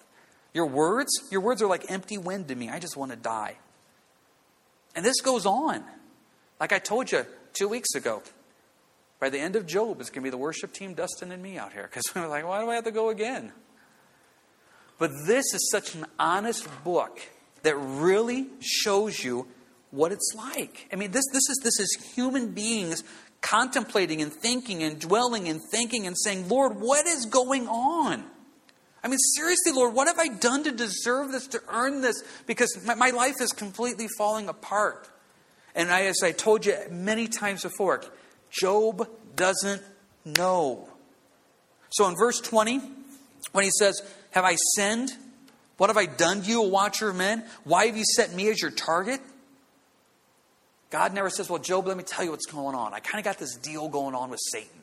Your 0.52 0.66
words, 0.66 1.10
your 1.30 1.40
words 1.40 1.62
are 1.62 1.68
like 1.68 1.90
empty 1.90 2.18
wind 2.18 2.48
to 2.48 2.54
me. 2.54 2.68
I 2.68 2.78
just 2.78 2.96
want 2.96 3.12
to 3.12 3.16
die. 3.16 3.56
And 4.94 5.04
this 5.04 5.20
goes 5.20 5.46
on. 5.46 5.84
Like 6.58 6.72
I 6.72 6.78
told 6.78 7.12
you 7.12 7.24
two 7.52 7.68
weeks 7.68 7.94
ago, 7.94 8.22
by 9.20 9.30
the 9.30 9.38
end 9.38 9.54
of 9.54 9.66
Job, 9.66 10.00
it's 10.00 10.10
going 10.10 10.22
to 10.22 10.26
be 10.26 10.30
the 10.30 10.38
worship 10.38 10.72
team, 10.72 10.94
Dustin 10.94 11.30
and 11.30 11.42
me 11.42 11.58
out 11.58 11.72
here. 11.72 11.82
Because 11.82 12.04
we're 12.14 12.26
like, 12.26 12.46
why 12.46 12.60
do 12.60 12.70
I 12.70 12.74
have 12.74 12.84
to 12.84 12.90
go 12.90 13.10
again? 13.10 13.52
But 14.98 15.10
this 15.26 15.54
is 15.54 15.70
such 15.70 15.94
an 15.94 16.06
honest 16.18 16.66
book 16.84 17.20
that 17.62 17.76
really 17.76 18.48
shows 18.60 19.22
you 19.22 19.46
what 19.90 20.12
it's 20.12 20.32
like. 20.34 20.88
I 20.92 20.96
mean, 20.96 21.10
this, 21.10 21.24
this, 21.32 21.48
is, 21.48 21.60
this 21.62 21.80
is 21.80 22.12
human 22.14 22.52
beings 22.52 23.02
contemplating 23.40 24.20
and 24.22 24.32
thinking 24.32 24.82
and 24.82 25.00
dwelling 25.00 25.48
and 25.48 25.60
thinking 25.70 26.06
and 26.06 26.16
saying, 26.18 26.48
Lord, 26.48 26.78
what 26.78 27.06
is 27.06 27.26
going 27.26 27.66
on? 27.68 28.24
I 29.02 29.08
mean, 29.08 29.18
seriously, 29.34 29.72
Lord, 29.72 29.94
what 29.94 30.08
have 30.08 30.18
I 30.18 30.28
done 30.28 30.64
to 30.64 30.72
deserve 30.72 31.32
this, 31.32 31.46
to 31.48 31.62
earn 31.68 32.02
this? 32.02 32.22
Because 32.46 32.78
my, 32.84 32.94
my 32.94 33.10
life 33.10 33.40
is 33.40 33.52
completely 33.52 34.08
falling 34.18 34.48
apart. 34.48 35.08
And 35.74 35.90
I, 35.90 36.02
as 36.02 36.22
I 36.22 36.32
told 36.32 36.66
you 36.66 36.76
many 36.90 37.28
times 37.28 37.62
before, 37.62 38.02
Job 38.50 39.08
doesn't 39.36 39.82
know. 40.24 40.88
So 41.90 42.06
in 42.08 42.16
verse 42.16 42.40
20, 42.40 42.80
when 43.52 43.64
he 43.64 43.70
says, 43.70 44.02
have 44.32 44.44
I 44.44 44.56
sinned? 44.76 45.10
What 45.76 45.88
have 45.88 45.96
I 45.96 46.06
done 46.06 46.42
to 46.42 46.48
you, 46.48 46.62
a 46.62 46.68
watcher 46.68 47.08
of 47.10 47.16
men? 47.16 47.44
Why 47.64 47.86
have 47.86 47.96
you 47.96 48.04
set 48.04 48.34
me 48.34 48.50
as 48.50 48.60
your 48.60 48.70
target? 48.70 49.20
God 50.90 51.14
never 51.14 51.30
says, 51.30 51.48
Well, 51.48 51.60
Job, 51.60 51.86
let 51.86 51.96
me 51.96 52.02
tell 52.02 52.24
you 52.24 52.32
what's 52.32 52.46
going 52.46 52.74
on. 52.74 52.92
I 52.92 53.00
kind 53.00 53.18
of 53.18 53.24
got 53.24 53.38
this 53.38 53.56
deal 53.56 53.88
going 53.88 54.14
on 54.14 54.28
with 54.30 54.40
Satan. 54.52 54.79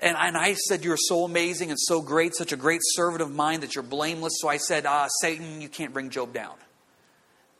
And, 0.00 0.16
and 0.18 0.36
I 0.36 0.54
said, 0.54 0.84
You're 0.84 0.96
so 0.98 1.24
amazing 1.24 1.70
and 1.70 1.78
so 1.78 2.00
great, 2.00 2.34
such 2.34 2.52
a 2.52 2.56
great 2.56 2.80
servant 2.82 3.22
of 3.22 3.32
mine 3.32 3.60
that 3.60 3.74
you're 3.74 3.84
blameless. 3.84 4.34
So 4.38 4.48
I 4.48 4.58
said, 4.58 4.86
uh, 4.86 5.08
Satan, 5.20 5.60
you 5.60 5.68
can't 5.68 5.92
bring 5.92 6.10
Job 6.10 6.32
down. 6.32 6.54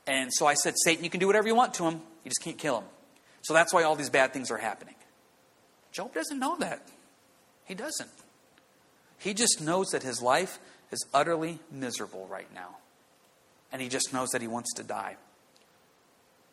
And 0.07 0.33
so 0.33 0.47
I 0.47 0.55
said, 0.55 0.75
Satan, 0.77 1.05
you 1.05 1.11
can 1.11 1.21
do 1.21 1.27
whatever 1.27 1.49
you 1.49 1.55
want 1.55 1.75
to 1.75 1.85
him. 1.85 1.95
You 2.25 2.31
just 2.31 2.43
can't 2.43 2.59
kill 2.59 2.79
him. 2.79 2.85
So 3.43 3.55
that's 3.55 3.73
why 3.73 3.83
all 3.85 3.97
these 3.97 4.11
bad 4.11 4.33
things 4.33 4.51
are 4.51 4.59
happening. 4.59 4.95
Job 5.93 6.13
doesn't 6.13 6.39
know 6.39 6.57
that. 6.59 6.87
He 7.65 7.75
doesn't. 7.75 8.11
He 9.19 9.33
just 9.33 9.61
knows 9.61 9.89
that 9.89 10.03
his 10.03 10.21
life 10.21 10.59
is 10.91 11.07
utterly 11.15 11.61
miserable 11.71 12.27
right 12.27 12.53
now. 12.55 12.77
And 13.73 13.81
he 13.81 13.89
just 13.89 14.13
knows 14.13 14.31
that 14.31 14.43
he 14.43 14.49
wants 14.49 14.75
to 14.75 14.83
die. 14.83 15.17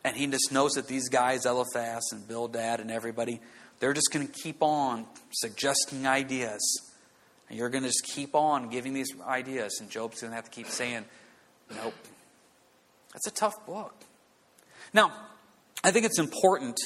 And 0.03 0.15
he 0.15 0.25
just 0.27 0.51
knows 0.51 0.73
that 0.73 0.87
these 0.87 1.09
guys, 1.09 1.45
Eliphaz 1.45 2.09
and 2.11 2.27
Bildad 2.27 2.79
and 2.79 2.89
everybody, 2.89 3.39
they're 3.81 3.93
just 3.93 4.13
going 4.13 4.25
to 4.25 4.31
keep 4.31 4.61
on 4.61 5.05
suggesting 5.31 6.07
ideas. 6.07 6.61
And 7.49 7.57
you're 7.57 7.69
going 7.69 7.83
to 7.83 7.89
just 7.89 8.05
keep 8.05 8.35
on 8.35 8.69
giving 8.69 8.93
these 8.93 9.09
ideas. 9.27 9.79
And 9.81 9.89
Job's 9.89 10.21
going 10.21 10.31
to 10.31 10.35
have 10.35 10.45
to 10.45 10.51
keep 10.51 10.67
saying, 10.67 11.03
nope. 11.75 11.95
That's 13.11 13.27
a 13.27 13.31
tough 13.31 13.65
book. 13.65 13.93
Now, 14.93 15.11
I 15.83 15.89
think 15.89 16.05
it's 16.05 16.19
important 16.19 16.79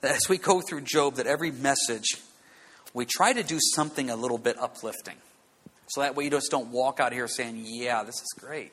that 0.00 0.16
as 0.16 0.28
we 0.28 0.38
go 0.38 0.62
through 0.62 0.80
Job, 0.80 1.16
that 1.16 1.26
every 1.26 1.50
message, 1.52 2.16
we 2.94 3.04
try 3.04 3.34
to 3.34 3.42
do 3.42 3.58
something 3.74 4.08
a 4.08 4.16
little 4.16 4.38
bit 4.38 4.58
uplifting. 4.58 5.16
So 5.88 6.00
that 6.00 6.16
way 6.16 6.24
you 6.24 6.30
just 6.30 6.50
don't 6.50 6.70
walk 6.70 7.00
out 7.00 7.12
here 7.12 7.28
saying, 7.28 7.62
yeah, 7.66 8.02
this 8.02 8.14
is 8.14 8.34
great. 8.38 8.72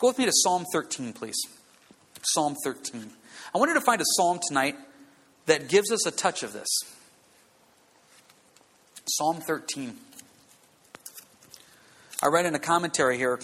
Go 0.00 0.08
with 0.08 0.18
me 0.18 0.24
to 0.24 0.32
Psalm 0.34 0.64
13, 0.72 1.12
please. 1.12 1.36
Psalm 2.22 2.56
13. 2.64 3.12
I 3.54 3.58
wanted 3.58 3.74
to 3.74 3.80
find 3.80 4.00
a 4.00 4.06
psalm 4.16 4.40
tonight 4.48 4.76
that 5.46 5.68
gives 5.68 5.92
us 5.92 6.04
a 6.04 6.10
touch 6.10 6.42
of 6.42 6.52
this. 6.52 6.68
Psalm 9.08 9.36
13. 9.36 9.96
I 12.22 12.26
read 12.26 12.46
in 12.46 12.54
a 12.54 12.58
commentary 12.58 13.16
here 13.16 13.38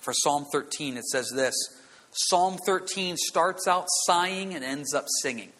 for 0.00 0.12
Psalm 0.14 0.46
13, 0.50 0.96
it 0.96 1.04
says 1.04 1.30
this 1.34 1.54
Psalm 2.12 2.58
13 2.64 3.16
starts 3.16 3.68
out 3.68 3.86
sighing 4.06 4.54
and 4.54 4.64
ends 4.64 4.94
up 4.94 5.04
singing. 5.22 5.50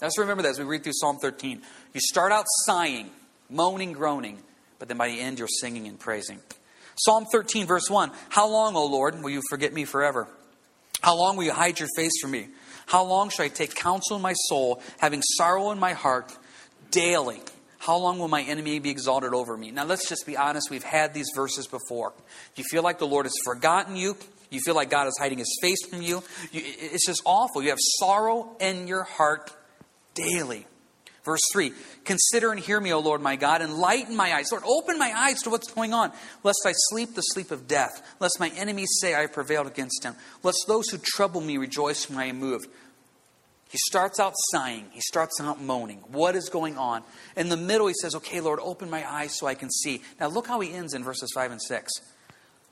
Let's 0.00 0.18
remember 0.18 0.42
that 0.42 0.50
as 0.50 0.58
we 0.58 0.64
read 0.64 0.82
through 0.82 0.94
Psalm 0.94 1.18
13. 1.18 1.62
You 1.94 2.00
start 2.00 2.32
out 2.32 2.46
sighing, 2.66 3.10
moaning, 3.48 3.92
groaning, 3.92 4.38
but 4.78 4.88
then 4.88 4.96
by 4.96 5.08
the 5.08 5.20
end 5.20 5.38
you're 5.38 5.48
singing 5.48 5.86
and 5.86 5.98
praising. 5.98 6.40
Psalm 6.96 7.26
13, 7.30 7.66
verse 7.66 7.88
1 7.88 8.10
How 8.28 8.48
long, 8.48 8.74
O 8.74 8.86
Lord, 8.86 9.22
will 9.22 9.30
you 9.30 9.42
forget 9.48 9.72
me 9.72 9.84
forever? 9.84 10.26
How 11.00 11.16
long 11.16 11.36
will 11.36 11.44
you 11.44 11.52
hide 11.52 11.78
your 11.78 11.88
face 11.96 12.20
from 12.20 12.32
me? 12.32 12.48
How 12.86 13.04
long 13.04 13.30
shall 13.30 13.44
I 13.44 13.48
take 13.48 13.74
counsel 13.74 14.16
in 14.16 14.22
my 14.22 14.34
soul, 14.34 14.82
having 14.98 15.22
sorrow 15.22 15.70
in 15.70 15.78
my 15.78 15.92
heart 15.92 16.36
daily? 16.90 17.40
How 17.82 17.96
long 17.96 18.20
will 18.20 18.28
my 18.28 18.42
enemy 18.42 18.78
be 18.78 18.90
exalted 18.90 19.34
over 19.34 19.56
me? 19.56 19.72
Now, 19.72 19.84
let's 19.84 20.08
just 20.08 20.24
be 20.24 20.36
honest. 20.36 20.70
We've 20.70 20.84
had 20.84 21.14
these 21.14 21.26
verses 21.34 21.66
before. 21.66 22.12
You 22.54 22.62
feel 22.70 22.84
like 22.84 23.00
the 23.00 23.08
Lord 23.08 23.26
has 23.26 23.34
forgotten 23.44 23.96
you. 23.96 24.16
You 24.50 24.60
feel 24.60 24.76
like 24.76 24.88
God 24.88 25.08
is 25.08 25.16
hiding 25.18 25.38
his 25.38 25.58
face 25.60 25.84
from 25.90 26.00
you. 26.00 26.22
you 26.52 26.62
it's 26.64 27.04
just 27.04 27.20
awful. 27.24 27.60
You 27.60 27.70
have 27.70 27.80
sorrow 27.98 28.56
in 28.60 28.86
your 28.86 29.02
heart 29.02 29.50
daily. 30.14 30.64
Verse 31.24 31.40
3 31.52 31.72
Consider 32.04 32.52
and 32.52 32.60
hear 32.60 32.80
me, 32.80 32.92
O 32.92 33.00
Lord 33.00 33.20
my 33.20 33.34
God, 33.34 33.62
and 33.62 33.74
lighten 33.74 34.14
my 34.14 34.32
eyes. 34.32 34.52
Lord, 34.52 34.62
open 34.64 34.96
my 34.96 35.12
eyes 35.16 35.42
to 35.42 35.50
what's 35.50 35.72
going 35.72 35.92
on, 35.92 36.12
lest 36.44 36.60
I 36.64 36.72
sleep 36.90 37.16
the 37.16 37.22
sleep 37.22 37.50
of 37.50 37.66
death, 37.66 38.14
lest 38.20 38.38
my 38.38 38.50
enemies 38.50 38.90
say 39.00 39.12
I 39.12 39.22
have 39.22 39.32
prevailed 39.32 39.66
against 39.66 40.04
him, 40.04 40.14
lest 40.44 40.58
those 40.68 40.88
who 40.88 40.98
trouble 40.98 41.40
me 41.40 41.56
rejoice 41.56 42.08
when 42.08 42.20
I 42.20 42.26
am 42.26 42.38
moved. 42.38 42.68
He 43.72 43.78
starts 43.78 44.20
out 44.20 44.34
sighing, 44.50 44.84
he 44.92 45.00
starts 45.00 45.40
out 45.40 45.58
moaning. 45.58 46.00
What 46.08 46.36
is 46.36 46.50
going 46.50 46.76
on? 46.76 47.02
In 47.38 47.48
the 47.48 47.56
middle, 47.56 47.86
he 47.86 47.94
says, 47.94 48.14
Okay, 48.14 48.42
Lord, 48.42 48.60
open 48.62 48.90
my 48.90 49.10
eyes 49.10 49.38
so 49.38 49.46
I 49.46 49.54
can 49.54 49.70
see. 49.70 50.02
Now, 50.20 50.28
look 50.28 50.46
how 50.46 50.60
he 50.60 50.74
ends 50.74 50.92
in 50.92 51.02
verses 51.02 51.30
5 51.34 51.52
and 51.52 51.62
6. 51.62 51.90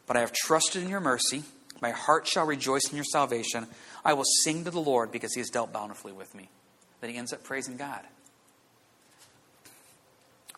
But 0.06 0.18
I 0.18 0.20
have 0.20 0.32
trusted 0.32 0.82
in 0.82 0.90
your 0.90 1.00
mercy. 1.00 1.44
My 1.80 1.92
heart 1.92 2.26
shall 2.28 2.44
rejoice 2.44 2.90
in 2.90 2.96
your 2.96 3.06
salvation. 3.06 3.66
I 4.04 4.12
will 4.12 4.26
sing 4.44 4.64
to 4.64 4.70
the 4.70 4.80
Lord 4.80 5.10
because 5.10 5.32
he 5.32 5.40
has 5.40 5.48
dealt 5.48 5.72
bountifully 5.72 6.12
with 6.12 6.34
me. 6.34 6.50
Then 7.00 7.08
he 7.08 7.16
ends 7.16 7.32
up 7.32 7.44
praising 7.44 7.78
God. 7.78 8.02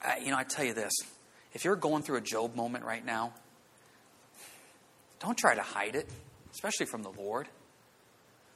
I, 0.04 0.18
you 0.18 0.32
know, 0.32 0.38
I 0.38 0.42
tell 0.42 0.64
you 0.64 0.74
this 0.74 0.92
if 1.54 1.64
you're 1.64 1.76
going 1.76 2.02
through 2.02 2.16
a 2.16 2.20
Job 2.20 2.56
moment 2.56 2.84
right 2.84 3.06
now, 3.06 3.32
don't 5.20 5.38
try 5.38 5.54
to 5.54 5.62
hide 5.62 5.94
it, 5.94 6.08
especially 6.52 6.86
from 6.86 7.04
the 7.04 7.12
Lord. 7.12 7.46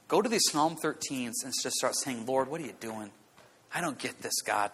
Go 0.07 0.21
to 0.21 0.29
these 0.29 0.49
Psalm 0.49 0.75
13s 0.75 1.43
and 1.43 1.53
just 1.61 1.75
start 1.75 1.95
saying, 1.95 2.25
Lord, 2.25 2.49
what 2.49 2.61
are 2.61 2.65
you 2.65 2.75
doing? 2.79 3.11
I 3.73 3.81
don't 3.81 3.97
get 3.97 4.21
this, 4.21 4.41
God. 4.41 4.71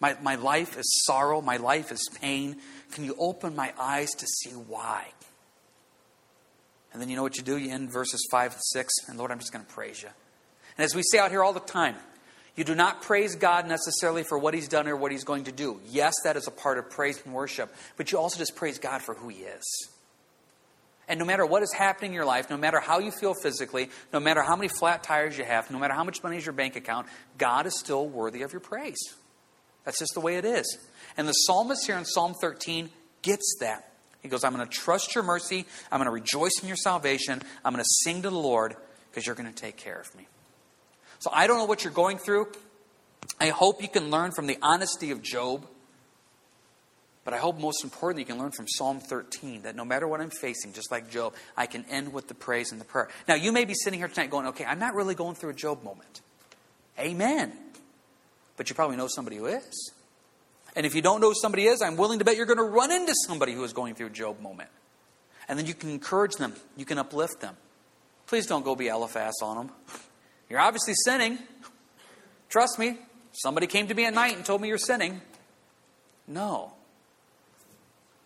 My, 0.00 0.16
my 0.22 0.36
life 0.36 0.78
is 0.78 1.02
sorrow. 1.04 1.42
My 1.42 1.58
life 1.58 1.92
is 1.92 2.08
pain. 2.20 2.56
Can 2.92 3.04
you 3.04 3.14
open 3.18 3.54
my 3.54 3.74
eyes 3.78 4.10
to 4.12 4.26
see 4.26 4.50
why? 4.50 5.08
And 6.92 7.00
then 7.00 7.08
you 7.08 7.16
know 7.16 7.22
what 7.22 7.36
you 7.36 7.42
do? 7.42 7.56
You 7.56 7.70
end 7.70 7.92
verses 7.92 8.26
5 8.30 8.52
and 8.52 8.62
6, 8.62 8.94
and 9.08 9.18
Lord, 9.18 9.30
I'm 9.30 9.38
just 9.38 9.52
going 9.52 9.64
to 9.64 9.70
praise 9.70 10.02
you. 10.02 10.08
And 10.76 10.84
as 10.84 10.94
we 10.94 11.02
say 11.02 11.18
out 11.18 11.30
here 11.30 11.44
all 11.44 11.52
the 11.52 11.60
time, 11.60 11.96
you 12.56 12.64
do 12.64 12.74
not 12.74 13.02
praise 13.02 13.36
God 13.36 13.68
necessarily 13.68 14.22
for 14.22 14.38
what 14.38 14.54
He's 14.54 14.66
done 14.66 14.88
or 14.88 14.96
what 14.96 15.12
He's 15.12 15.24
going 15.24 15.44
to 15.44 15.52
do. 15.52 15.80
Yes, 15.88 16.14
that 16.24 16.36
is 16.36 16.48
a 16.48 16.50
part 16.50 16.78
of 16.78 16.90
praise 16.90 17.22
and 17.24 17.34
worship, 17.34 17.72
but 17.96 18.10
you 18.10 18.18
also 18.18 18.38
just 18.38 18.56
praise 18.56 18.78
God 18.78 19.02
for 19.02 19.14
who 19.14 19.28
He 19.28 19.42
is. 19.42 19.88
And 21.10 21.18
no 21.18 21.24
matter 21.24 21.44
what 21.44 21.64
is 21.64 21.72
happening 21.72 22.12
in 22.12 22.14
your 22.14 22.24
life, 22.24 22.50
no 22.50 22.56
matter 22.56 22.78
how 22.78 23.00
you 23.00 23.10
feel 23.10 23.34
physically, 23.34 23.90
no 24.12 24.20
matter 24.20 24.42
how 24.42 24.54
many 24.54 24.68
flat 24.68 25.02
tires 25.02 25.36
you 25.36 25.44
have, 25.44 25.68
no 25.68 25.78
matter 25.80 25.92
how 25.92 26.04
much 26.04 26.22
money 26.22 26.36
is 26.36 26.46
your 26.46 26.52
bank 26.52 26.76
account, 26.76 27.08
God 27.36 27.66
is 27.66 27.76
still 27.76 28.06
worthy 28.06 28.42
of 28.42 28.52
your 28.52 28.60
praise. 28.60 29.00
That's 29.84 29.98
just 29.98 30.14
the 30.14 30.20
way 30.20 30.36
it 30.36 30.44
is. 30.44 30.78
And 31.16 31.26
the 31.26 31.32
psalmist 31.32 31.84
here 31.84 31.98
in 31.98 32.04
Psalm 32.04 32.34
13 32.40 32.90
gets 33.22 33.56
that. 33.58 33.92
He 34.22 34.28
goes, 34.28 34.44
I'm 34.44 34.54
going 34.54 34.64
to 34.64 34.72
trust 34.72 35.16
your 35.16 35.24
mercy. 35.24 35.66
I'm 35.90 35.98
going 35.98 36.06
to 36.06 36.12
rejoice 36.12 36.52
in 36.62 36.68
your 36.68 36.76
salvation. 36.76 37.42
I'm 37.64 37.72
going 37.72 37.82
to 37.82 37.90
sing 38.04 38.22
to 38.22 38.30
the 38.30 38.36
Lord 38.36 38.76
because 39.10 39.26
you're 39.26 39.34
going 39.34 39.52
to 39.52 39.60
take 39.60 39.76
care 39.76 39.98
of 39.98 40.14
me. 40.16 40.28
So 41.18 41.30
I 41.34 41.48
don't 41.48 41.58
know 41.58 41.64
what 41.64 41.82
you're 41.82 41.92
going 41.92 42.18
through. 42.18 42.52
I 43.40 43.48
hope 43.48 43.82
you 43.82 43.88
can 43.88 44.12
learn 44.12 44.30
from 44.30 44.46
the 44.46 44.58
honesty 44.62 45.10
of 45.10 45.22
Job. 45.22 45.66
But 47.24 47.34
I 47.34 47.38
hope 47.38 47.60
most 47.60 47.84
importantly, 47.84 48.22
you 48.22 48.26
can 48.26 48.38
learn 48.38 48.50
from 48.50 48.66
Psalm 48.66 48.98
13 48.98 49.62
that 49.62 49.76
no 49.76 49.84
matter 49.84 50.08
what 50.08 50.20
I'm 50.20 50.30
facing, 50.30 50.72
just 50.72 50.90
like 50.90 51.10
Job, 51.10 51.34
I 51.56 51.66
can 51.66 51.84
end 51.90 52.12
with 52.12 52.28
the 52.28 52.34
praise 52.34 52.72
and 52.72 52.80
the 52.80 52.84
prayer. 52.84 53.08
Now, 53.28 53.34
you 53.34 53.52
may 53.52 53.66
be 53.66 53.74
sitting 53.74 53.98
here 53.98 54.08
tonight 54.08 54.30
going, 54.30 54.46
okay, 54.48 54.64
I'm 54.64 54.78
not 54.78 54.94
really 54.94 55.14
going 55.14 55.34
through 55.34 55.50
a 55.50 55.54
Job 55.54 55.84
moment. 55.84 56.22
Amen. 56.98 57.52
But 58.56 58.70
you 58.70 58.74
probably 58.74 58.96
know 58.96 59.06
somebody 59.06 59.36
who 59.36 59.46
is. 59.46 59.92
And 60.74 60.86
if 60.86 60.94
you 60.94 61.02
don't 61.02 61.20
know 61.20 61.28
who 61.28 61.34
somebody 61.34 61.66
is, 61.66 61.82
I'm 61.82 61.96
willing 61.96 62.20
to 62.20 62.24
bet 62.24 62.36
you're 62.36 62.46
going 62.46 62.58
to 62.58 62.64
run 62.64 62.90
into 62.90 63.14
somebody 63.26 63.52
who 63.52 63.64
is 63.64 63.72
going 63.72 63.94
through 63.94 64.06
a 64.06 64.10
Job 64.10 64.40
moment. 64.40 64.70
And 65.48 65.58
then 65.58 65.66
you 65.66 65.74
can 65.74 65.90
encourage 65.90 66.36
them, 66.36 66.54
you 66.76 66.84
can 66.84 66.96
uplift 66.96 67.40
them. 67.40 67.56
Please 68.26 68.46
don't 68.46 68.64
go 68.64 68.76
be 68.76 68.86
Eliphaz 68.86 69.34
on 69.42 69.56
them. 69.56 69.70
You're 70.48 70.60
obviously 70.60 70.94
sinning. 71.04 71.38
Trust 72.48 72.78
me, 72.78 72.98
somebody 73.32 73.66
came 73.66 73.88
to 73.88 73.94
me 73.94 74.04
at 74.06 74.14
night 74.14 74.36
and 74.36 74.44
told 74.44 74.60
me 74.60 74.68
you're 74.68 74.78
sinning. 74.78 75.20
No. 76.28 76.72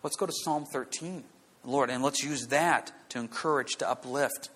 Let's 0.05 0.17
go 0.17 0.27
to 0.27 0.33
Psalm 0.43 0.65
13, 0.65 1.23
Lord, 1.63 1.89
and 1.89 2.03
let's 2.03 2.21
use 2.21 2.45
that 2.49 2.91
to 3.09 3.17
encourage, 3.17 3.77
to 3.77 3.89
uplift. 3.89 4.49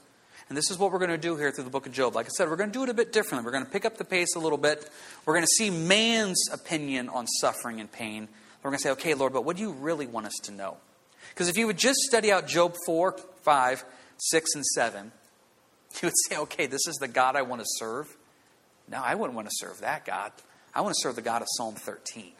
And 0.48 0.56
this 0.56 0.70
is 0.70 0.78
what 0.78 0.92
we're 0.92 1.00
going 1.00 1.10
to 1.10 1.18
do 1.18 1.38
here 1.38 1.50
through 1.50 1.64
the 1.64 1.72
book 1.72 1.88
of 1.88 1.92
Job. 1.92 2.14
Like 2.14 2.28
I 2.28 2.30
said, 2.30 2.52
we're 2.52 2.56
going 2.56 2.70
to 2.70 2.74
do 2.78 2.84
it 2.84 2.90
a 2.90 2.94
bit 2.94 3.12
differently. 3.12 3.44
We're 3.44 3.54
going 3.54 3.66
to 3.66 3.72
pick 3.72 3.84
up 3.84 3.98
the 3.98 4.06
pace 4.06 4.36
a 4.36 4.40
little 4.40 4.60
bit. 4.60 4.88
We're 5.26 5.34
going 5.34 5.46
to 5.46 5.56
see 5.58 5.72
man's 5.72 6.40
opinion 6.54 7.10
on 7.10 7.26
suffering 7.26 7.80
and 7.80 7.92
pain. 7.92 8.28
We're 8.62 8.70
going 8.70 8.78
to 8.78 8.84
say, 8.84 8.92
okay, 8.92 9.16
Lord, 9.16 9.34
but 9.34 9.44
what 9.44 9.58
do 9.58 9.64
you 9.64 9.72
really 9.72 10.06
want 10.06 10.28
us 10.28 10.36
to 10.44 10.52
know? 10.52 10.78
Because 11.30 11.50
if 11.50 11.58
you 11.58 11.66
would 11.66 11.80
just 11.80 11.98
study 12.02 12.32
out 12.32 12.46
Job 12.48 12.76
4, 12.86 13.18
5, 13.42 13.86
6, 14.20 14.50
and 14.54 14.64
7, 14.64 15.12
you 15.96 16.00
would 16.04 16.14
say, 16.30 16.38
okay, 16.38 16.68
this 16.68 16.86
is 16.88 16.98
the 16.98 17.08
God 17.08 17.36
I 17.36 17.42
want 17.42 17.64
to 17.64 17.68
serve. 17.80 18.06
No, 18.88 19.02
I 19.04 19.16
wouldn't 19.16 19.36
want 19.36 19.48
to 19.50 19.56
serve 19.56 19.80
that 19.80 20.06
God. 20.06 20.32
I 20.76 20.82
want 20.82 20.94
to 20.94 21.00
serve 21.02 21.16
the 21.16 21.24
God 21.24 21.42
of 21.42 21.48
Psalm 21.58 21.74
13. 21.74 22.34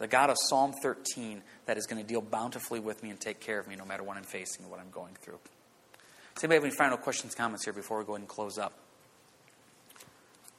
The 0.00 0.08
God 0.08 0.30
of 0.30 0.36
Psalm 0.48 0.72
13 0.82 1.42
that 1.66 1.76
is 1.76 1.86
going 1.86 2.02
to 2.02 2.08
deal 2.08 2.22
bountifully 2.22 2.80
with 2.80 3.02
me 3.02 3.10
and 3.10 3.20
take 3.20 3.38
care 3.38 3.60
of 3.60 3.68
me 3.68 3.76
no 3.76 3.84
matter 3.84 4.02
what 4.02 4.16
I'm 4.16 4.24
facing 4.24 4.64
or 4.64 4.68
what 4.70 4.80
I'm 4.80 4.90
going 4.90 5.14
through. 5.20 5.38
Does 6.34 6.44
anybody 6.44 6.56
have 6.56 6.64
any 6.64 6.74
final 6.74 6.96
questions, 6.96 7.34
comments 7.34 7.64
here 7.64 7.74
before 7.74 7.98
we 7.98 8.04
go 8.04 8.12
ahead 8.12 8.22
and 8.22 8.28
close 8.28 8.56
up? 8.56 8.72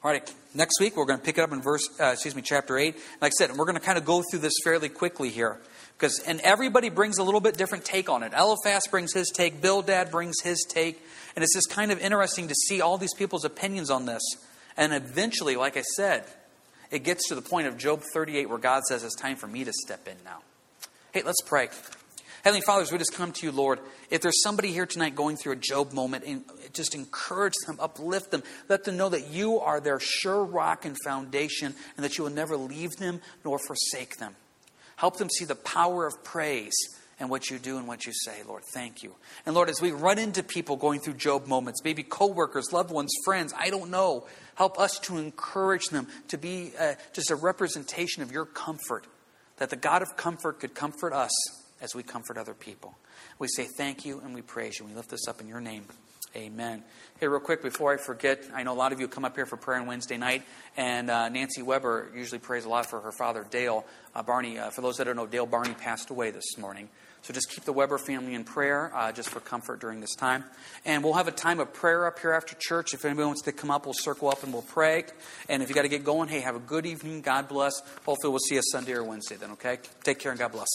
All 0.04 0.10
right, 0.10 0.32
next 0.54 0.80
week 0.80 0.96
we're 0.96 1.06
going 1.06 1.18
to 1.18 1.24
pick 1.24 1.38
it 1.38 1.42
up 1.42 1.52
in 1.52 1.60
verse, 1.60 1.88
uh, 2.00 2.12
excuse 2.12 2.34
me, 2.36 2.42
chapter 2.42 2.78
8. 2.78 2.96
Like 3.20 3.30
I 3.30 3.36
said, 3.36 3.56
we're 3.56 3.64
going 3.64 3.78
to 3.78 3.80
kind 3.80 3.98
of 3.98 4.04
go 4.04 4.22
through 4.30 4.40
this 4.40 4.54
fairly 4.62 4.88
quickly 4.88 5.28
here. 5.28 5.60
Because, 5.96 6.20
and 6.20 6.40
everybody 6.40 6.88
brings 6.88 7.18
a 7.18 7.24
little 7.24 7.40
bit 7.40 7.56
different 7.56 7.84
take 7.84 8.08
on 8.08 8.22
it. 8.22 8.32
Eliphaz 8.32 8.86
brings 8.90 9.12
his 9.12 9.30
take, 9.34 9.60
Bildad 9.60 10.10
brings 10.10 10.40
his 10.42 10.64
take. 10.68 11.00
And 11.34 11.42
it's 11.42 11.54
just 11.54 11.70
kind 11.70 11.90
of 11.92 12.00
interesting 12.00 12.48
to 12.48 12.54
see 12.54 12.80
all 12.80 12.98
these 12.98 13.14
people's 13.14 13.44
opinions 13.44 13.90
on 13.90 14.06
this. 14.06 14.22
And 14.76 14.92
eventually, 14.92 15.56
like 15.56 15.76
I 15.76 15.82
said, 15.82 16.24
it 16.92 17.02
gets 17.02 17.28
to 17.28 17.34
the 17.34 17.42
point 17.42 17.66
of 17.66 17.76
Job 17.76 18.02
38 18.12 18.48
where 18.48 18.58
God 18.58 18.84
says 18.84 19.02
it's 19.02 19.16
time 19.16 19.36
for 19.36 19.48
me 19.48 19.64
to 19.64 19.72
step 19.72 20.06
in 20.06 20.16
now. 20.24 20.38
Hey, 21.12 21.22
let's 21.24 21.42
pray. 21.44 21.68
Heavenly 22.44 22.62
Fathers, 22.62 22.92
we 22.92 22.98
just 22.98 23.14
come 23.14 23.32
to 23.32 23.46
you, 23.46 23.52
Lord. 23.52 23.78
If 24.10 24.20
there's 24.20 24.42
somebody 24.42 24.72
here 24.72 24.84
tonight 24.84 25.14
going 25.14 25.36
through 25.36 25.52
a 25.52 25.56
Job 25.56 25.92
moment, 25.92 26.24
just 26.72 26.94
encourage 26.94 27.54
them, 27.66 27.76
uplift 27.80 28.30
them, 28.30 28.42
let 28.68 28.84
them 28.84 28.96
know 28.96 29.08
that 29.08 29.28
you 29.28 29.58
are 29.60 29.80
their 29.80 30.00
sure 30.00 30.44
rock 30.44 30.84
and 30.84 30.96
foundation, 31.04 31.74
and 31.96 32.04
that 32.04 32.18
you 32.18 32.24
will 32.24 32.32
never 32.32 32.56
leave 32.56 32.90
them 32.96 33.20
nor 33.44 33.58
forsake 33.58 34.16
them. 34.16 34.34
Help 34.96 35.18
them 35.18 35.30
see 35.30 35.44
the 35.44 35.54
power 35.54 36.06
of 36.06 36.24
praise 36.24 36.74
and 37.22 37.30
what 37.30 37.48
you 37.50 37.58
do 37.58 37.78
and 37.78 37.86
what 37.86 38.04
you 38.04 38.12
say, 38.12 38.42
Lord. 38.46 38.64
Thank 38.74 39.04
you. 39.04 39.14
And 39.46 39.54
Lord, 39.54 39.70
as 39.70 39.80
we 39.80 39.92
run 39.92 40.18
into 40.18 40.42
people 40.42 40.76
going 40.76 40.98
through 40.98 41.14
Job 41.14 41.46
moments, 41.46 41.80
maybe 41.84 42.02
coworkers, 42.02 42.72
loved 42.72 42.90
ones, 42.90 43.12
friends, 43.24 43.54
I 43.56 43.70
don't 43.70 43.90
know, 43.90 44.26
help 44.56 44.76
us 44.76 44.98
to 45.04 45.18
encourage 45.18 45.86
them 45.86 46.08
to 46.28 46.36
be 46.36 46.72
uh, 46.78 46.94
just 47.12 47.30
a 47.30 47.36
representation 47.36 48.24
of 48.24 48.32
your 48.32 48.44
comfort, 48.44 49.06
that 49.58 49.70
the 49.70 49.76
God 49.76 50.02
of 50.02 50.16
comfort 50.16 50.58
could 50.58 50.74
comfort 50.74 51.12
us 51.12 51.30
as 51.80 51.94
we 51.94 52.02
comfort 52.02 52.36
other 52.36 52.54
people. 52.54 52.98
We 53.38 53.46
say 53.46 53.68
thank 53.78 54.04
you 54.04 54.18
and 54.18 54.34
we 54.34 54.42
praise 54.42 54.80
you. 54.80 54.84
We 54.84 54.92
lift 54.92 55.10
this 55.10 55.28
up 55.28 55.40
in 55.40 55.46
your 55.46 55.60
name. 55.60 55.84
Amen. 56.34 56.82
Hey, 57.20 57.28
real 57.28 57.40
quick, 57.40 57.62
before 57.62 57.92
I 57.92 57.98
forget, 57.98 58.42
I 58.54 58.62
know 58.62 58.72
a 58.72 58.74
lot 58.74 58.92
of 58.92 59.00
you 59.00 59.06
come 59.06 59.24
up 59.24 59.36
here 59.36 59.44
for 59.44 59.58
prayer 59.58 59.78
on 59.78 59.86
Wednesday 59.86 60.16
night, 60.16 60.42
and 60.78 61.10
uh, 61.10 61.28
Nancy 61.28 61.60
Weber 61.60 62.10
usually 62.16 62.38
prays 62.38 62.64
a 62.64 62.70
lot 62.70 62.86
for 62.86 63.00
her 63.00 63.12
father, 63.12 63.46
Dale. 63.50 63.84
Uh, 64.14 64.22
Barney, 64.22 64.58
uh, 64.58 64.70
for 64.70 64.80
those 64.80 64.96
that 64.96 65.04
don't 65.04 65.16
know, 65.16 65.26
Dale 65.26 65.44
Barney 65.44 65.74
passed 65.74 66.08
away 66.08 66.30
this 66.30 66.56
morning. 66.56 66.88
So 67.22 67.32
just 67.32 67.50
keep 67.50 67.64
the 67.64 67.72
Weber 67.72 67.98
family 67.98 68.34
in 68.34 68.42
prayer, 68.44 68.90
uh, 68.94 69.12
just 69.12 69.28
for 69.28 69.38
comfort 69.38 69.80
during 69.80 70.00
this 70.00 70.14
time. 70.14 70.44
And 70.84 71.04
we'll 71.04 71.14
have 71.14 71.28
a 71.28 71.32
time 71.32 71.60
of 71.60 71.72
prayer 71.72 72.06
up 72.06 72.18
here 72.18 72.32
after 72.32 72.56
church. 72.58 72.94
If 72.94 73.04
anybody 73.04 73.26
wants 73.26 73.42
to 73.42 73.52
come 73.52 73.70
up, 73.70 73.86
we'll 73.86 73.94
circle 73.94 74.28
up 74.28 74.42
and 74.42 74.52
we'll 74.52 74.62
pray. 74.62 75.04
And 75.48 75.62
if 75.62 75.68
you 75.68 75.74
got 75.74 75.82
to 75.82 75.88
get 75.88 76.04
going, 76.04 76.28
hey, 76.28 76.40
have 76.40 76.56
a 76.56 76.60
good 76.60 76.84
evening. 76.84 77.20
God 77.20 77.48
bless. 77.48 77.80
Hopefully, 78.04 78.30
we'll 78.30 78.40
see 78.40 78.56
you 78.56 78.62
Sunday 78.72 78.92
or 78.92 79.04
Wednesday 79.04 79.36
then, 79.36 79.52
okay? 79.52 79.78
Take 80.02 80.18
care 80.18 80.32
and 80.32 80.38
God 80.38 80.52
bless. 80.52 80.68